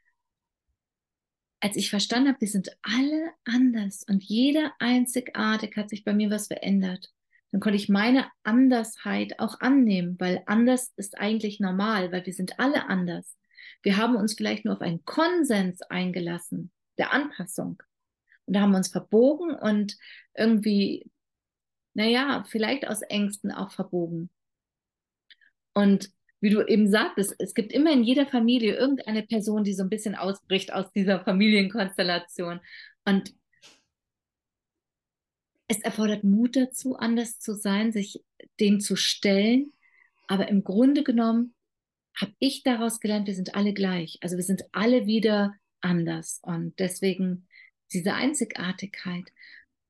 als 1.60 1.76
ich 1.76 1.90
verstanden 1.90 2.28
habe, 2.28 2.40
wir 2.40 2.48
sind 2.48 2.76
alle 2.82 3.30
anders 3.44 4.04
und 4.08 4.22
jeder 4.24 4.72
einzigartig 4.78 5.76
hat 5.76 5.90
sich 5.90 6.04
bei 6.04 6.12
mir 6.12 6.30
was 6.30 6.48
verändert, 6.48 7.12
dann 7.52 7.60
konnte 7.60 7.76
ich 7.76 7.88
meine 7.88 8.26
Andersheit 8.42 9.38
auch 9.38 9.60
annehmen, 9.60 10.16
weil 10.18 10.42
anders 10.46 10.92
ist 10.96 11.16
eigentlich 11.16 11.60
normal, 11.60 12.10
weil 12.10 12.26
wir 12.26 12.34
sind 12.34 12.58
alle 12.58 12.88
anders. 12.88 13.36
Wir 13.82 13.96
haben 13.96 14.16
uns 14.16 14.34
vielleicht 14.34 14.64
nur 14.64 14.74
auf 14.74 14.80
einen 14.80 15.04
Konsens 15.04 15.82
eingelassen, 15.82 16.72
der 16.98 17.12
Anpassung. 17.12 17.80
Und 18.46 18.54
da 18.54 18.60
haben 18.60 18.72
wir 18.72 18.78
uns 18.78 18.88
verbogen 18.88 19.54
und 19.54 19.96
irgendwie, 20.34 21.10
naja, 21.94 22.44
vielleicht 22.48 22.88
aus 22.88 23.02
Ängsten 23.02 23.52
auch 23.52 23.70
verbogen. 23.70 24.30
Und 25.76 26.10
wie 26.40 26.48
du 26.48 26.66
eben 26.66 26.90
sagtest, 26.90 27.34
es 27.38 27.52
gibt 27.52 27.70
immer 27.70 27.92
in 27.92 28.02
jeder 28.02 28.26
Familie 28.26 28.76
irgendeine 28.76 29.22
Person, 29.22 29.62
die 29.62 29.74
so 29.74 29.82
ein 29.82 29.90
bisschen 29.90 30.14
ausbricht 30.14 30.72
aus 30.72 30.90
dieser 30.92 31.22
Familienkonstellation. 31.22 32.60
Und 33.04 33.34
es 35.68 35.78
erfordert 35.80 36.24
Mut 36.24 36.56
dazu, 36.56 36.96
anders 36.96 37.40
zu 37.40 37.54
sein, 37.54 37.92
sich 37.92 38.24
dem 38.58 38.80
zu 38.80 38.96
stellen. 38.96 39.74
Aber 40.28 40.48
im 40.48 40.64
Grunde 40.64 41.02
genommen 41.02 41.54
habe 42.18 42.32
ich 42.38 42.62
daraus 42.62 43.00
gelernt, 43.00 43.26
wir 43.26 43.34
sind 43.34 43.54
alle 43.54 43.74
gleich. 43.74 44.16
Also 44.22 44.36
wir 44.36 44.44
sind 44.44 44.64
alle 44.72 45.04
wieder 45.04 45.54
anders. 45.82 46.40
Und 46.42 46.78
deswegen 46.78 47.48
diese 47.92 48.14
Einzigartigkeit. 48.14 49.30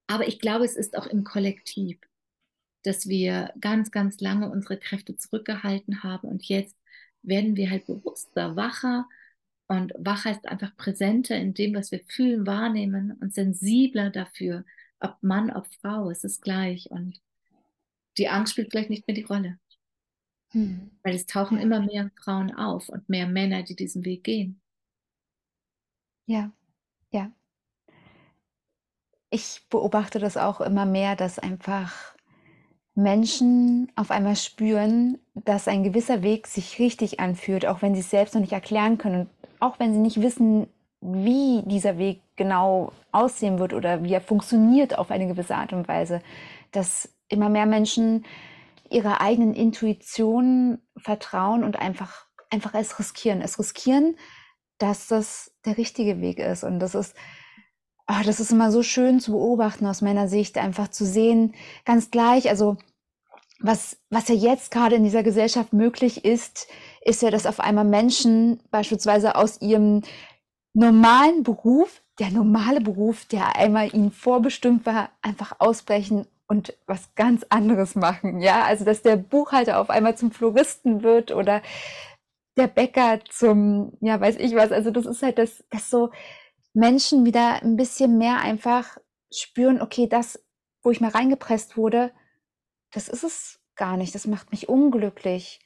Aber 0.08 0.26
ich 0.26 0.40
glaube, 0.40 0.64
es 0.64 0.74
ist 0.74 0.98
auch 0.98 1.06
im 1.06 1.22
Kollektiv, 1.22 2.00
dass 2.86 3.08
wir 3.08 3.52
ganz, 3.60 3.90
ganz 3.90 4.20
lange 4.20 4.48
unsere 4.50 4.78
Kräfte 4.78 5.16
zurückgehalten 5.16 6.02
haben. 6.02 6.28
Und 6.28 6.44
jetzt 6.48 6.76
werden 7.22 7.56
wir 7.56 7.70
halt 7.70 7.86
bewusster, 7.86 8.54
wacher. 8.54 9.08
Und 9.66 9.92
wacher 9.98 10.30
ist 10.30 10.46
einfach 10.46 10.76
präsenter 10.76 11.36
in 11.36 11.52
dem, 11.52 11.74
was 11.74 11.90
wir 11.90 12.00
fühlen, 12.06 12.46
wahrnehmen 12.46 13.18
und 13.20 13.34
sensibler 13.34 14.10
dafür, 14.10 14.64
ob 15.00 15.16
Mann, 15.22 15.50
ob 15.50 15.66
Frau, 15.80 16.10
es 16.10 16.22
ist 16.22 16.42
gleich. 16.42 16.90
Und 16.90 17.20
die 18.18 18.28
Angst 18.28 18.52
spielt 18.52 18.70
vielleicht 18.70 18.90
nicht 18.90 19.06
mehr 19.08 19.16
die 19.16 19.24
Rolle. 19.24 19.58
Hm. 20.52 20.92
Weil 21.02 21.16
es 21.16 21.26
tauchen 21.26 21.58
immer 21.58 21.80
mehr 21.80 22.10
Frauen 22.22 22.54
auf 22.54 22.88
und 22.88 23.08
mehr 23.08 23.26
Männer, 23.26 23.64
die 23.64 23.74
diesen 23.74 24.04
Weg 24.04 24.22
gehen. 24.22 24.60
Ja, 26.26 26.52
ja. 27.10 27.32
Ich 29.30 29.66
beobachte 29.68 30.20
das 30.20 30.36
auch 30.36 30.60
immer 30.60 30.86
mehr, 30.86 31.16
dass 31.16 31.40
einfach 31.40 32.15
Menschen 32.96 33.92
auf 33.94 34.10
einmal 34.10 34.36
spüren, 34.36 35.18
dass 35.34 35.68
ein 35.68 35.84
gewisser 35.84 36.22
Weg 36.22 36.46
sich 36.46 36.78
richtig 36.78 37.20
anfühlt, 37.20 37.66
auch 37.66 37.82
wenn 37.82 37.94
sie 37.94 38.00
es 38.00 38.10
selbst 38.10 38.34
noch 38.34 38.40
nicht 38.40 38.54
erklären 38.54 38.96
können, 38.98 39.28
auch 39.60 39.78
wenn 39.78 39.92
sie 39.92 40.00
nicht 40.00 40.22
wissen, 40.22 40.66
wie 41.02 41.62
dieser 41.66 41.98
Weg 41.98 42.20
genau 42.36 42.92
aussehen 43.12 43.58
wird 43.58 43.74
oder 43.74 44.02
wie 44.02 44.14
er 44.14 44.20
funktioniert 44.22 44.98
auf 44.98 45.10
eine 45.10 45.26
gewisse 45.26 45.54
Art 45.54 45.74
und 45.74 45.86
Weise, 45.88 46.20
dass 46.72 47.14
immer 47.28 47.50
mehr 47.50 47.66
Menschen 47.66 48.24
ihrer 48.90 49.20
eigenen 49.20 49.54
Intuition 49.54 50.78
vertrauen 50.96 51.64
und 51.64 51.76
einfach, 51.78 52.26
einfach 52.50 52.74
es 52.74 52.98
riskieren. 52.98 53.42
Es 53.42 53.58
riskieren, 53.58 54.16
dass 54.78 55.06
das 55.06 55.52
der 55.66 55.76
richtige 55.76 56.20
Weg 56.20 56.38
ist. 56.38 56.64
Und 56.64 56.78
das 56.78 56.94
ist, 56.94 57.14
oh, 58.08 58.22
das 58.24 58.40
ist 58.40 58.52
immer 58.52 58.70
so 58.70 58.82
schön 58.82 59.20
zu 59.20 59.32
beobachten 59.32 59.86
aus 59.86 60.02
meiner 60.02 60.28
Sicht, 60.28 60.58
einfach 60.58 60.88
zu 60.88 61.04
sehen, 61.04 61.54
ganz 61.84 62.10
gleich, 62.10 62.48
also 62.48 62.76
was, 63.60 63.96
was 64.10 64.28
ja 64.28 64.34
jetzt 64.34 64.70
gerade 64.70 64.96
in 64.96 65.04
dieser 65.04 65.22
Gesellschaft 65.22 65.72
möglich 65.72 66.24
ist, 66.24 66.68
ist 67.02 67.22
ja, 67.22 67.30
dass 67.30 67.46
auf 67.46 67.60
einmal 67.60 67.84
Menschen 67.84 68.60
beispielsweise 68.70 69.34
aus 69.34 69.60
ihrem 69.60 70.02
normalen 70.74 71.42
Beruf, 71.42 72.02
der 72.18 72.30
normale 72.30 72.80
Beruf, 72.80 73.24
der 73.24 73.56
einmal 73.56 73.94
ihnen 73.94 74.12
vorbestimmt 74.12 74.84
war, 74.84 75.10
einfach 75.22 75.54
ausbrechen 75.58 76.26
und 76.48 76.74
was 76.86 77.14
ganz 77.14 77.44
anderes 77.48 77.94
machen. 77.94 78.40
Ja, 78.40 78.64
also 78.64 78.84
dass 78.84 79.02
der 79.02 79.16
Buchhalter 79.16 79.80
auf 79.80 79.90
einmal 79.90 80.16
zum 80.16 80.30
Floristen 80.30 81.02
wird 81.02 81.32
oder 81.32 81.62
der 82.56 82.68
Bäcker 82.68 83.20
zum, 83.28 83.92
ja, 84.00 84.20
weiß 84.20 84.36
ich 84.36 84.54
was. 84.54 84.70
Also 84.70 84.90
das 84.90 85.06
ist 85.06 85.22
halt 85.22 85.38
das, 85.38 85.64
dass 85.70 85.90
so 85.90 86.10
Menschen 86.76 87.24
wieder 87.24 87.62
ein 87.62 87.76
bisschen 87.76 88.18
mehr 88.18 88.40
einfach 88.40 88.98
spüren, 89.32 89.80
okay, 89.80 90.06
das, 90.06 90.44
wo 90.82 90.90
ich 90.90 91.00
mal 91.00 91.10
reingepresst 91.10 91.78
wurde, 91.78 92.12
das 92.92 93.08
ist 93.08 93.24
es 93.24 93.60
gar 93.76 93.96
nicht. 93.96 94.14
Das 94.14 94.26
macht 94.26 94.50
mich 94.50 94.68
unglücklich. 94.68 95.60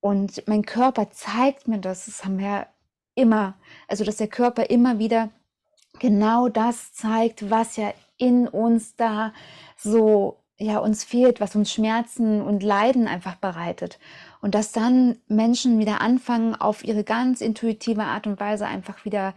Und 0.00 0.46
mein 0.48 0.66
Körper 0.66 1.10
zeigt 1.12 1.68
mir 1.68 1.78
das. 1.78 2.06
Das 2.06 2.24
haben 2.24 2.40
wir 2.40 2.66
immer. 3.14 3.54
Also, 3.86 4.02
dass 4.02 4.16
der 4.16 4.26
Körper 4.26 4.68
immer 4.68 4.98
wieder 4.98 5.30
genau 6.00 6.48
das 6.48 6.92
zeigt, 6.92 7.48
was 7.48 7.76
ja 7.76 7.94
in 8.18 8.48
uns 8.48 8.96
da 8.96 9.32
so 9.76 10.42
ja 10.58 10.78
uns 10.78 11.04
fehlt, 11.04 11.40
was 11.40 11.54
uns 11.54 11.72
Schmerzen 11.72 12.42
und 12.42 12.62
Leiden 12.62 13.06
einfach 13.06 13.36
bereitet 13.36 13.98
und 14.40 14.54
dass 14.54 14.72
dann 14.72 15.18
Menschen 15.28 15.78
wieder 15.78 16.00
anfangen 16.00 16.54
auf 16.54 16.82
ihre 16.82 17.04
ganz 17.04 17.40
intuitive 17.40 18.02
Art 18.02 18.26
und 18.26 18.40
Weise 18.40 18.66
einfach 18.66 19.04
wieder 19.04 19.34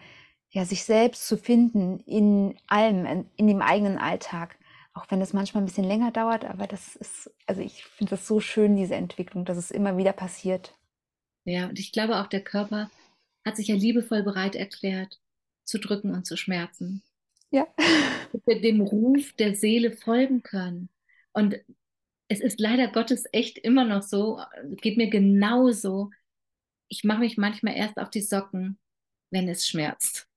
ja 0.50 0.66
sich 0.66 0.84
selbst 0.84 1.28
zu 1.28 1.38
finden 1.38 2.00
in 2.02 2.58
allem 2.68 3.06
in, 3.06 3.26
in 3.36 3.48
dem 3.48 3.62
eigenen 3.62 3.98
Alltag, 3.98 4.58
auch 4.94 5.06
wenn 5.10 5.22
es 5.22 5.34
manchmal 5.34 5.64
ein 5.64 5.68
bisschen 5.68 5.88
länger 5.88 6.12
dauert, 6.12 6.46
aber 6.46 6.68
das 6.68 6.96
ist 6.96 7.32
also 7.46 7.62
ich 7.62 7.84
finde 7.84 8.12
das 8.12 8.28
so 8.28 8.40
schön 8.40 8.76
diese 8.76 8.96
Entwicklung, 8.96 9.46
dass 9.46 9.58
es 9.58 9.72
immer 9.72 9.98
wieder 9.98 10.14
passiert. 10.14 10.76
Ja, 11.46 11.68
und 11.68 11.80
ich 11.80 11.92
glaube 11.92 12.20
auch 12.20 12.28
der 12.28 12.44
Körper 12.44 12.90
hat 13.46 13.56
sich 13.56 13.68
ja 13.68 13.76
liebevoll 13.76 14.24
bereit 14.24 14.56
erklärt 14.56 15.20
zu 15.64 15.80
drücken 15.80 16.14
und 16.14 16.26
zu 16.26 16.36
schmerzen 16.36 17.04
ja. 17.52 17.68
wir 18.46 18.62
dem 18.62 18.82
Ruf 18.82 19.34
der 19.34 19.56
Seele 19.56 19.92
folgen 19.92 20.44
können. 20.44 20.90
Und 21.34 21.60
es 22.28 22.42
ist 22.42 22.60
leider 22.60 22.88
Gottes 22.90 23.26
echt 23.32 23.58
immer 23.58 23.86
noch 23.86 24.04
so, 24.04 24.42
geht 24.82 24.98
mir 24.98 25.10
genauso. 25.10 26.12
Ich 26.88 27.04
mache 27.04 27.20
mich 27.20 27.38
manchmal 27.38 27.76
erst 27.76 27.98
auf 27.98 28.10
die 28.10 28.22
Socken, 28.22 28.78
wenn 29.32 29.48
es 29.50 29.68
schmerzt. 29.68 30.29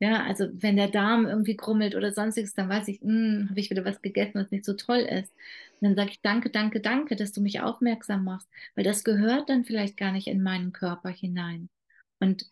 Ja, 0.00 0.22
also 0.24 0.46
wenn 0.52 0.76
der 0.76 0.88
Darm 0.88 1.26
irgendwie 1.26 1.56
krummelt 1.56 1.96
oder 1.96 2.12
sonstiges, 2.12 2.54
dann 2.54 2.68
weiß 2.68 2.86
ich, 2.88 3.00
hm, 3.00 3.48
habe 3.50 3.58
ich 3.58 3.68
wieder 3.70 3.84
was 3.84 4.00
gegessen, 4.00 4.34
was 4.40 4.50
nicht 4.52 4.64
so 4.64 4.74
toll 4.74 4.98
ist. 4.98 5.32
Und 5.80 5.88
dann 5.88 5.96
sage 5.96 6.10
ich, 6.12 6.20
danke, 6.22 6.50
danke, 6.50 6.80
danke, 6.80 7.16
dass 7.16 7.32
du 7.32 7.40
mich 7.40 7.60
aufmerksam 7.60 8.24
machst, 8.24 8.48
weil 8.76 8.84
das 8.84 9.02
gehört 9.02 9.48
dann 9.48 9.64
vielleicht 9.64 9.96
gar 9.96 10.12
nicht 10.12 10.28
in 10.28 10.42
meinen 10.42 10.72
Körper 10.72 11.08
hinein. 11.10 11.68
Und 12.20 12.46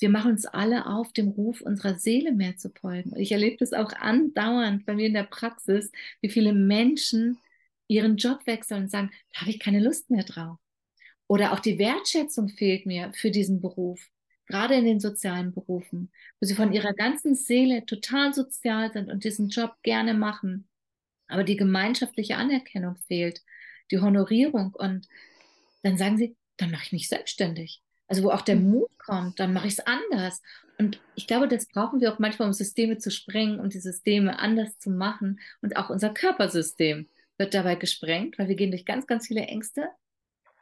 wir 0.00 0.10
machen 0.10 0.32
uns 0.32 0.46
alle 0.46 0.86
auf, 0.86 1.12
dem 1.12 1.28
Ruf 1.28 1.60
unserer 1.60 1.94
Seele 1.98 2.32
mehr 2.32 2.56
zu 2.56 2.70
folgen. 2.70 3.16
ich 3.16 3.32
erlebe 3.32 3.56
das 3.58 3.72
auch 3.72 3.92
andauernd 3.92 4.84
bei 4.86 4.94
mir 4.94 5.06
in 5.06 5.14
der 5.14 5.24
Praxis, 5.24 5.92
wie 6.20 6.28
viele 6.30 6.52
Menschen 6.52 7.38
ihren 7.88 8.16
Job 8.16 8.46
wechseln 8.46 8.84
und 8.84 8.90
sagen, 8.90 9.10
da 9.32 9.42
habe 9.42 9.50
ich 9.50 9.60
keine 9.60 9.80
Lust 9.80 10.10
mehr 10.10 10.24
drauf. 10.24 10.58
Oder 11.28 11.52
auch 11.52 11.60
die 11.60 11.78
Wertschätzung 11.78 12.48
fehlt 12.48 12.86
mir 12.86 13.12
für 13.14 13.30
diesen 13.30 13.60
Beruf, 13.60 14.10
gerade 14.46 14.74
in 14.74 14.84
den 14.84 15.00
sozialen 15.00 15.52
Berufen, 15.52 16.10
wo 16.40 16.46
sie 16.46 16.54
von 16.54 16.72
ihrer 16.72 16.92
ganzen 16.92 17.34
Seele 17.34 17.86
total 17.86 18.34
sozial 18.34 18.92
sind 18.92 19.10
und 19.10 19.24
diesen 19.24 19.48
Job 19.48 19.74
gerne 19.82 20.14
machen, 20.14 20.68
aber 21.28 21.44
die 21.44 21.56
gemeinschaftliche 21.56 22.36
Anerkennung 22.36 22.96
fehlt, 22.96 23.42
die 23.90 24.00
Honorierung. 24.00 24.74
Und 24.74 25.08
dann 25.82 25.96
sagen 25.96 26.18
sie, 26.18 26.36
dann 26.56 26.70
mache 26.70 26.84
ich 26.84 26.92
mich 26.92 27.08
selbstständig. 27.08 27.82
Also 28.06 28.22
wo 28.22 28.30
auch 28.30 28.42
der 28.42 28.56
mhm. 28.56 28.70
Mut 28.70 28.98
kommt, 28.98 29.40
dann 29.40 29.52
mache 29.52 29.66
ich 29.66 29.74
es 29.74 29.86
anders. 29.86 30.42
Und 30.78 31.00
ich 31.14 31.26
glaube, 31.26 31.48
das 31.48 31.66
brauchen 31.66 32.00
wir 32.00 32.12
auch 32.12 32.18
manchmal, 32.18 32.48
um 32.48 32.52
Systeme 32.52 32.98
zu 32.98 33.10
sprengen 33.10 33.60
und 33.60 33.74
die 33.74 33.80
Systeme 33.80 34.38
anders 34.38 34.78
zu 34.78 34.90
machen. 34.90 35.40
Und 35.62 35.76
auch 35.76 35.90
unser 35.90 36.10
Körpersystem 36.10 37.08
wird 37.38 37.54
dabei 37.54 37.76
gesprengt, 37.76 38.38
weil 38.38 38.48
wir 38.48 38.56
gehen 38.56 38.70
durch 38.70 38.84
ganz, 38.84 39.06
ganz 39.06 39.26
viele 39.26 39.42
Ängste. 39.42 39.88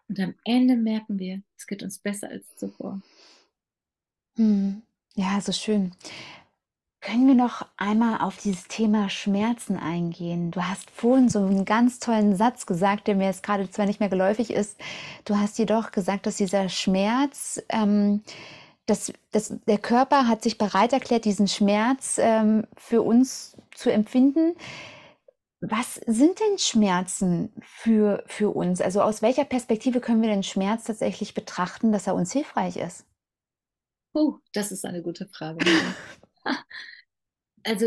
Und 0.08 0.20
am 0.20 0.34
Ende 0.44 0.76
merken 0.76 1.18
wir, 1.18 1.42
es 1.56 1.66
geht 1.66 1.82
uns 1.82 1.98
besser 1.98 2.28
als 2.28 2.54
zuvor. 2.56 3.02
Hm. 4.36 4.82
Ja, 5.14 5.40
so 5.40 5.52
schön. 5.52 5.92
Können 7.00 7.26
wir 7.26 7.34
noch 7.34 7.66
einmal 7.76 8.20
auf 8.20 8.36
dieses 8.36 8.68
Thema 8.68 9.10
Schmerzen 9.10 9.76
eingehen? 9.76 10.52
Du 10.52 10.62
hast 10.62 10.88
vorhin 10.90 11.28
so 11.28 11.40
einen 11.40 11.64
ganz 11.64 11.98
tollen 11.98 12.36
Satz 12.36 12.64
gesagt, 12.64 13.08
der 13.08 13.16
mir 13.16 13.26
jetzt 13.26 13.42
gerade 13.42 13.68
zwar 13.68 13.86
nicht 13.86 13.98
mehr 13.98 14.08
geläufig 14.08 14.52
ist. 14.52 14.78
Du 15.24 15.36
hast 15.36 15.58
jedoch 15.58 15.90
gesagt, 15.90 16.26
dass 16.26 16.36
dieser 16.36 16.68
Schmerz 16.68 17.60
ähm, 17.70 18.22
das, 18.86 19.12
das, 19.32 19.54
der 19.66 19.78
Körper 19.78 20.28
hat 20.28 20.42
sich 20.42 20.58
bereit 20.58 20.92
erklärt, 20.92 21.24
diesen 21.24 21.48
Schmerz 21.48 22.18
ähm, 22.18 22.66
für 22.76 23.02
uns 23.02 23.56
zu 23.74 23.92
empfinden. 23.92 24.54
Was 25.60 25.96
sind 26.06 26.40
denn 26.40 26.58
Schmerzen 26.58 27.52
für, 27.62 28.22
für 28.26 28.50
uns? 28.50 28.80
Also 28.80 29.02
aus 29.02 29.22
welcher 29.22 29.44
Perspektive 29.44 30.00
können 30.00 30.22
wir 30.22 30.28
den 30.30 30.42
Schmerz 30.42 30.84
tatsächlich 30.84 31.34
betrachten, 31.34 31.92
dass 31.92 32.06
er 32.06 32.14
uns 32.14 32.32
hilfreich 32.32 32.76
ist? 32.76 33.06
Oh, 34.12 34.38
das 34.52 34.72
ist 34.72 34.84
eine 34.84 35.02
gute 35.02 35.26
Frage. 35.28 35.64
also 37.64 37.86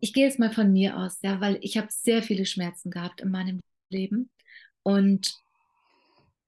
ich 0.00 0.12
gehe 0.12 0.26
jetzt 0.26 0.38
mal 0.38 0.52
von 0.52 0.72
mir 0.72 0.96
aus, 0.96 1.18
ja, 1.22 1.40
weil 1.40 1.58
ich 1.60 1.76
habe 1.76 1.88
sehr 1.90 2.22
viele 2.22 2.46
Schmerzen 2.46 2.90
gehabt 2.90 3.20
in 3.20 3.30
meinem 3.30 3.60
Leben 3.90 4.30
und 4.82 5.34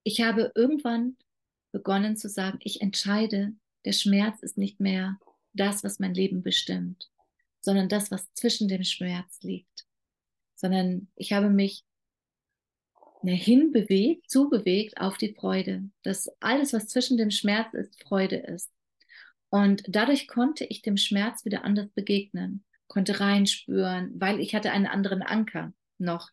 ich 0.03 0.21
habe 0.21 0.53
irgendwann 0.55 1.17
begonnen 1.73 2.17
zu 2.17 2.29
sagen, 2.29 2.59
ich 2.63 2.81
entscheide, 2.81 3.53
der 3.85 3.93
Schmerz 3.93 4.43
ist 4.43 4.59
nicht 4.59 4.81
mehr 4.81 5.19
das, 5.53 5.85
was 5.85 5.99
mein 5.99 6.15
Leben 6.15 6.43
bestimmt, 6.43 7.11
sondern 7.61 7.89
das, 7.89 8.11
was 8.11 8.33
zwischen 8.35 8.69
dem 8.69 8.85
Schmerz 8.85 9.41
liegt. 9.43 9.87
Sondern 10.55 11.09
ich 11.17 11.33
habe 11.33 11.51
mich 11.51 11.85
hinbewegt, 13.23 14.31
zubewegt 14.31 14.99
auf 14.99 15.19
die 15.19 15.35
Freude, 15.35 15.91
dass 16.03 16.31
alles, 16.41 16.73
was 16.73 16.89
zwischen 16.89 17.17
dem 17.17 17.31
Schmerz 17.31 17.75
ist, 17.75 18.03
Freude 18.03 18.37
ist. 18.37 18.71
Und 19.51 19.83
dadurch 19.89 20.29
konnte 20.29 20.65
ich 20.65 20.83
dem 20.83 20.97
Schmerz 20.97 21.45
wieder 21.45 21.65
anders 21.65 21.89
begegnen, 21.91 22.65
konnte 22.87 23.21
reinspüren, 23.21 24.13
weil 24.15 24.41
ich 24.41 24.55
hatte 24.55 24.71
einen 24.71 24.87
anderen 24.87 25.23
Anker 25.23 25.73
noch. 25.99 26.31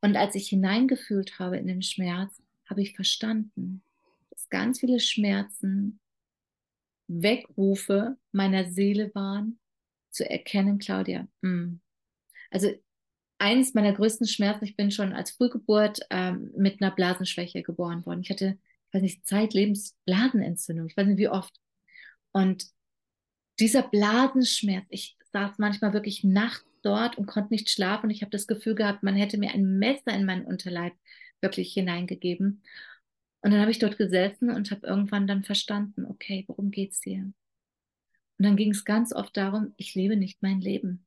Und 0.00 0.16
als 0.16 0.34
ich 0.34 0.48
hineingefühlt 0.48 1.38
habe 1.38 1.58
in 1.58 1.66
den 1.66 1.82
Schmerz, 1.82 2.42
habe 2.68 2.82
ich 2.82 2.94
verstanden, 2.94 3.82
dass 4.30 4.48
ganz 4.48 4.80
viele 4.80 5.00
Schmerzen 5.00 6.00
Wegrufe 7.06 8.16
meiner 8.32 8.70
Seele 8.70 9.14
waren, 9.14 9.58
zu 10.10 10.28
erkennen, 10.28 10.78
Claudia. 10.78 11.28
Mh. 11.42 11.50
Hm. 11.50 11.80
Also 12.50 12.70
eins 13.38 13.74
meiner 13.74 13.92
größten 13.92 14.26
Schmerzen, 14.26 14.64
ich 14.64 14.76
bin 14.76 14.90
schon 14.90 15.12
als 15.12 15.32
Frühgeburt 15.32 16.00
ähm, 16.10 16.52
mit 16.56 16.80
einer 16.80 16.92
Blasenschwäche 16.92 17.62
geboren 17.62 18.06
worden. 18.06 18.20
Ich 18.22 18.30
hatte, 18.30 18.58
weiß 18.92 19.02
nicht, 19.02 19.26
zeitlebens 19.26 19.96
Blasenentzündung. 20.06 20.86
Ich 20.86 20.96
weiß 20.96 21.06
nicht, 21.06 21.18
wie 21.18 21.28
oft. 21.28 21.52
Und 22.34 22.66
dieser 23.60 23.82
Blasenschmerz, 23.82 24.86
ich 24.90 25.16
saß 25.32 25.58
manchmal 25.58 25.92
wirklich 25.92 26.24
nachts 26.24 26.66
dort 26.82 27.16
und 27.16 27.26
konnte 27.26 27.54
nicht 27.54 27.70
schlafen. 27.70 28.06
Und 28.06 28.10
ich 28.10 28.22
habe 28.22 28.30
das 28.30 28.46
Gefühl 28.46 28.74
gehabt, 28.74 29.02
man 29.02 29.14
hätte 29.14 29.38
mir 29.38 29.52
ein 29.52 29.78
Messer 29.78 30.12
in 30.12 30.26
meinen 30.26 30.44
Unterleib 30.44 30.92
wirklich 31.40 31.72
hineingegeben. 31.72 32.62
Und 33.40 33.50
dann 33.52 33.60
habe 33.60 33.70
ich 33.70 33.78
dort 33.78 33.98
gesessen 33.98 34.50
und 34.50 34.70
habe 34.70 34.86
irgendwann 34.86 35.26
dann 35.26 35.44
verstanden, 35.44 36.06
okay, 36.06 36.44
worum 36.48 36.70
geht's 36.70 37.02
hier? 37.02 37.22
Und 37.22 38.46
dann 38.46 38.56
ging 38.56 38.72
es 38.72 38.84
ganz 38.84 39.12
oft 39.12 39.36
darum, 39.36 39.72
ich 39.76 39.94
lebe 39.94 40.16
nicht 40.16 40.42
mein 40.42 40.60
Leben. 40.60 41.06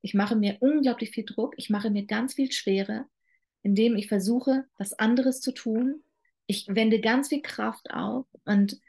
Ich 0.00 0.14
mache 0.14 0.34
mir 0.34 0.56
unglaublich 0.60 1.10
viel 1.10 1.24
Druck, 1.24 1.54
ich 1.56 1.70
mache 1.70 1.90
mir 1.90 2.06
ganz 2.06 2.34
viel 2.34 2.50
Schwere, 2.50 3.06
indem 3.62 3.96
ich 3.96 4.08
versuche, 4.08 4.64
was 4.76 4.92
anderes 4.94 5.40
zu 5.40 5.52
tun. 5.52 6.02
Ich 6.46 6.66
wende 6.68 7.00
ganz 7.00 7.28
viel 7.28 7.42
Kraft 7.42 7.90
auf 7.90 8.26
und 8.44 8.80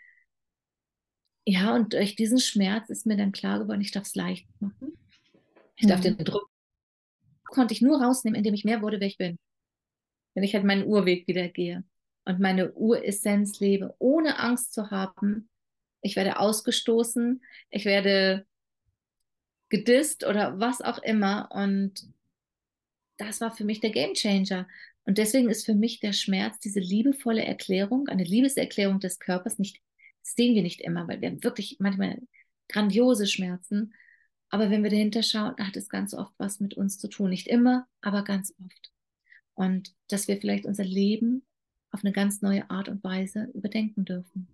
ja, 1.50 1.76
und 1.76 1.94
durch 1.94 2.16
diesen 2.16 2.40
Schmerz 2.40 2.90
ist 2.90 3.06
mir 3.06 3.18
dann 3.18 3.32
klar 3.32 3.60
geworden, 3.60 3.82
ich 3.82 3.92
darf 3.92 4.06
es 4.06 4.16
leicht 4.16 4.48
machen. 4.60 4.98
Ich 5.78 5.88
darf 5.88 6.00
mhm. 6.00 6.18
den 6.18 6.26
Druck 6.26 6.50
konnte 7.46 7.74
ich 7.74 7.82
nur 7.82 8.00
rausnehmen, 8.00 8.38
indem 8.38 8.54
ich 8.54 8.64
mehr 8.64 8.84
wurde, 8.84 9.00
wer 9.00 9.08
ich 9.08 9.18
bin. 9.18 9.40
Wenn 10.36 10.44
ich 10.44 10.54
halt 10.54 10.64
meinen 10.64 10.86
Urweg 10.86 11.28
wieder 11.28 11.48
gehe 11.48 11.84
und 12.26 12.40
meine 12.40 12.72
Uressenz 12.74 13.60
lebe, 13.60 13.96
ohne 13.98 14.38
Angst 14.38 14.74
zu 14.74 14.92
haben, 14.92 15.50
ich 16.02 16.16
werde 16.16 16.40
ausgestoßen, 16.40 17.44
ich 17.72 17.86
werde 17.86 18.46
gedisst 19.70 20.26
oder 20.26 20.60
was 20.60 20.82
auch 20.82 21.00
immer. 21.00 21.50
Und 21.52 22.14
das 23.18 23.42
war 23.42 23.52
für 23.52 23.66
mich 23.66 23.80
der 23.80 23.90
Game 23.90 24.14
Changer. 24.14 24.68
Und 25.06 25.18
deswegen 25.18 25.50
ist 25.50 25.66
für 25.66 25.74
mich 25.74 26.00
der 26.00 26.14
Schmerz 26.14 26.60
diese 26.60 26.80
liebevolle 26.80 27.44
Erklärung, 27.44 28.08
eine 28.08 28.24
Liebeserklärung 28.24 29.00
des 29.00 29.18
Körpers. 29.18 29.58
Nicht, 29.58 29.82
das 30.24 30.34
sehen 30.34 30.56
wir 30.56 30.62
nicht 30.62 30.82
immer, 30.82 31.08
weil 31.08 31.22
wir 31.22 31.30
haben 31.30 31.44
wirklich 31.44 31.78
manchmal 31.80 32.22
grandiose 32.68 33.28
Schmerzen. 33.28 33.94
Aber 34.50 34.70
wenn 34.70 34.84
wir 34.84 34.90
dahinter 34.90 35.24
schauen, 35.24 35.56
hat 35.58 35.76
es 35.76 35.90
ganz 35.90 36.14
oft 36.14 36.34
was 36.38 36.60
mit 36.60 36.74
uns 36.76 36.98
zu 36.98 37.08
tun. 37.08 37.30
Nicht 37.30 37.48
immer, 37.48 37.88
aber 38.02 38.24
ganz 38.24 38.54
oft. 38.64 38.92
Und 39.54 39.94
dass 40.08 40.28
wir 40.28 40.38
vielleicht 40.38 40.66
unser 40.66 40.86
Leben 40.86 41.44
auf 41.92 42.04
eine 42.04 42.14
ganz 42.14 42.42
neue 42.42 42.70
Art 42.70 42.90
und 42.90 43.04
Weise 43.04 43.50
überdenken 43.54 44.06
dürfen. 44.06 44.48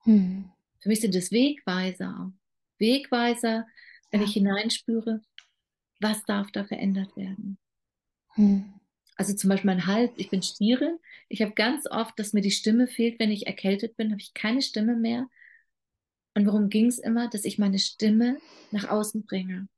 Hm. 0.00 0.50
Für 0.80 0.88
mich 0.88 1.00
sind 1.00 1.14
es 1.14 1.30
Wegweiser. 1.32 2.32
Wegweiser, 2.78 3.66
wenn 4.10 4.20
ja. 4.20 4.26
ich 4.26 4.32
hineinspüre, 4.32 5.20
was 6.00 6.24
darf 6.24 6.50
da 6.52 6.64
verändert 6.64 7.16
werden. 7.16 7.58
Hm. 8.34 8.77
Also 9.18 9.34
zum 9.34 9.50
Beispiel 9.50 9.66
mein 9.66 9.86
Hals, 9.86 10.12
ich 10.16 10.30
bin 10.30 10.42
Stiere. 10.42 10.98
Ich 11.28 11.42
habe 11.42 11.52
ganz 11.52 11.86
oft, 11.90 12.16
dass 12.18 12.32
mir 12.32 12.40
die 12.40 12.52
Stimme 12.52 12.86
fehlt, 12.86 13.18
wenn 13.18 13.32
ich 13.32 13.48
erkältet 13.48 13.96
bin, 13.96 14.12
habe 14.12 14.20
ich 14.20 14.32
keine 14.32 14.62
Stimme 14.62 14.94
mehr. 14.94 15.28
Und 16.34 16.46
worum 16.46 16.68
ging 16.68 16.86
es 16.86 17.00
immer? 17.00 17.28
Dass 17.28 17.44
ich 17.44 17.58
meine 17.58 17.80
Stimme 17.80 18.38
nach 18.70 18.88
außen 18.88 19.24
bringe. 19.26 19.68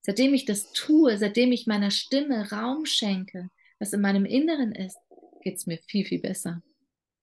Seitdem 0.00 0.32
ich 0.32 0.46
das 0.46 0.72
tue, 0.72 1.18
seitdem 1.18 1.52
ich 1.52 1.66
meiner 1.66 1.90
Stimme 1.90 2.50
Raum 2.50 2.86
schenke, 2.86 3.50
was 3.78 3.92
in 3.92 4.00
meinem 4.00 4.24
Inneren 4.24 4.72
ist, 4.72 4.96
geht 5.42 5.56
es 5.56 5.66
mir 5.66 5.78
viel, 5.86 6.06
viel 6.06 6.20
besser. 6.20 6.62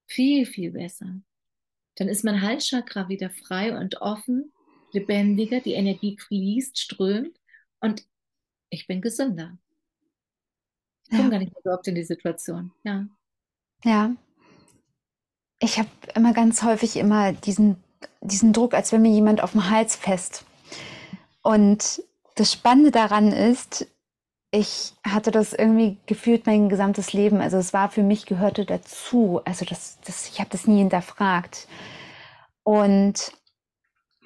Viel, 0.06 0.46
viel 0.46 0.72
besser. 0.72 1.20
Dann 1.96 2.08
ist 2.08 2.24
mein 2.24 2.42
Halschakra 2.44 3.10
wieder 3.10 3.32
frei 3.32 3.76
und 3.76 4.00
offen, 4.02 4.52
lebendiger, 4.92 5.60
die 5.60 5.74
Energie 5.74 6.18
fließt, 6.20 6.78
strömt 6.78 7.36
und 7.80 8.06
ich 8.70 8.86
bin 8.86 9.02
gesünder. 9.02 9.58
Ich 11.10 11.18
komme 11.18 11.24
ja. 11.24 11.30
gar 11.30 11.40
nicht 11.40 11.54
mehr 11.54 11.62
so 11.64 11.72
oft 11.72 11.88
in 11.88 11.96
die 11.96 12.04
Situation. 12.04 12.72
Ja. 12.84 13.06
Ja. 13.84 14.12
Ich 15.60 15.78
habe 15.78 15.90
immer 16.16 16.34
ganz 16.34 16.64
häufig 16.64 16.98
immer 16.98 17.32
diesen, 17.34 17.78
diesen 18.22 18.54
Druck, 18.54 18.74
als 18.74 18.92
wenn 18.92 19.02
mir 19.02 19.12
jemand 19.12 19.42
auf 19.42 19.52
dem 19.52 19.70
Hals 19.70 19.96
fest. 19.96 20.46
Und 21.42 22.04
das 22.36 22.52
Spannende 22.52 22.92
daran 22.92 23.32
ist, 23.32 23.88
ich 24.52 24.94
hatte 25.06 25.32
das 25.32 25.54
irgendwie 25.54 25.98
gefühlt 26.06 26.46
mein 26.46 26.70
gesamtes 26.70 27.14
Leben. 27.14 27.42
Also 27.42 27.58
es 27.58 27.74
war 27.74 27.90
für 27.90 28.04
mich 28.04 28.26
gehörte 28.26 28.66
dazu. 28.66 29.42
Also 29.46 29.66
das, 29.66 30.00
das 30.06 30.30
ich 30.30 30.40
habe 30.40 30.50
das 30.50 30.66
nie 30.66 30.78
hinterfragt. 30.78 31.68
Und 32.64 33.34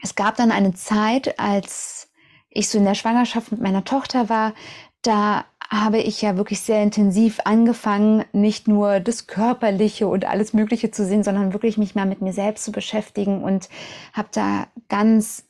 es 0.02 0.16
gab 0.16 0.38
dann 0.38 0.52
eine 0.52 0.74
Zeit, 0.74 1.40
als 1.40 2.10
ich 2.50 2.70
so 2.70 2.78
in 2.78 2.86
der 2.86 2.96
Schwangerschaft 2.96 3.52
mit 3.52 3.62
meiner 3.62 3.84
Tochter 3.84 4.30
war, 4.30 4.54
da 5.02 5.46
habe 5.70 6.00
ich 6.00 6.22
ja 6.22 6.36
wirklich 6.36 6.62
sehr 6.62 6.82
intensiv 6.82 7.40
angefangen, 7.46 8.26
nicht 8.34 8.68
nur 8.68 9.00
das 9.00 9.28
Körperliche 9.28 10.08
und 10.08 10.26
alles 10.26 10.54
Mögliche 10.54 10.90
zu 10.90 11.06
sehen, 11.06 11.24
sondern 11.24 11.54
wirklich 11.54 11.78
mich 11.78 11.94
mal 11.94 12.08
mit 12.08 12.22
mir 12.22 12.34
selbst 12.34 12.66
zu 12.66 12.72
beschäftigen 12.72 13.44
und 13.44 13.70
habe 14.14 14.30
da 14.32 14.68
ganz 14.88 15.46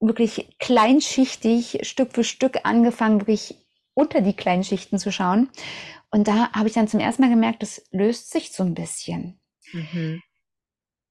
wirklich 0.00 0.56
kleinschichtig 0.58 1.80
Stück 1.82 2.12
für 2.12 2.24
Stück 2.24 2.60
angefangen, 2.64 3.20
wirklich 3.20 3.56
unter 3.94 4.20
die 4.20 4.34
kleinen 4.34 4.64
Schichten 4.64 4.98
zu 4.98 5.12
schauen. 5.12 5.50
Und 6.10 6.26
da 6.26 6.50
habe 6.52 6.68
ich 6.68 6.74
dann 6.74 6.88
zum 6.88 7.00
ersten 7.00 7.22
Mal 7.22 7.30
gemerkt, 7.30 7.62
das 7.62 7.82
löst 7.90 8.30
sich 8.30 8.52
so 8.52 8.62
ein 8.62 8.74
bisschen. 8.74 9.40
Mhm. 9.72 10.22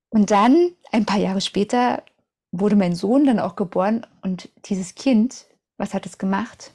Und 0.10 0.32
dann, 0.32 0.72
ein 0.91 1.05
paar 1.05 1.20
Jahre 1.20 1.41
später, 1.41 2.03
wurde 2.51 2.76
mein 2.76 2.95
Sohn 2.95 3.26
dann 3.26 3.39
auch 3.39 3.55
geboren 3.55 4.05
und 4.22 4.49
dieses 4.66 4.95
Kind, 4.95 5.45
was 5.78 5.93
hat 5.93 6.05
es 6.05 6.18
gemacht? 6.18 6.72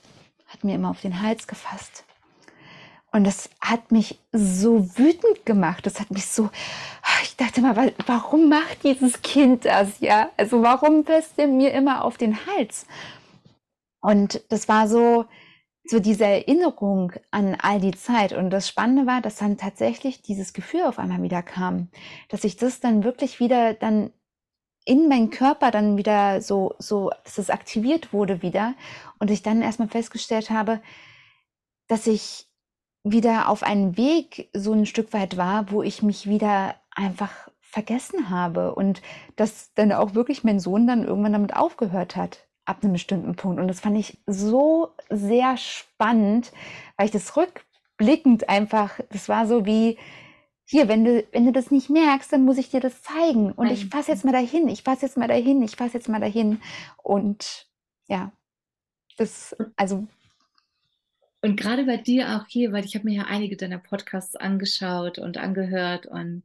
Hat 0.52 0.64
mir 0.64 0.74
immer 0.74 0.90
auf 0.90 1.00
den 1.00 1.22
Hals 1.22 1.46
gefasst. 1.46 2.04
Und 3.12 3.24
das 3.24 3.50
hat 3.60 3.92
mich 3.92 4.18
so 4.32 4.96
wütend 4.96 5.44
gemacht. 5.44 5.84
Das 5.84 6.00
hat 6.00 6.10
mich 6.10 6.26
so, 6.26 6.50
ich 7.22 7.36
dachte 7.36 7.60
mal, 7.60 7.92
warum 8.06 8.48
macht 8.48 8.84
dieses 8.84 9.20
Kind 9.20 9.66
das? 9.66 10.00
Ja, 10.00 10.30
also 10.36 10.62
warum 10.62 11.04
fässt 11.04 11.38
er 11.38 11.46
mir 11.46 11.72
immer 11.72 12.04
auf 12.04 12.16
den 12.16 12.38
Hals? 12.46 12.86
Und 14.00 14.42
das 14.48 14.66
war 14.66 14.88
so, 14.88 15.26
so 15.84 16.00
diese 16.00 16.24
Erinnerung 16.24 17.12
an 17.30 17.56
all 17.60 17.80
die 17.80 17.92
Zeit. 17.92 18.32
Und 18.32 18.48
das 18.48 18.66
Spannende 18.66 19.06
war, 19.06 19.20
dass 19.20 19.36
dann 19.36 19.58
tatsächlich 19.58 20.22
dieses 20.22 20.54
Gefühl 20.54 20.84
auf 20.84 20.98
einmal 20.98 21.22
wieder 21.22 21.42
kam, 21.42 21.88
dass 22.30 22.44
ich 22.44 22.56
das 22.56 22.80
dann 22.80 23.04
wirklich 23.04 23.40
wieder 23.40 23.74
dann 23.74 24.10
in 24.84 25.08
meinen 25.08 25.30
Körper 25.30 25.70
dann 25.70 25.96
wieder 25.96 26.40
so, 26.40 26.74
so, 26.78 27.10
dass 27.24 27.38
es 27.38 27.50
aktiviert 27.50 28.12
wurde 28.12 28.42
wieder 28.42 28.74
und 29.22 29.30
ich 29.30 29.44
dann 29.44 29.62
erstmal 29.62 29.86
festgestellt 29.86 30.50
habe, 30.50 30.82
dass 31.86 32.08
ich 32.08 32.48
wieder 33.04 33.48
auf 33.48 33.62
einem 33.62 33.96
Weg 33.96 34.50
so 34.52 34.72
ein 34.72 34.84
Stück 34.84 35.12
weit 35.12 35.36
war, 35.36 35.70
wo 35.70 35.80
ich 35.80 36.02
mich 36.02 36.28
wieder 36.28 36.74
einfach 36.90 37.30
vergessen 37.60 38.30
habe 38.30 38.74
und 38.74 39.00
dass 39.36 39.72
dann 39.74 39.92
auch 39.92 40.14
wirklich 40.14 40.42
mein 40.42 40.58
Sohn 40.58 40.88
dann 40.88 41.04
irgendwann 41.04 41.34
damit 41.34 41.54
aufgehört 41.54 42.16
hat 42.16 42.48
ab 42.64 42.78
einem 42.82 42.94
bestimmten 42.94 43.36
Punkt. 43.36 43.60
Und 43.60 43.68
das 43.68 43.78
fand 43.78 43.96
ich 43.96 44.18
so 44.26 44.88
sehr 45.08 45.56
spannend, 45.56 46.50
weil 46.96 47.06
ich 47.06 47.12
das 47.12 47.36
rückblickend 47.36 48.48
einfach, 48.48 48.98
das 49.10 49.28
war 49.28 49.46
so 49.46 49.64
wie, 49.66 49.98
hier, 50.64 50.88
wenn 50.88 51.04
du, 51.04 51.24
wenn 51.30 51.46
du 51.46 51.52
das 51.52 51.70
nicht 51.70 51.90
merkst, 51.90 52.32
dann 52.32 52.44
muss 52.44 52.58
ich 52.58 52.70
dir 52.70 52.80
das 52.80 53.02
zeigen. 53.02 53.52
Und 53.52 53.68
ich 53.68 53.88
fasse 53.88 54.10
jetzt 54.10 54.24
mal 54.24 54.32
dahin, 54.32 54.66
ich 54.66 54.82
fasse 54.82 55.06
jetzt 55.06 55.16
mal 55.16 55.28
dahin, 55.28 55.62
ich 55.62 55.76
fasse 55.76 55.94
jetzt 55.94 56.08
mal 56.08 56.20
dahin. 56.20 56.60
Und 57.04 57.68
ja, 58.08 58.32
das, 59.16 59.56
also. 59.76 60.06
Und 61.40 61.56
gerade 61.56 61.84
bei 61.84 61.96
dir 61.96 62.36
auch 62.36 62.46
hier, 62.46 62.72
weil 62.72 62.84
ich 62.84 62.94
habe 62.94 63.04
mir 63.04 63.16
ja 63.16 63.24
einige 63.24 63.56
deiner 63.56 63.78
Podcasts 63.78 64.36
angeschaut 64.36 65.18
und 65.18 65.38
angehört 65.38 66.06
und 66.06 66.44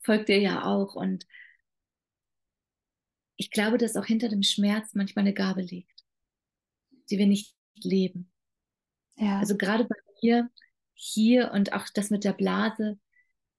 folgt 0.00 0.28
dir 0.28 0.40
ja 0.40 0.64
auch. 0.64 0.94
Und 0.94 1.26
ich 3.36 3.50
glaube, 3.50 3.78
dass 3.78 3.96
auch 3.96 4.06
hinter 4.06 4.28
dem 4.28 4.42
Schmerz 4.42 4.94
manchmal 4.94 5.24
eine 5.24 5.34
Gabe 5.34 5.60
liegt, 5.60 6.04
die 7.10 7.18
wir 7.18 7.26
nicht 7.26 7.54
leben. 7.76 8.30
Ja. 9.16 9.38
Also 9.38 9.56
gerade 9.56 9.84
bei 9.84 9.96
mir 10.22 10.50
hier 10.94 11.52
und 11.52 11.72
auch 11.72 11.86
das 11.94 12.10
mit 12.10 12.24
der 12.24 12.32
Blase. 12.32 12.98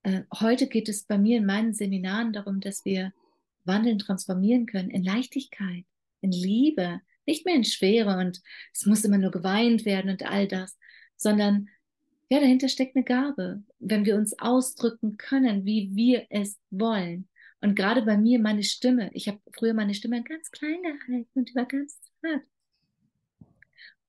Äh, 0.04 0.24
heute 0.40 0.68
geht 0.68 0.90
es 0.90 1.04
bei 1.06 1.18
mir 1.18 1.38
in 1.38 1.46
meinen 1.46 1.74
Seminaren 1.74 2.34
darum, 2.34 2.60
dass 2.60 2.84
wir 2.84 3.14
wandeln, 3.64 4.00
transformieren 4.00 4.66
können 4.66 4.90
in 4.90 5.04
Leichtigkeit, 5.04 5.86
in 6.22 6.32
Liebe, 6.32 7.02
nicht 7.30 7.46
mehr 7.46 7.56
in 7.56 7.64
Schwere 7.64 8.18
und 8.18 8.42
es 8.74 8.86
muss 8.86 9.06
immer 9.06 9.18
nur 9.18 9.32
geweint 9.32 9.86
werden 9.86 10.10
und 10.10 10.24
all 10.24 10.48
das, 10.48 10.78
sondern 11.16 11.70
ja, 12.30 12.40
dahinter 12.40 12.68
steckt 12.68 12.96
eine 12.96 13.06
Gabe, 13.06 13.64
wenn 13.80 14.06
wir 14.06 14.16
uns 14.16 14.38
ausdrücken 14.40 15.18
können, 15.18 15.66
wie 15.66 15.96
wir 15.96 16.28
es 16.30 16.60
wollen. 16.70 17.28
Und 17.62 17.76
gerade 17.76 18.04
bei 18.04 18.18
mir 18.18 18.40
meine 18.40 18.64
Stimme, 18.64 19.10
ich 19.14 19.28
habe 19.28 19.40
früher 19.56 19.74
meine 19.74 19.94
Stimme 19.94 20.24
ganz 20.24 20.52
klein 20.52 20.82
gehalten 20.82 21.30
und 21.34 21.50
die 21.50 21.56
war 21.56 21.66
ganz 21.66 22.00
zart. 22.22 22.44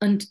Und 0.00 0.28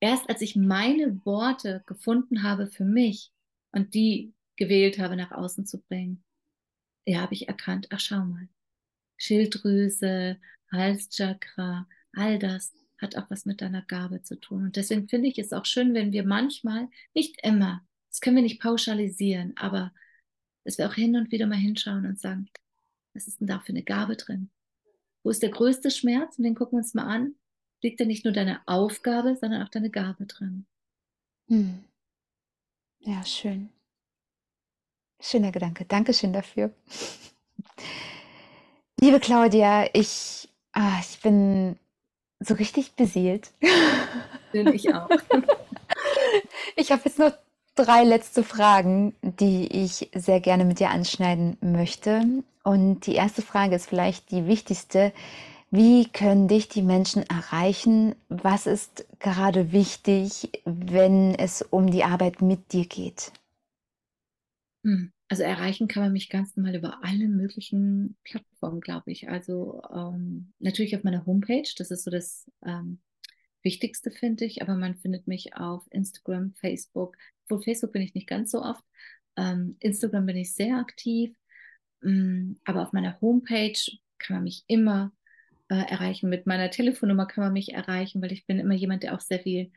erst 0.00 0.28
als 0.28 0.40
ich 0.40 0.56
meine 0.56 1.24
Worte 1.24 1.82
gefunden 1.86 2.42
habe 2.42 2.66
für 2.66 2.84
mich 2.84 3.32
und 3.72 3.94
die 3.94 4.34
gewählt 4.56 4.98
habe, 4.98 5.16
nach 5.16 5.32
außen 5.32 5.66
zu 5.66 5.80
bringen, 5.80 6.22
ja, 7.06 7.20
habe 7.20 7.34
ich 7.34 7.48
erkannt, 7.48 7.88
ach 7.90 8.00
schau 8.00 8.24
mal, 8.24 8.48
Schilddrüse, 9.16 10.38
Halschakra, 10.70 11.86
all 12.16 12.38
das 12.38 12.72
hat 13.00 13.16
auch 13.16 13.30
was 13.30 13.44
mit 13.44 13.60
deiner 13.60 13.82
Gabe 13.82 14.22
zu 14.22 14.38
tun. 14.38 14.64
Und 14.64 14.76
deswegen 14.76 15.08
finde 15.08 15.28
ich 15.28 15.38
es 15.38 15.52
auch 15.52 15.66
schön, 15.66 15.94
wenn 15.94 16.12
wir 16.12 16.24
manchmal, 16.24 16.88
nicht 17.14 17.40
immer, 17.42 17.84
das 18.10 18.20
können 18.20 18.36
wir 18.36 18.42
nicht 18.42 18.60
pauschalisieren, 18.60 19.56
aber 19.56 19.92
dass 20.64 20.78
wir 20.78 20.88
auch 20.88 20.94
hin 20.94 21.16
und 21.16 21.30
wieder 21.30 21.46
mal 21.46 21.56
hinschauen 21.56 22.06
und 22.06 22.20
sagen, 22.20 22.48
was 23.12 23.28
ist 23.28 23.40
denn 23.40 23.46
da 23.46 23.60
für 23.60 23.70
eine 23.70 23.82
Gabe 23.82 24.16
drin? 24.16 24.50
Wo 25.22 25.30
ist 25.30 25.42
der 25.42 25.50
größte 25.50 25.90
Schmerz? 25.90 26.38
Und 26.38 26.44
den 26.44 26.54
gucken 26.54 26.78
wir 26.78 26.82
uns 26.82 26.94
mal 26.94 27.04
an 27.04 27.34
liegt 27.84 28.00
ja 28.00 28.06
nicht 28.06 28.24
nur 28.24 28.32
deine 28.32 28.60
Aufgabe, 28.66 29.36
sondern 29.36 29.62
auch 29.62 29.68
deine 29.68 29.90
Gabe 29.90 30.26
drin. 30.26 30.66
Hm. 31.48 31.84
Ja, 33.00 33.24
schön. 33.24 33.68
Schöner 35.20 35.52
Gedanke. 35.52 35.84
Dankeschön 35.84 36.32
dafür. 36.32 36.74
Liebe 39.00 39.20
Claudia, 39.20 39.88
ich, 39.92 40.48
ah, 40.72 40.98
ich 40.98 41.20
bin 41.20 41.78
so 42.44 42.54
richtig 42.54 42.94
beseelt. 42.94 43.50
Bin 44.52 44.68
ich 44.68 44.94
auch. 44.94 45.08
Ich 46.76 46.90
habe 46.90 47.02
jetzt 47.04 47.18
noch 47.18 47.32
drei 47.74 48.04
letzte 48.04 48.42
Fragen, 48.42 49.14
die 49.22 49.66
ich 49.66 50.10
sehr 50.14 50.40
gerne 50.40 50.64
mit 50.64 50.80
dir 50.80 50.90
anschneiden 50.90 51.56
möchte. 51.60 52.22
Und 52.62 53.06
die 53.06 53.14
erste 53.14 53.42
Frage 53.42 53.76
ist 53.76 53.88
vielleicht 53.88 54.30
die 54.30 54.46
wichtigste. 54.46 55.12
Wie 55.70 56.08
können 56.08 56.48
dich 56.48 56.68
die 56.68 56.82
Menschen 56.82 57.22
erreichen? 57.28 58.14
Was 58.28 58.66
ist 58.66 59.06
gerade 59.18 59.72
wichtig, 59.72 60.50
wenn 60.64 61.34
es 61.34 61.62
um 61.62 61.90
die 61.90 62.04
Arbeit 62.04 62.42
mit 62.42 62.72
dir 62.72 62.86
geht? 62.86 63.32
Hm, 64.84 65.12
also 65.28 65.42
erreichen 65.42 65.88
kann 65.88 66.02
man 66.02 66.12
mich 66.12 66.28
ganz 66.28 66.56
normal 66.56 66.76
über 66.76 67.02
alle 67.02 67.28
möglichen 67.28 68.16
Plattformen, 68.24 68.80
glaube 68.80 69.10
ich. 69.10 69.28
Also 69.28 69.82
ähm, 69.92 70.52
natürlich 70.58 70.96
auf 70.96 71.02
meiner 71.02 71.24
Homepage, 71.26 71.68
das 71.76 71.90
ist 71.90 72.04
so 72.04 72.10
das 72.10 72.50
ähm, 72.64 73.00
Wichtigste, 73.62 74.10
finde 74.10 74.44
ich, 74.44 74.60
aber 74.60 74.74
man 74.74 74.96
findet 74.96 75.26
mich 75.26 75.56
auf 75.56 75.86
Instagram, 75.90 76.54
Facebook. 76.54 77.16
Vor 77.48 77.62
Facebook 77.62 77.92
bin 77.92 78.02
ich 78.02 78.14
nicht 78.14 78.28
ganz 78.28 78.50
so 78.50 78.62
oft. 78.62 78.84
Ähm, 79.36 79.76
Instagram 79.80 80.26
bin 80.26 80.36
ich 80.36 80.54
sehr 80.54 80.76
aktiv, 80.76 81.34
ähm, 82.04 82.60
aber 82.64 82.82
auf 82.82 82.92
meiner 82.92 83.18
Homepage 83.20 83.78
kann 84.18 84.36
man 84.36 84.44
mich 84.44 84.64
immer 84.66 85.12
äh, 85.68 85.76
erreichen. 85.76 86.28
Mit 86.28 86.46
meiner 86.46 86.70
Telefonnummer 86.70 87.26
kann 87.26 87.44
man 87.44 87.52
mich 87.54 87.72
erreichen, 87.72 88.20
weil 88.20 88.32
ich 88.32 88.46
bin 88.46 88.58
immer 88.58 88.74
jemand, 88.74 89.02
der 89.02 89.14
auch 89.14 89.20
sehr 89.20 89.40
viel 89.40 89.72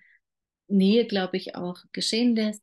Nähe, 0.67 1.07
glaube 1.07 1.37
ich, 1.37 1.55
auch 1.55 1.79
geschehen 1.93 2.35
lässt. 2.35 2.61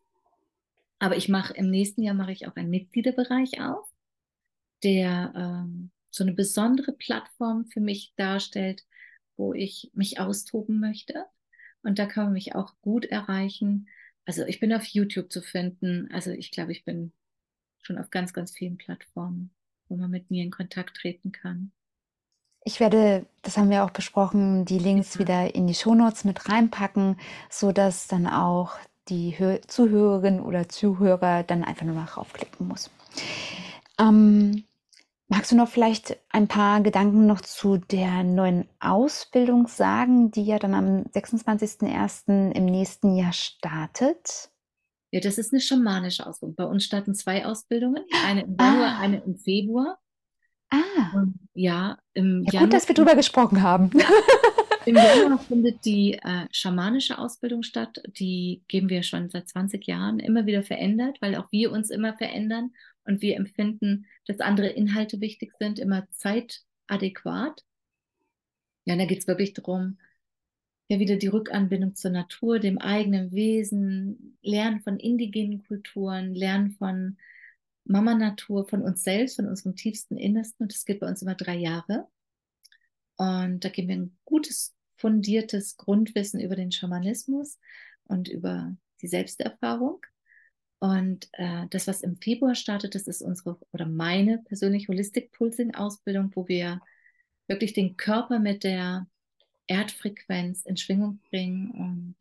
Aber 1.04 1.18
ich 1.18 1.28
mache 1.28 1.52
im 1.52 1.68
nächsten 1.68 2.02
Jahr 2.02 2.14
mache 2.14 2.32
ich 2.32 2.48
auch 2.48 2.56
einen 2.56 2.70
Mitgliederbereich 2.70 3.60
auf, 3.60 3.86
der 4.82 5.34
ähm, 5.36 5.90
so 6.10 6.24
eine 6.24 6.32
besondere 6.32 6.94
Plattform 6.94 7.66
für 7.66 7.80
mich 7.80 8.14
darstellt, 8.16 8.86
wo 9.36 9.52
ich 9.52 9.90
mich 9.92 10.18
austoben 10.18 10.80
möchte. 10.80 11.26
Und 11.82 11.98
da 11.98 12.06
kann 12.06 12.24
man 12.24 12.32
mich 12.32 12.54
auch 12.54 12.72
gut 12.80 13.04
erreichen. 13.04 13.86
Also 14.24 14.46
ich 14.46 14.60
bin 14.60 14.72
auf 14.72 14.86
YouTube 14.86 15.30
zu 15.30 15.42
finden. 15.42 16.08
Also 16.10 16.30
ich 16.30 16.50
glaube, 16.50 16.72
ich 16.72 16.86
bin 16.86 17.12
schon 17.82 17.98
auf 17.98 18.08
ganz, 18.08 18.32
ganz 18.32 18.52
vielen 18.52 18.78
Plattformen, 18.78 19.50
wo 19.90 19.96
man 19.96 20.10
mit 20.10 20.30
mir 20.30 20.42
in 20.42 20.50
Kontakt 20.50 20.96
treten 20.96 21.32
kann. 21.32 21.70
Ich 22.64 22.80
werde, 22.80 23.26
das 23.42 23.58
haben 23.58 23.68
wir 23.68 23.84
auch 23.84 23.90
besprochen, 23.90 24.64
die 24.64 24.78
Links 24.78 25.18
wieder 25.18 25.54
in 25.54 25.66
die 25.66 25.74
Shownotes 25.74 26.24
mit 26.24 26.48
reinpacken, 26.48 27.20
so 27.50 27.72
dass 27.72 28.06
dann 28.06 28.26
auch 28.26 28.78
die 29.08 29.38
Hör 29.38 29.62
Zuhörerin 29.62 30.40
oder 30.40 30.68
Zuhörer 30.68 31.42
dann 31.42 31.64
einfach 31.64 31.84
nur 31.84 31.94
noch 31.94 32.16
raufklicken 32.16 32.66
muss. 32.68 32.90
Ähm, 33.98 34.64
magst 35.28 35.52
du 35.52 35.56
noch 35.56 35.68
vielleicht 35.68 36.16
ein 36.30 36.48
paar 36.48 36.80
Gedanken 36.80 37.26
noch 37.26 37.40
zu 37.40 37.76
der 37.76 38.24
neuen 38.24 38.68
Ausbildung 38.80 39.68
sagen, 39.68 40.30
die 40.30 40.44
ja 40.44 40.58
dann 40.58 40.74
am 40.74 41.02
26.01. 41.14 42.52
im 42.52 42.64
nächsten 42.64 43.16
Jahr 43.16 43.32
startet? 43.32 44.50
Ja, 45.10 45.20
das 45.20 45.38
ist 45.38 45.52
eine 45.52 45.60
schamanische 45.60 46.26
Ausbildung. 46.26 46.56
Bei 46.56 46.64
uns 46.64 46.84
starten 46.84 47.14
zwei 47.14 47.46
Ausbildungen, 47.46 48.04
eine 48.26 48.42
im 48.42 48.56
Januar, 48.58 48.96
ah. 48.96 49.00
eine 49.00 49.22
im 49.22 49.36
Februar. 49.36 49.98
Ah. 50.70 51.24
Ja, 51.52 51.98
im 52.14 52.42
ja, 52.44 52.52
Januar. 52.52 52.64
Gut, 52.64 52.72
dass 52.72 52.88
wir 52.88 52.96
drüber 52.96 53.14
gesprochen 53.14 53.62
haben. 53.62 53.90
Im 54.86 54.96
Januar 54.96 55.38
findet 55.38 55.84
die 55.84 56.14
äh, 56.14 56.46
schamanische 56.50 57.18
Ausbildung 57.18 57.62
statt. 57.62 58.02
Die 58.18 58.62
geben 58.68 58.88
wir 58.88 59.02
schon 59.02 59.30
seit 59.30 59.48
20 59.48 59.86
Jahren 59.86 60.18
immer 60.20 60.46
wieder 60.46 60.62
verändert, 60.62 61.16
weil 61.20 61.36
auch 61.36 61.50
wir 61.52 61.72
uns 61.72 61.90
immer 61.90 62.16
verändern 62.16 62.72
und 63.04 63.22
wir 63.22 63.36
empfinden, 63.36 64.06
dass 64.26 64.40
andere 64.40 64.68
Inhalte 64.68 65.20
wichtig 65.20 65.52
sind, 65.58 65.78
immer 65.78 66.06
zeitadäquat. 66.10 67.64
Ja, 68.84 68.96
da 68.96 69.04
geht 69.06 69.20
es 69.20 69.26
wirklich 69.26 69.54
darum, 69.54 69.98
ja 70.88 70.98
wieder 70.98 71.16
die 71.16 71.28
Rückanbindung 71.28 71.94
zur 71.94 72.10
Natur, 72.10 72.58
dem 72.58 72.78
eigenen 72.78 73.32
Wesen, 73.32 74.36
Lernen 74.42 74.80
von 74.80 74.98
indigenen 74.98 75.64
Kulturen, 75.64 76.34
Lernen 76.34 76.72
von 76.72 77.16
Mama 77.84 78.14
Natur 78.14 78.66
von 78.66 78.82
uns 78.82 79.02
selbst, 79.02 79.36
von 79.36 79.46
unserem 79.46 79.76
tiefsten 79.76 80.16
Innersten. 80.16 80.64
Und 80.64 80.72
das 80.72 80.84
geht 80.84 81.00
bei 81.00 81.08
uns 81.08 81.22
immer 81.22 81.34
drei 81.34 81.56
Jahre. 81.56 82.08
Und 83.16 83.64
da 83.64 83.68
geben 83.68 83.88
wir 83.88 83.96
ein 83.96 84.18
gutes, 84.24 84.73
fundiertes 85.04 85.76
Grundwissen 85.76 86.40
über 86.40 86.56
den 86.56 86.72
Schamanismus 86.72 87.58
und 88.04 88.26
über 88.26 88.74
die 89.02 89.06
Selbsterfahrung. 89.06 90.00
Und 90.78 91.28
äh, 91.32 91.66
das, 91.68 91.86
was 91.86 92.00
im 92.00 92.16
Februar 92.16 92.54
startet, 92.54 92.94
das 92.94 93.06
ist 93.06 93.20
unsere 93.20 93.58
oder 93.72 93.84
meine 93.84 94.38
persönliche 94.38 94.88
Holistic 94.88 95.30
Pulsing 95.32 95.74
Ausbildung, 95.74 96.30
wo 96.34 96.48
wir 96.48 96.80
wirklich 97.48 97.74
den 97.74 97.98
Körper 97.98 98.38
mit 98.38 98.64
der 98.64 99.06
Erdfrequenz 99.66 100.64
in 100.64 100.78
Schwingung 100.78 101.20
bringen 101.28 101.70
und 101.72 102.14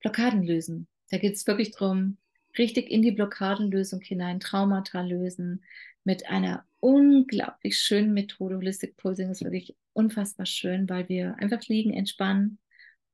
Blockaden 0.00 0.42
lösen. 0.42 0.88
Da 1.10 1.18
geht 1.18 1.36
es 1.36 1.46
wirklich 1.46 1.70
darum, 1.70 2.16
richtig 2.58 2.90
in 2.90 3.02
die 3.02 3.12
Blockadenlösung 3.12 4.00
hinein, 4.00 4.40
Traumata 4.40 5.02
lösen 5.02 5.62
mit 6.02 6.28
einer 6.28 6.66
unglaublich 6.80 7.78
schönen 7.78 8.12
Methode. 8.12 8.56
Holistic 8.56 8.96
Pulsing 8.96 9.30
ist 9.30 9.44
wirklich 9.44 9.76
unfassbar 9.98 10.46
schön, 10.46 10.88
weil 10.88 11.08
wir 11.08 11.36
einfach 11.38 11.60
liegen, 11.68 11.92
entspannen 11.92 12.58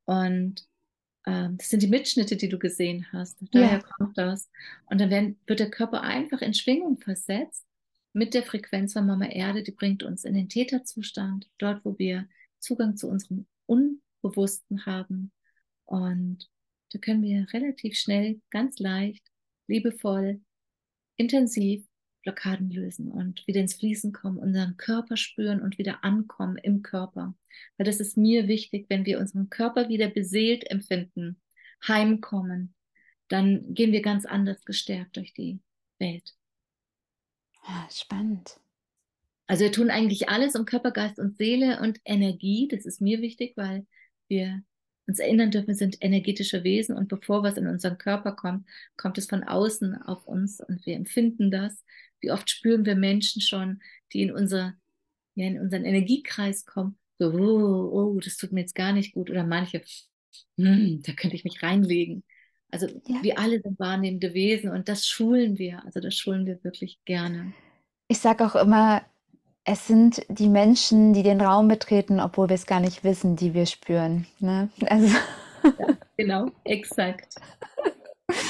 und 0.05 0.67
ähm, 1.27 1.57
das 1.57 1.71
sind 1.71 1.83
die 1.83 1.89
Mitschnitte, 1.89 2.37
die 2.37 2.49
du 2.49 2.59
gesehen 2.59 3.07
hast. 3.13 3.39
Daher 3.53 3.79
ja. 3.79 3.83
kommt 3.97 4.19
das. 4.19 4.51
Und 4.87 5.01
dann 5.01 5.11
werden, 5.11 5.39
wird 5.47 5.61
der 5.61 5.71
Körper 5.71 6.03
einfach 6.03 6.43
in 6.43 6.53
Schwingung 6.53 6.99
versetzt 6.99 7.65
mit 8.13 8.35
der 8.35 8.43
Frequenz 8.43 8.93
von 8.93 9.07
Mama 9.07 9.27
Erde. 9.27 9.63
Die 9.63 9.73
bringt 9.73 10.03
uns 10.03 10.25
in 10.25 10.35
den 10.35 10.49
Täterzustand, 10.49 11.49
dort, 11.59 11.85
wo 11.85 11.99
wir 11.99 12.29
Zugang 12.59 12.97
zu 12.97 13.09
unserem 13.09 13.47
Unbewussten 13.67 14.85
haben. 14.85 15.33
Und 15.87 16.51
da 16.93 16.99
können 16.99 17.23
wir 17.23 17.47
relativ 17.53 17.97
schnell, 17.97 18.41
ganz 18.51 18.79
leicht 18.79 19.25
liebevoll, 19.67 20.43
intensiv 21.17 21.87
Blockaden 22.25 22.71
lösen 22.71 23.11
und 23.13 23.47
wieder 23.47 23.61
ins 23.61 23.75
Fließen 23.75 24.13
kommen, 24.13 24.39
unseren 24.39 24.77
Körper 24.77 25.17
spüren 25.17 25.63
und 25.63 25.79
wieder 25.79 26.03
ankommen 26.03 26.57
im 26.57 26.83
Körper. 26.83 27.35
Weil 27.77 27.87
das 27.87 28.01
ist 28.01 28.17
mir 28.17 28.49
wichtig, 28.49 28.87
wenn 28.89 29.07
wir 29.07 29.21
unseren 29.21 29.51
Körper 29.51 29.89
wieder 29.89 30.09
beseelt 30.09 30.69
empfinden, 30.71 31.41
heimkommen, 31.87 32.75
dann 33.29 33.75
gehen 33.75 33.93
wir 33.93 34.03
ganz 34.03 34.27
anders 34.27 34.65
gestärkt 34.65 35.17
durch 35.17 35.33
die 35.35 35.61
Welt. 35.99 36.35
Ah, 37.63 37.89
spannend. 37.91 38.59
Also 39.47 39.65
wir 39.65 39.73
tun 39.73 39.91
eigentlich 39.91 40.29
alles 40.29 40.55
um 40.57 40.65
Körper, 40.65 40.91
Geist 40.91 41.19
und 41.19 41.37
Seele 41.37 41.81
und 41.81 42.01
Energie. 42.05 42.69
Das 42.69 42.87
ist 42.87 43.01
mir 43.01 43.21
wichtig, 43.21 43.55
weil 43.57 43.87
wir 44.29 44.63
uns 45.07 45.19
erinnern 45.19 45.51
dürfen, 45.51 45.69
wir 45.69 45.75
sind 45.75 45.99
energetische 46.01 46.65
Wesen 46.65 46.97
und 46.97 47.09
bevor 47.09 47.43
was 47.43 47.57
in 47.57 47.67
unseren 47.67 47.99
Körper 47.99 48.33
kommt, 48.33 48.67
kommt 48.97 49.19
es 49.19 49.27
von 49.27 49.45
außen 49.45 50.03
auf 50.03 50.27
uns 50.27 50.61
und 50.61 50.85
wir 50.87 50.97
empfinden 50.97 51.51
das. 51.51 51.85
Wie 52.21 52.31
oft 52.31 52.49
spüren 52.49 52.87
wir 52.87 52.97
Menschen 52.97 53.43
schon, 53.43 53.83
die 54.13 54.23
in, 54.23 54.33
unser, 54.33 54.75
ja, 55.35 55.47
in 55.47 55.61
unseren 55.61 55.85
Energiekreis 55.85 56.65
kommen, 56.65 56.99
so, 57.19 57.33
oh, 57.33 58.17
oh, 58.17 58.21
das 58.21 58.37
tut 58.37 58.53
mir 58.53 58.61
jetzt 58.61 58.75
gar 58.75 58.93
nicht 58.93 59.15
gut. 59.15 59.31
Oder 59.31 59.45
manche, 59.45 59.83
hm, 60.57 61.03
da 61.05 61.13
könnte 61.13 61.37
ich 61.37 61.45
mich 61.45 61.63
reinlegen. 61.63 62.25
Also 62.71 62.89
ja. 63.07 63.23
wir 63.23 63.39
alle 63.39 63.61
sind 63.61 63.79
wahrnehmende 63.79 64.35
Wesen 64.35 64.71
und 64.71 64.89
das 64.89 65.07
schulen 65.07 65.59
wir. 65.59 65.85
Also 65.85 66.01
das 66.01 66.17
schulen 66.17 66.47
wir 66.47 66.63
wirklich 66.65 66.99
gerne. 67.05 67.53
Ich 68.09 68.19
sage 68.19 68.45
auch 68.45 68.57
immer, 68.57 69.05
es 69.65 69.87
sind 69.87 70.23
die 70.29 70.49
Menschen, 70.49 71.15
die 71.15 71.23
den 71.23 71.41
Raum 71.41 71.69
betreten, 71.69 72.21
obwohl 72.21 72.49
wir 72.49 72.55
es 72.55 72.67
gar 72.67 72.81
nicht 72.81 73.03
wissen, 73.03 73.37
die 73.37 73.55
wir 73.55 73.67
spüren. 73.67 74.27
Ne? 74.39 74.69
Also 74.87 75.17
ja, 75.65 75.97
genau, 76.17 76.51
exakt. 76.65 77.35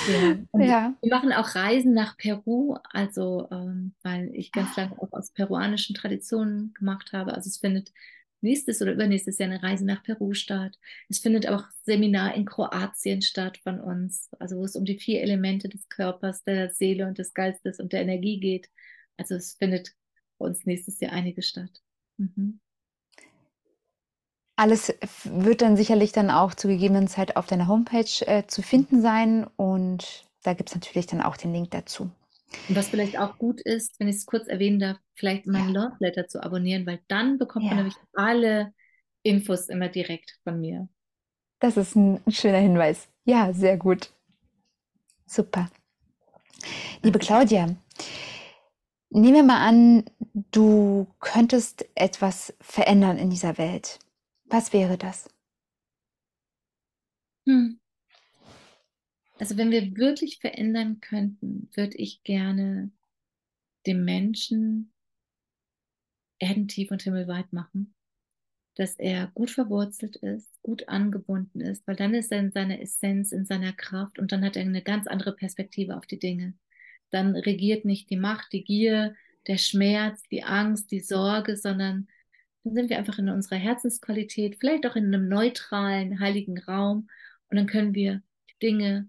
Ja. 0.09 0.61
ja. 0.65 0.95
Wir 1.03 1.11
machen 1.11 1.33
auch 1.33 1.57
Reisen 1.57 1.95
nach 1.95 2.17
Peru, 2.17 2.77
also 2.93 3.49
ähm, 3.51 3.93
weil 4.03 4.31
ich 4.33 4.53
ganz 4.53 4.71
ah. 4.77 4.83
lange 4.83 5.03
auch 5.03 5.12
aus 5.12 5.33
peruanischen 5.33 5.97
Traditionen 5.97 6.73
gemacht 6.75 7.12
habe. 7.12 7.35
Also 7.35 7.49
es 7.49 7.59
findet 7.59 7.93
nächstes 8.41 8.81
oder 8.81 8.93
übernächstes 8.93 9.39
Jahr 9.39 9.51
eine 9.51 9.62
Reise 9.62 9.85
nach 9.85 10.03
Peru 10.05 10.33
statt. 10.33 10.79
Es 11.09 11.19
findet 11.19 11.49
auch 11.49 11.65
Seminar 11.83 12.35
in 12.35 12.45
Kroatien 12.45 13.21
statt 13.21 13.59
von 13.59 13.81
uns, 13.81 14.31
also 14.39 14.59
wo 14.59 14.65
es 14.65 14.77
um 14.77 14.85
die 14.85 14.99
vier 14.99 15.23
Elemente 15.23 15.69
des 15.69 15.89
Körpers, 15.89 16.45
der 16.45 16.71
Seele 16.71 17.07
und 17.07 17.19
des 17.19 17.35
Geistes 17.35 17.81
und 17.81 17.93
der 17.93 18.03
Energie 18.03 18.39
geht. 18.39 18.71
Also 19.17 19.35
es 19.35 19.55
findet 19.55 19.95
bei 20.45 20.51
uns 20.51 20.66
nächstes 20.66 21.01
Jahr 21.01 21.12
einiges 21.12 21.49
statt. 21.49 21.70
Mhm. 22.18 22.61
Alles 24.57 24.95
wird 25.24 25.62
dann 25.62 25.76
sicherlich 25.76 26.12
dann 26.12 26.30
auch 26.30 26.55
zu 26.55 26.68
gegebenen 26.68 27.09
Zeit 27.09 27.36
auf 27.36 27.47
deiner 27.47 27.66
Homepage 27.66 28.26
äh, 28.26 28.47
zu 28.47 28.62
finden 28.62 29.03
sein 29.03 29.47
und 29.57 30.24
da 30.45 30.55
gibt 30.55 30.68
es 30.68 30.74
natürlich 30.74 31.07
dann 31.07 31.22
auch 31.22 31.36
den 31.36 31.53
Link 31.53 31.70
dazu. 31.72 32.11
Und 32.68 32.76
was 32.76 32.88
vielleicht 32.88 33.18
auch 33.18 33.36
gut 33.38 33.61
ist, 33.62 33.99
wenn 33.99 34.07
ich 34.07 34.16
es 34.16 34.26
kurz 34.26 34.47
erwähnen 34.47 34.78
darf, 34.78 34.99
vielleicht 35.14 35.47
meinen 35.47 35.74
ja. 35.74 35.97
Love 35.99 36.26
zu 36.28 36.40
abonnieren, 36.40 36.86
weil 36.86 37.01
dann 37.09 37.38
bekommt 37.38 37.64
ja. 37.64 37.70
man 37.70 37.78
nämlich 37.78 37.97
alle 38.12 38.72
Infos 39.22 39.68
immer 39.68 39.88
direkt 39.88 40.38
von 40.45 40.61
mir. 40.61 40.88
Das 41.59 41.76
ist 41.76 41.97
ein 41.97 42.20
schöner 42.28 42.59
Hinweis. 42.59 43.09
Ja, 43.24 43.53
sehr 43.53 43.76
gut. 43.76 44.12
Super. 45.26 45.68
Liebe 47.03 47.18
Claudia, 47.18 47.74
nehmen 49.15 49.35
wir 49.35 49.43
mal 49.45 49.67
an, 49.67 50.05
du 50.53 51.07
könntest 51.21 51.87
etwas 51.95 52.55
verändern 52.61 53.17
in 53.17 53.31
dieser 53.31 53.59
Welt. 53.59 53.99
Was 54.47 54.73
wäre 54.73 54.99
das? 54.99 55.31
Hm. 57.47 57.79
Also 59.39 59.57
wenn 59.57 59.71
wir 59.71 59.97
wirklich 59.97 60.39
verändern 60.39 61.01
könnten, 61.01 61.69
würde 61.75 61.97
ich 61.97 62.23
gerne 62.23 62.91
dem 63.87 64.05
Menschen 64.05 64.93
erdentief 66.39 66.91
und 66.91 67.03
himmelweit 67.03 67.53
machen, 67.53 67.95
dass 68.75 68.97
er 68.97 69.29
gut 69.35 69.51
verwurzelt 69.51 70.17
ist, 70.17 70.62
gut 70.62 70.89
angebunden 70.89 71.61
ist, 71.61 71.87
weil 71.87 71.97
dann 71.97 72.15
ist 72.15 72.33
er 72.33 72.41
in 72.41 72.53
seiner 72.53 72.81
Essenz, 72.81 73.33
in 73.33 73.45
seiner 73.45 73.73
Kraft 73.73 74.19
und 74.19 74.33
dann 74.33 74.45
hat 74.45 74.57
er 74.57 74.62
eine 74.62 74.83
ganz 74.83 75.07
andere 75.07 75.35
Perspektive 75.35 75.97
auf 75.97 76.07
die 76.07 76.19
Dinge. 76.19 76.55
Dann 77.15 77.37
regiert 77.37 77.85
nicht 77.85 78.11
die 78.11 78.17
Macht, 78.17 78.53
die 78.53 78.65
Gier, 78.65 79.15
der 79.47 79.59
Schmerz, 79.59 80.23
die 80.31 80.43
Angst, 80.43 80.91
die 80.91 81.01
Sorge, 81.01 81.57
sondern 81.57 82.09
dann 82.65 82.75
sind 82.75 82.91
wir 82.91 82.99
einfach 82.99 83.19
in 83.19 83.29
unserer 83.29 83.59
Herzensqualität, 83.59 84.57
vielleicht 84.59 84.87
auch 84.87 84.97
in 84.97 85.07
einem 85.07 85.29
neutralen, 85.29 86.19
heiligen 86.19 86.59
Raum 86.59 87.09
und 87.51 87.57
dann 87.57 87.67
können 87.67 87.95
wir 87.95 88.21
die 88.51 88.59
Dinge, 88.67 89.09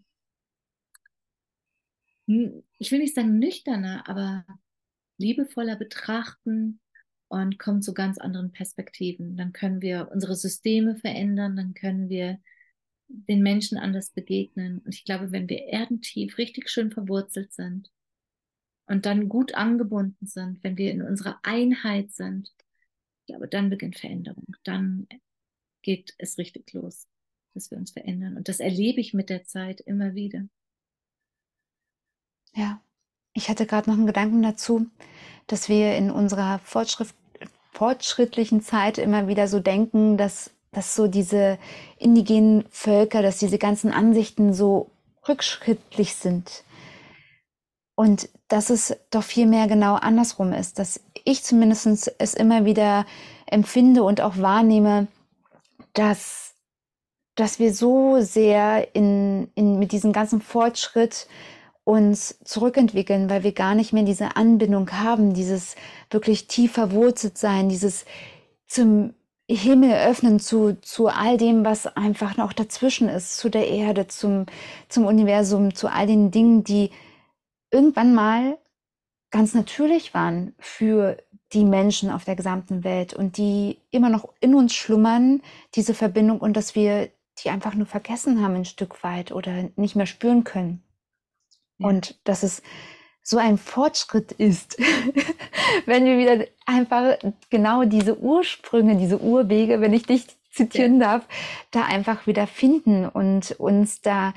ich 2.27 2.91
will 2.91 2.99
nicht 2.99 3.15
sagen 3.15 3.39
nüchterner, 3.39 4.07
aber 4.07 4.45
liebevoller 5.17 5.75
betrachten 5.75 6.79
und 7.27 7.57
kommen 7.57 7.81
zu 7.81 7.93
ganz 7.93 8.17
anderen 8.19 8.51
Perspektiven. 8.51 9.35
Dann 9.37 9.51
können 9.51 9.81
wir 9.81 10.09
unsere 10.11 10.35
Systeme 10.35 10.95
verändern, 10.95 11.55
dann 11.55 11.73
können 11.73 12.09
wir 12.09 12.39
den 13.07 13.41
Menschen 13.41 13.77
anders 13.77 14.11
begegnen. 14.11 14.79
Und 14.79 14.93
ich 14.93 15.05
glaube, 15.05 15.31
wenn 15.31 15.49
wir 15.49 15.65
erdentief 15.67 16.37
richtig 16.37 16.69
schön 16.69 16.91
verwurzelt 16.91 17.53
sind, 17.53 17.91
und 18.87 19.05
dann 19.05 19.29
gut 19.29 19.55
angebunden 19.55 20.25
sind, 20.25 20.63
wenn 20.63 20.77
wir 20.77 20.91
in 20.91 21.01
unserer 21.01 21.39
Einheit 21.43 22.11
sind, 22.11 22.51
ich 23.21 23.27
glaube, 23.27 23.47
dann 23.47 23.69
beginnt 23.69 23.97
Veränderung. 23.97 24.55
Dann 24.63 25.07
geht 25.81 26.13
es 26.19 26.37
richtig 26.37 26.71
los, 26.73 27.07
dass 27.53 27.71
wir 27.71 27.77
uns 27.77 27.91
verändern. 27.91 28.37
Und 28.37 28.49
das 28.49 28.59
erlebe 28.59 29.01
ich 29.01 29.13
mit 29.13 29.29
der 29.29 29.45
Zeit 29.45 29.81
immer 29.81 30.13
wieder. 30.13 30.45
Ja, 32.53 32.81
ich 33.33 33.49
hatte 33.49 33.65
gerade 33.65 33.89
noch 33.89 33.97
einen 33.97 34.05
Gedanken 34.05 34.43
dazu, 34.43 34.87
dass 35.47 35.69
wir 35.69 35.95
in 35.95 36.11
unserer 36.11 36.59
fortschrittlichen 37.71 38.61
Zeit 38.61 38.97
immer 38.97 39.27
wieder 39.27 39.47
so 39.47 39.59
denken, 39.59 40.17
dass, 40.17 40.51
dass 40.71 40.95
so 40.95 41.07
diese 41.07 41.57
indigenen 41.97 42.65
Völker, 42.69 43.21
dass 43.21 43.39
diese 43.39 43.57
ganzen 43.57 43.91
Ansichten 43.91 44.53
so 44.53 44.91
rückschrittlich 45.27 46.13
sind. 46.15 46.63
Und 47.95 48.29
dass 48.49 48.69
es 48.69 48.95
doch 49.09 49.23
viel 49.23 49.47
mehr 49.47 49.67
genau 49.67 49.95
andersrum 49.95 50.51
ist, 50.51 50.79
dass 50.79 50.99
ich 51.23 51.43
zumindest 51.43 52.13
es 52.19 52.33
immer 52.33 52.65
wieder 52.65 53.05
empfinde 53.45 54.03
und 54.03 54.21
auch 54.21 54.37
wahrnehme, 54.37 55.07
dass, 55.93 56.53
dass 57.35 57.57
wir 57.57 57.73
so 57.73 58.19
sehr 58.19 58.93
in, 58.95 59.49
in, 59.55 59.79
mit 59.79 59.93
diesem 59.93 60.11
ganzen 60.11 60.41
Fortschritt 60.41 61.27
uns 61.85 62.39
zurückentwickeln, 62.43 63.29
weil 63.29 63.43
wir 63.43 63.53
gar 63.53 63.75
nicht 63.75 63.93
mehr 63.93 64.03
diese 64.03 64.35
Anbindung 64.35 64.91
haben, 64.91 65.33
dieses 65.33 65.75
wirklich 66.09 66.47
tief 66.47 66.73
verwurzelt 66.73 67.37
sein, 67.37 67.69
dieses 67.69 68.05
zum 68.67 69.13
Himmel 69.47 69.93
öffnen 69.93 70.39
zu, 70.39 70.75
zu 70.81 71.07
all 71.07 71.37
dem, 71.37 71.63
was 71.63 71.85
einfach 71.85 72.35
noch 72.35 72.51
dazwischen 72.51 73.07
ist, 73.07 73.37
zu 73.37 73.49
der 73.49 73.67
Erde, 73.67 74.07
zum, 74.07 74.47
zum 74.89 75.05
Universum, 75.05 75.75
zu 75.75 75.87
all 75.87 76.07
den 76.07 76.31
Dingen, 76.31 76.63
die 76.63 76.89
irgendwann 77.75 78.15
mal 78.15 78.57
ganz 79.31 79.53
natürlich 79.53 80.13
waren 80.13 80.55
für 80.59 81.17
die 81.51 81.65
Menschen 81.65 82.09
auf 82.09 82.23
der 82.23 82.37
gesamten 82.37 82.85
Welt 82.85 83.13
und 83.13 83.37
die 83.37 83.77
immer 83.91 84.09
noch 84.09 84.33
in 84.39 84.55
uns 84.55 84.73
schlummern, 84.73 85.41
diese 85.75 85.93
Verbindung 85.93 86.39
und 86.39 86.55
dass 86.55 86.73
wir 86.73 87.09
die 87.39 87.49
einfach 87.49 87.75
nur 87.75 87.85
vergessen 87.85 88.41
haben 88.41 88.55
ein 88.55 88.65
Stück 88.65 89.03
weit 89.03 89.33
oder 89.33 89.69
nicht 89.75 89.97
mehr 89.97 90.05
spüren 90.05 90.45
können. 90.45 90.81
Ja. 91.77 91.89
Und 91.89 92.17
dass 92.23 92.43
es 92.43 92.63
so 93.21 93.37
ein 93.37 93.57
Fortschritt 93.57 94.31
ist, 94.31 94.77
wenn 95.85 96.05
wir 96.05 96.17
wieder 96.17 96.47
einfach 96.65 97.17
genau 97.49 97.83
diese 97.83 98.17
Ursprünge, 98.17 98.95
diese 98.95 99.19
Urwege, 99.19 99.81
wenn 99.81 99.91
ich 99.91 100.03
dich 100.03 100.27
zitieren 100.49 101.01
ja. 101.01 101.17
darf, 101.17 101.27
da 101.71 101.83
einfach 101.83 102.25
wieder 102.25 102.47
finden 102.47 103.05
und 103.09 103.51
uns 103.59 104.01
da 104.01 104.33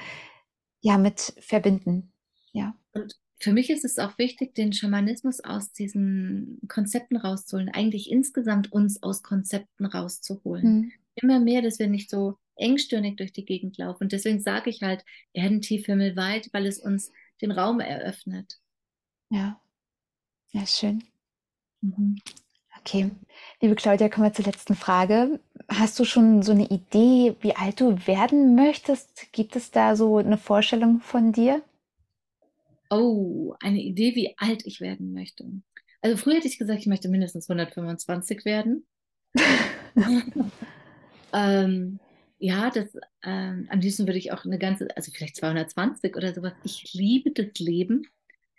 ja 0.81 0.99
mit 0.99 1.35
verbinden. 1.41 2.13
Ja. 2.53 2.75
Und 2.93 3.15
für 3.41 3.53
mich 3.53 3.71
ist 3.71 3.85
es 3.85 3.99
auch 3.99 4.19
wichtig, 4.19 4.55
den 4.55 4.73
Schamanismus 4.73 5.41
aus 5.41 5.73
diesen 5.73 6.61
Konzepten 6.69 7.17
rauszuholen, 7.17 7.69
eigentlich 7.69 8.11
insgesamt 8.11 8.73
uns 8.73 9.03
aus 9.03 9.23
Konzepten 9.23 9.87
rauszuholen. 9.87 10.65
Mhm. 10.65 10.93
Immer 11.15 11.41
mehr, 11.41 11.63
dass 11.63 11.79
wir 11.79 11.89
nicht 11.89 12.11
so 12.11 12.37
engstirnig 12.57 13.17
durch 13.17 13.33
die 13.33 13.45
Gegend 13.45 13.79
laufen. 13.79 14.05
Und 14.05 14.13
deswegen 14.13 14.41
sage 14.41 14.71
ich 14.71 14.83
halt, 14.83 15.05
Erdentief, 15.33 15.87
Himmelweit, 15.87 16.49
weil 16.53 16.67
es 16.67 16.79
uns 16.79 17.13
den 17.41 17.53
Raum 17.53 17.81
eröffnet. 17.81 18.59
Ja, 19.31 19.61
ja, 20.51 20.67
schön. 20.67 21.05
Mhm. 21.81 22.17
Okay, 22.81 23.11
liebe 23.61 23.75
Claudia, 23.75 24.09
kommen 24.09 24.27
wir 24.27 24.33
zur 24.33 24.47
letzten 24.47 24.75
Frage. 24.75 25.41
Hast 25.69 25.99
du 25.99 26.05
schon 26.05 26.43
so 26.43 26.53
eine 26.53 26.69
Idee, 26.69 27.37
wie 27.41 27.55
alt 27.55 27.81
du 27.81 28.07
werden 28.07 28.55
möchtest? 28.55 29.31
Gibt 29.33 29.57
es 29.57 29.71
da 29.71 29.95
so 29.95 30.17
eine 30.17 30.39
Vorstellung 30.39 31.01
von 31.01 31.33
dir? 31.33 31.63
Oh, 32.91 33.55
eine 33.61 33.83
Idee, 33.83 34.15
wie 34.15 34.35
alt 34.39 34.67
ich 34.67 34.81
werden 34.81 35.13
möchte. 35.13 35.45
Also 36.01 36.17
früher 36.17 36.37
hätte 36.37 36.49
ich 36.49 36.59
gesagt, 36.59 36.81
ich 36.81 36.87
möchte 36.87 37.09
mindestens 37.09 37.51
125 37.51 38.45
werden. 38.45 38.87
ähm, 41.33 41.99
ja, 42.39 42.71
das, 42.71 42.87
ähm, 43.25 43.67
am 43.71 43.81
liebsten 43.81 44.07
würde 44.07 44.19
ich 44.19 44.33
auch 44.33 44.45
eine 44.45 44.59
ganze, 44.59 44.89
also 44.97 45.11
vielleicht 45.13 45.37
220 45.37 46.17
oder 46.17 46.33
sowas. 46.33 46.53
Ich 46.65 46.93
liebe 46.95 47.33
das 47.33 47.59
Leben. 47.59 48.07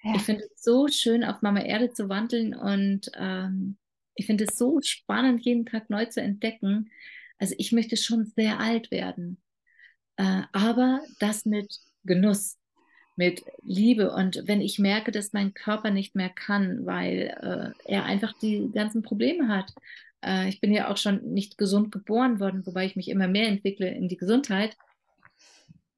Ja. 0.03 0.15
Ich 0.15 0.21
finde 0.23 0.43
es 0.43 0.63
so 0.63 0.87
schön, 0.87 1.23
auf 1.23 1.41
Mama 1.41 1.61
Erde 1.61 1.91
zu 1.91 2.09
wandeln 2.09 2.53
und 2.53 3.09
ähm, 3.17 3.77
ich 4.15 4.25
finde 4.25 4.45
es 4.45 4.57
so 4.57 4.79
spannend, 4.81 5.45
jeden 5.45 5.65
Tag 5.65 5.89
neu 5.89 6.05
zu 6.05 6.21
entdecken. 6.21 6.91
Also 7.37 7.55
ich 7.57 7.71
möchte 7.71 7.95
schon 7.95 8.25
sehr 8.25 8.59
alt 8.59 8.91
werden, 8.91 9.41
äh, 10.17 10.41
aber 10.51 11.01
das 11.19 11.45
mit 11.45 11.79
Genuss 12.03 12.57
mit 13.19 13.43
Liebe. 13.63 14.13
Und 14.13 14.43
wenn 14.45 14.61
ich 14.61 14.79
merke, 14.79 15.11
dass 15.11 15.33
mein 15.33 15.53
Körper 15.53 15.91
nicht 15.91 16.15
mehr 16.15 16.29
kann, 16.29 16.85
weil 16.85 17.75
äh, 17.85 17.91
er 17.91 18.05
einfach 18.05 18.31
die 18.41 18.71
ganzen 18.73 19.01
Probleme 19.01 19.49
hat. 19.49 19.73
Äh, 20.21 20.47
ich 20.47 20.61
bin 20.61 20.73
ja 20.73 20.89
auch 20.89 20.95
schon 20.95 21.33
nicht 21.33 21.57
gesund 21.57 21.91
geboren 21.91 22.39
worden, 22.39 22.65
wobei 22.65 22.85
ich 22.85 22.95
mich 22.95 23.09
immer 23.09 23.27
mehr 23.27 23.49
entwickle 23.49 23.89
in 23.89 24.07
die 24.07 24.15
Gesundheit. 24.15 24.77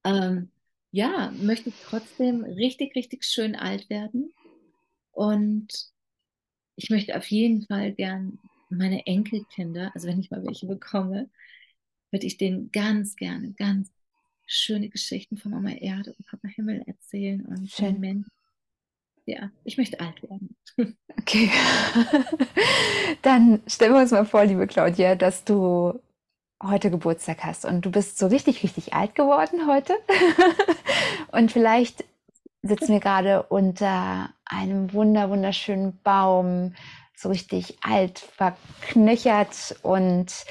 Ähm, 0.03 0.49
ja, 0.89 1.32
möchte 1.39 1.69
ich 1.69 1.76
trotzdem 1.84 2.43
richtig, 2.43 2.95
richtig 2.95 3.24
schön 3.24 3.55
alt 3.55 3.88
werden. 3.91 4.34
Und 5.11 5.67
ich 6.76 6.89
möchte 6.89 7.15
auf 7.15 7.28
jeden 7.28 7.67
Fall 7.67 7.91
gern 7.91 8.39
meine 8.72 9.05
Enkelkinder, 9.05 9.91
also 9.93 10.07
wenn 10.07 10.19
ich 10.19 10.32
mal 10.32 10.43
welche 10.43 10.65
bekomme, 10.65 11.30
würde 12.09 12.26
ich 12.26 12.38
denen 12.38 12.72
ganz 12.72 13.15
gerne, 13.15 13.53
ganz 13.53 13.91
schöne 14.51 14.89
Geschichten 14.89 15.37
von 15.37 15.51
Mama 15.51 15.69
Erde 15.69 16.13
und 16.13 16.27
Papa 16.27 16.49
Himmel 16.49 16.83
erzählen 16.85 17.45
und 17.45 17.69
Schön. 17.69 17.99
Menschen. 17.99 18.31
Ja, 19.25 19.49
ich 19.63 19.77
möchte 19.77 19.99
alt 19.99 20.21
werden. 20.23 20.55
Okay. 21.19 21.51
Dann 23.21 23.61
stellen 23.67 23.93
wir 23.93 24.01
uns 24.01 24.09
mal 24.09 24.25
vor, 24.25 24.43
liebe 24.43 24.65
Claudia, 24.65 25.13
dass 25.13 25.43
du 25.43 25.99
heute 26.63 26.89
Geburtstag 26.89 27.43
hast 27.43 27.63
und 27.63 27.85
du 27.85 27.91
bist 27.91 28.17
so 28.17 28.25
richtig, 28.25 28.63
richtig 28.63 28.93
alt 28.93 29.13
geworden 29.13 29.67
heute. 29.67 29.93
und 31.31 31.51
vielleicht 31.51 32.03
sitzen 32.63 32.93
wir 32.93 32.99
gerade 32.99 33.43
unter 33.43 34.33
einem 34.45 34.93
wunder, 34.93 35.29
wunderschönen 35.29 35.99
Baum, 36.01 36.73
so 37.15 37.29
richtig 37.29 37.77
alt, 37.83 38.17
verknöchert 38.17 39.75
und 39.83 40.45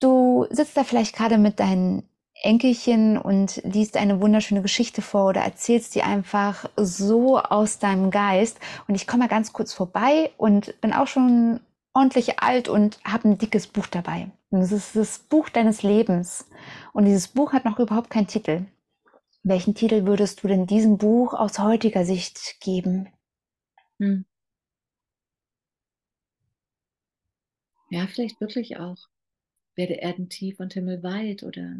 du 0.00 0.46
sitzt 0.50 0.76
da 0.76 0.84
vielleicht 0.84 1.16
gerade 1.16 1.38
mit 1.38 1.60
deinen 1.60 2.06
Enkelchen 2.42 3.18
und 3.18 3.60
liest 3.64 3.96
eine 3.96 4.20
wunderschöne 4.20 4.62
Geschichte 4.62 5.02
vor 5.02 5.28
oder 5.28 5.42
erzählst 5.42 5.94
die 5.94 6.02
einfach 6.02 6.68
so 6.76 7.38
aus 7.38 7.78
deinem 7.78 8.10
Geist. 8.10 8.58
Und 8.88 8.94
ich 8.94 9.06
komme 9.06 9.24
mal 9.24 9.28
ganz 9.28 9.52
kurz 9.52 9.72
vorbei 9.72 10.30
und 10.36 10.80
bin 10.80 10.92
auch 10.92 11.06
schon 11.06 11.60
ordentlich 11.94 12.40
alt 12.40 12.68
und 12.68 12.98
habe 13.04 13.28
ein 13.28 13.38
dickes 13.38 13.66
Buch 13.66 13.86
dabei. 13.86 14.30
Und 14.50 14.60
es 14.60 14.72
ist 14.72 14.96
das 14.96 15.18
Buch 15.18 15.48
deines 15.48 15.82
Lebens. 15.82 16.48
Und 16.92 17.04
dieses 17.04 17.28
Buch 17.28 17.52
hat 17.52 17.64
noch 17.64 17.78
überhaupt 17.78 18.10
keinen 18.10 18.26
Titel. 18.26 18.66
Welchen 19.42 19.74
Titel 19.74 20.06
würdest 20.06 20.42
du 20.42 20.48
denn 20.48 20.66
diesem 20.66 20.98
Buch 20.98 21.34
aus 21.34 21.58
heutiger 21.58 22.04
Sicht 22.04 22.60
geben? 22.60 23.08
Hm. 23.98 24.24
Ja, 27.90 28.06
vielleicht 28.06 28.40
wirklich 28.40 28.78
auch. 28.78 28.96
Werde 29.74 29.94
Erden 29.94 30.28
tief 30.28 30.60
und 30.60 30.74
Himmel 30.74 31.02
weit 31.02 31.42
oder 31.42 31.76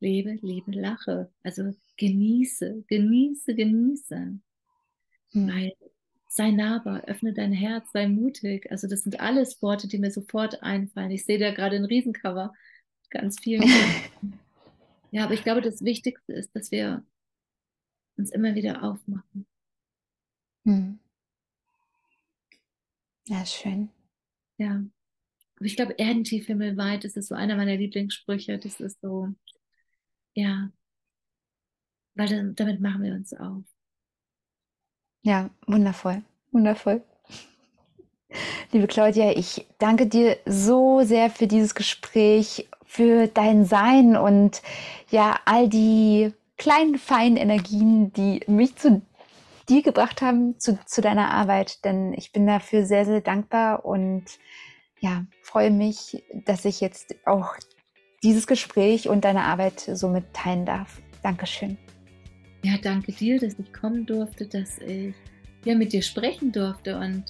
lebe, 0.00 0.38
lebe, 0.42 0.72
lache. 0.72 1.30
Also 1.42 1.74
genieße, 1.96 2.84
genieße, 2.86 3.54
genieße. 3.54 4.38
Hm. 5.32 5.48
Weil 5.48 5.72
sei 6.28 6.50
nahbar, 6.50 7.04
öffne 7.04 7.32
dein 7.32 7.52
Herz, 7.52 7.90
sei 7.92 8.06
mutig. 8.06 8.70
Also 8.70 8.86
das 8.86 9.02
sind 9.02 9.20
alles 9.20 9.60
Worte, 9.62 9.88
die 9.88 9.98
mir 9.98 10.10
sofort 10.10 10.62
einfallen. 10.62 11.10
Ich 11.10 11.24
sehe 11.24 11.38
da 11.38 11.52
gerade 11.52 11.76
ein 11.76 11.84
Riesencover, 11.84 12.52
ganz 13.10 13.40
vielen. 13.40 13.64
ja, 15.10 15.24
aber 15.24 15.34
ich 15.34 15.42
glaube, 15.42 15.62
das 15.62 15.82
Wichtigste 15.82 16.32
ist, 16.32 16.54
dass 16.54 16.70
wir 16.70 17.04
uns 18.16 18.30
immer 18.30 18.54
wieder 18.54 18.82
aufmachen. 18.82 19.46
Hm. 20.64 20.98
Ja, 23.26 23.44
schön. 23.44 23.90
Ja. 24.58 24.82
Aber 25.56 25.64
ich 25.64 25.76
glaube, 25.76 25.98
Erdentief, 25.98 26.46
Himmelweit, 26.46 27.04
das 27.04 27.16
ist 27.16 27.28
so 27.28 27.34
einer 27.34 27.56
meiner 27.56 27.76
Lieblingssprüche. 27.76 28.58
Das 28.58 28.80
ist 28.80 29.00
so, 29.00 29.28
ja, 30.38 30.70
weil 32.14 32.28
dann, 32.28 32.54
damit 32.54 32.80
machen 32.80 33.02
wir 33.02 33.12
uns 33.12 33.34
auf. 33.34 33.64
Ja, 35.22 35.50
wundervoll, 35.66 36.22
wundervoll. 36.52 37.02
Liebe 38.70 38.86
Claudia, 38.86 39.36
ich 39.36 39.66
danke 39.78 40.06
dir 40.06 40.38
so 40.46 41.02
sehr 41.02 41.30
für 41.30 41.48
dieses 41.48 41.74
Gespräch, 41.74 42.68
für 42.84 43.26
dein 43.26 43.64
Sein 43.64 44.16
und 44.16 44.62
ja, 45.10 45.40
all 45.44 45.68
die 45.68 46.32
kleinen, 46.56 46.98
feinen 46.98 47.36
Energien, 47.36 48.12
die 48.12 48.40
mich 48.46 48.76
zu 48.76 49.02
dir 49.68 49.82
gebracht 49.82 50.22
haben, 50.22 50.58
zu, 50.60 50.78
zu 50.86 51.00
deiner 51.00 51.32
Arbeit. 51.32 51.84
Denn 51.84 52.12
ich 52.12 52.30
bin 52.30 52.46
dafür 52.46 52.84
sehr, 52.84 53.04
sehr 53.04 53.22
dankbar 53.22 53.84
und 53.84 54.24
ja, 55.00 55.24
freue 55.42 55.70
mich, 55.70 56.22
dass 56.44 56.64
ich 56.64 56.80
jetzt 56.80 57.16
auch 57.26 57.56
dieses 58.22 58.46
Gespräch 58.46 59.08
und 59.08 59.24
deine 59.24 59.42
Arbeit 59.42 59.80
somit 59.80 60.32
teilen 60.32 60.66
darf. 60.66 61.00
Dankeschön. 61.22 61.76
Ja, 62.64 62.76
danke 62.82 63.12
dir, 63.12 63.38
dass 63.38 63.58
ich 63.58 63.72
kommen 63.72 64.04
durfte, 64.06 64.46
dass 64.46 64.78
ich 64.78 65.14
ja, 65.64 65.74
mit 65.74 65.92
dir 65.92 66.02
sprechen 66.02 66.50
durfte 66.50 66.98
und 66.98 67.24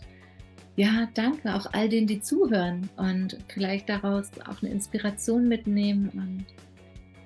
ja, 0.76 1.08
danke 1.14 1.54
auch 1.54 1.66
all 1.72 1.88
denen, 1.88 2.06
die 2.06 2.20
zuhören 2.20 2.88
und 2.96 3.36
vielleicht 3.48 3.88
daraus 3.88 4.30
auch 4.48 4.62
eine 4.62 4.70
Inspiration 4.70 5.48
mitnehmen. 5.48 6.08
Und 6.10 6.44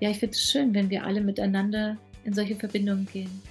ja, 0.01 0.11
ich 0.11 0.19
finde 0.19 0.35
es 0.35 0.51
schön, 0.51 0.73
wenn 0.73 0.89
wir 0.89 1.05
alle 1.05 1.21
miteinander 1.21 1.99
in 2.25 2.33
solche 2.33 2.57
Verbindungen 2.57 3.07
gehen. 3.13 3.43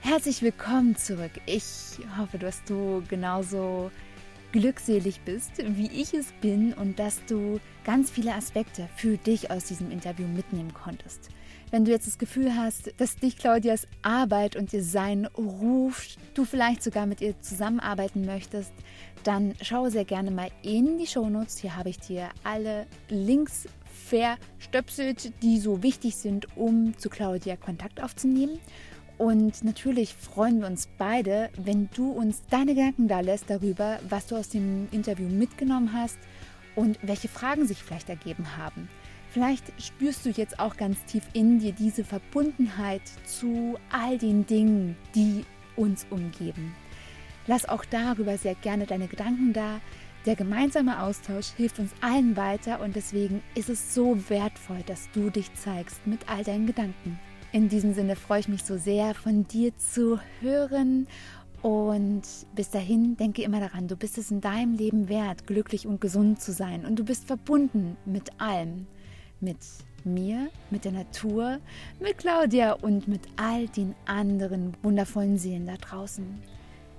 Herzlich 0.00 0.42
willkommen 0.42 0.96
zurück. 0.96 1.32
Ich 1.46 1.98
hoffe, 2.16 2.38
dass 2.38 2.62
du 2.64 3.02
genauso 3.08 3.90
glückselig 4.52 5.20
bist, 5.22 5.52
wie 5.58 5.90
ich 5.90 6.14
es 6.14 6.32
bin 6.40 6.72
und 6.74 6.98
dass 6.98 7.24
du 7.26 7.58
ganz 7.84 8.10
viele 8.10 8.34
Aspekte 8.34 8.88
für 8.96 9.16
dich 9.16 9.50
aus 9.50 9.64
diesem 9.64 9.90
Interview 9.90 10.26
mitnehmen 10.28 10.72
konntest. 10.74 11.30
Wenn 11.70 11.86
du 11.86 11.90
jetzt 11.90 12.06
das 12.06 12.18
Gefühl 12.18 12.54
hast, 12.54 12.92
dass 12.98 13.16
dich 13.16 13.38
Claudias 13.38 13.88
Arbeit 14.02 14.56
und 14.56 14.72
ihr 14.74 14.84
Sein 14.84 15.26
ruft, 15.26 16.18
du 16.34 16.44
vielleicht 16.44 16.82
sogar 16.82 17.06
mit 17.06 17.22
ihr 17.22 17.40
zusammenarbeiten 17.40 18.26
möchtest, 18.26 18.72
dann 19.24 19.54
schau 19.62 19.88
sehr 19.88 20.04
gerne 20.04 20.30
mal 20.30 20.50
in 20.62 20.98
die 20.98 21.06
Shownotes. 21.06 21.56
Hier 21.58 21.74
habe 21.74 21.88
ich 21.88 21.98
dir 21.98 22.28
alle 22.44 22.86
Links 23.08 23.66
verstöpselt, 24.06 25.32
die 25.42 25.58
so 25.58 25.82
wichtig 25.82 26.16
sind, 26.16 26.54
um 26.56 26.96
zu 26.98 27.08
Claudia 27.08 27.56
Kontakt 27.56 28.02
aufzunehmen. 28.02 28.58
Und 29.22 29.62
natürlich 29.62 30.14
freuen 30.14 30.58
wir 30.62 30.66
uns 30.66 30.88
beide, 30.98 31.50
wenn 31.56 31.88
du 31.94 32.10
uns 32.10 32.42
deine 32.50 32.74
Gedanken 32.74 33.06
da 33.06 33.20
lässt 33.20 33.48
darüber, 33.48 34.00
was 34.08 34.26
du 34.26 34.34
aus 34.34 34.48
dem 34.48 34.88
Interview 34.90 35.28
mitgenommen 35.28 35.92
hast 35.92 36.18
und 36.74 36.98
welche 37.02 37.28
Fragen 37.28 37.64
sich 37.64 37.84
vielleicht 37.84 38.08
ergeben 38.08 38.56
haben. 38.56 38.88
Vielleicht 39.30 39.80
spürst 39.80 40.26
du 40.26 40.30
jetzt 40.30 40.58
auch 40.58 40.76
ganz 40.76 41.04
tief 41.04 41.22
in 41.34 41.60
dir 41.60 41.70
diese 41.70 42.02
Verbundenheit 42.02 43.02
zu 43.24 43.78
all 43.92 44.18
den 44.18 44.44
Dingen, 44.44 44.96
die 45.14 45.44
uns 45.76 46.04
umgeben. 46.10 46.74
Lass 47.46 47.68
auch 47.68 47.84
darüber 47.84 48.36
sehr 48.36 48.56
gerne 48.56 48.86
deine 48.86 49.06
Gedanken 49.06 49.52
da. 49.52 49.80
Der 50.26 50.34
gemeinsame 50.34 51.00
Austausch 51.00 51.52
hilft 51.56 51.78
uns 51.78 51.92
allen 52.00 52.36
weiter 52.36 52.80
und 52.80 52.96
deswegen 52.96 53.40
ist 53.54 53.68
es 53.68 53.94
so 53.94 54.18
wertvoll, 54.28 54.82
dass 54.86 55.08
du 55.12 55.30
dich 55.30 55.54
zeigst 55.54 56.04
mit 56.08 56.28
all 56.28 56.42
deinen 56.42 56.66
Gedanken. 56.66 57.20
In 57.52 57.68
diesem 57.68 57.92
Sinne 57.92 58.16
freue 58.16 58.40
ich 58.40 58.48
mich 58.48 58.64
so 58.64 58.78
sehr, 58.78 59.14
von 59.14 59.46
dir 59.46 59.76
zu 59.76 60.18
hören. 60.40 61.06
Und 61.60 62.22
bis 62.54 62.70
dahin 62.70 63.16
denke 63.18 63.42
immer 63.42 63.60
daran, 63.60 63.88
du 63.88 63.94
bist 63.94 64.16
es 64.16 64.30
in 64.30 64.40
deinem 64.40 64.74
Leben 64.74 65.10
wert, 65.10 65.46
glücklich 65.46 65.86
und 65.86 66.00
gesund 66.00 66.40
zu 66.40 66.52
sein. 66.52 66.86
Und 66.86 66.98
du 66.98 67.04
bist 67.04 67.26
verbunden 67.26 67.98
mit 68.06 68.40
allem. 68.40 68.86
Mit 69.40 69.58
mir, 70.04 70.48
mit 70.70 70.86
der 70.86 70.92
Natur, 70.92 71.58
mit 72.00 72.18
Claudia 72.18 72.72
und 72.72 73.06
mit 73.06 73.20
all 73.36 73.68
den 73.68 73.94
anderen 74.06 74.74
wundervollen 74.82 75.36
Seelen 75.36 75.66
da 75.66 75.76
draußen. 75.76 76.24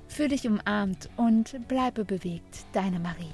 Fühl 0.07 0.27
dich 0.27 0.47
umarmt 0.47 1.09
und 1.17 1.67
bleibe 1.67 2.05
bewegt, 2.05 2.65
deine 2.73 2.99
Marie. 2.99 3.33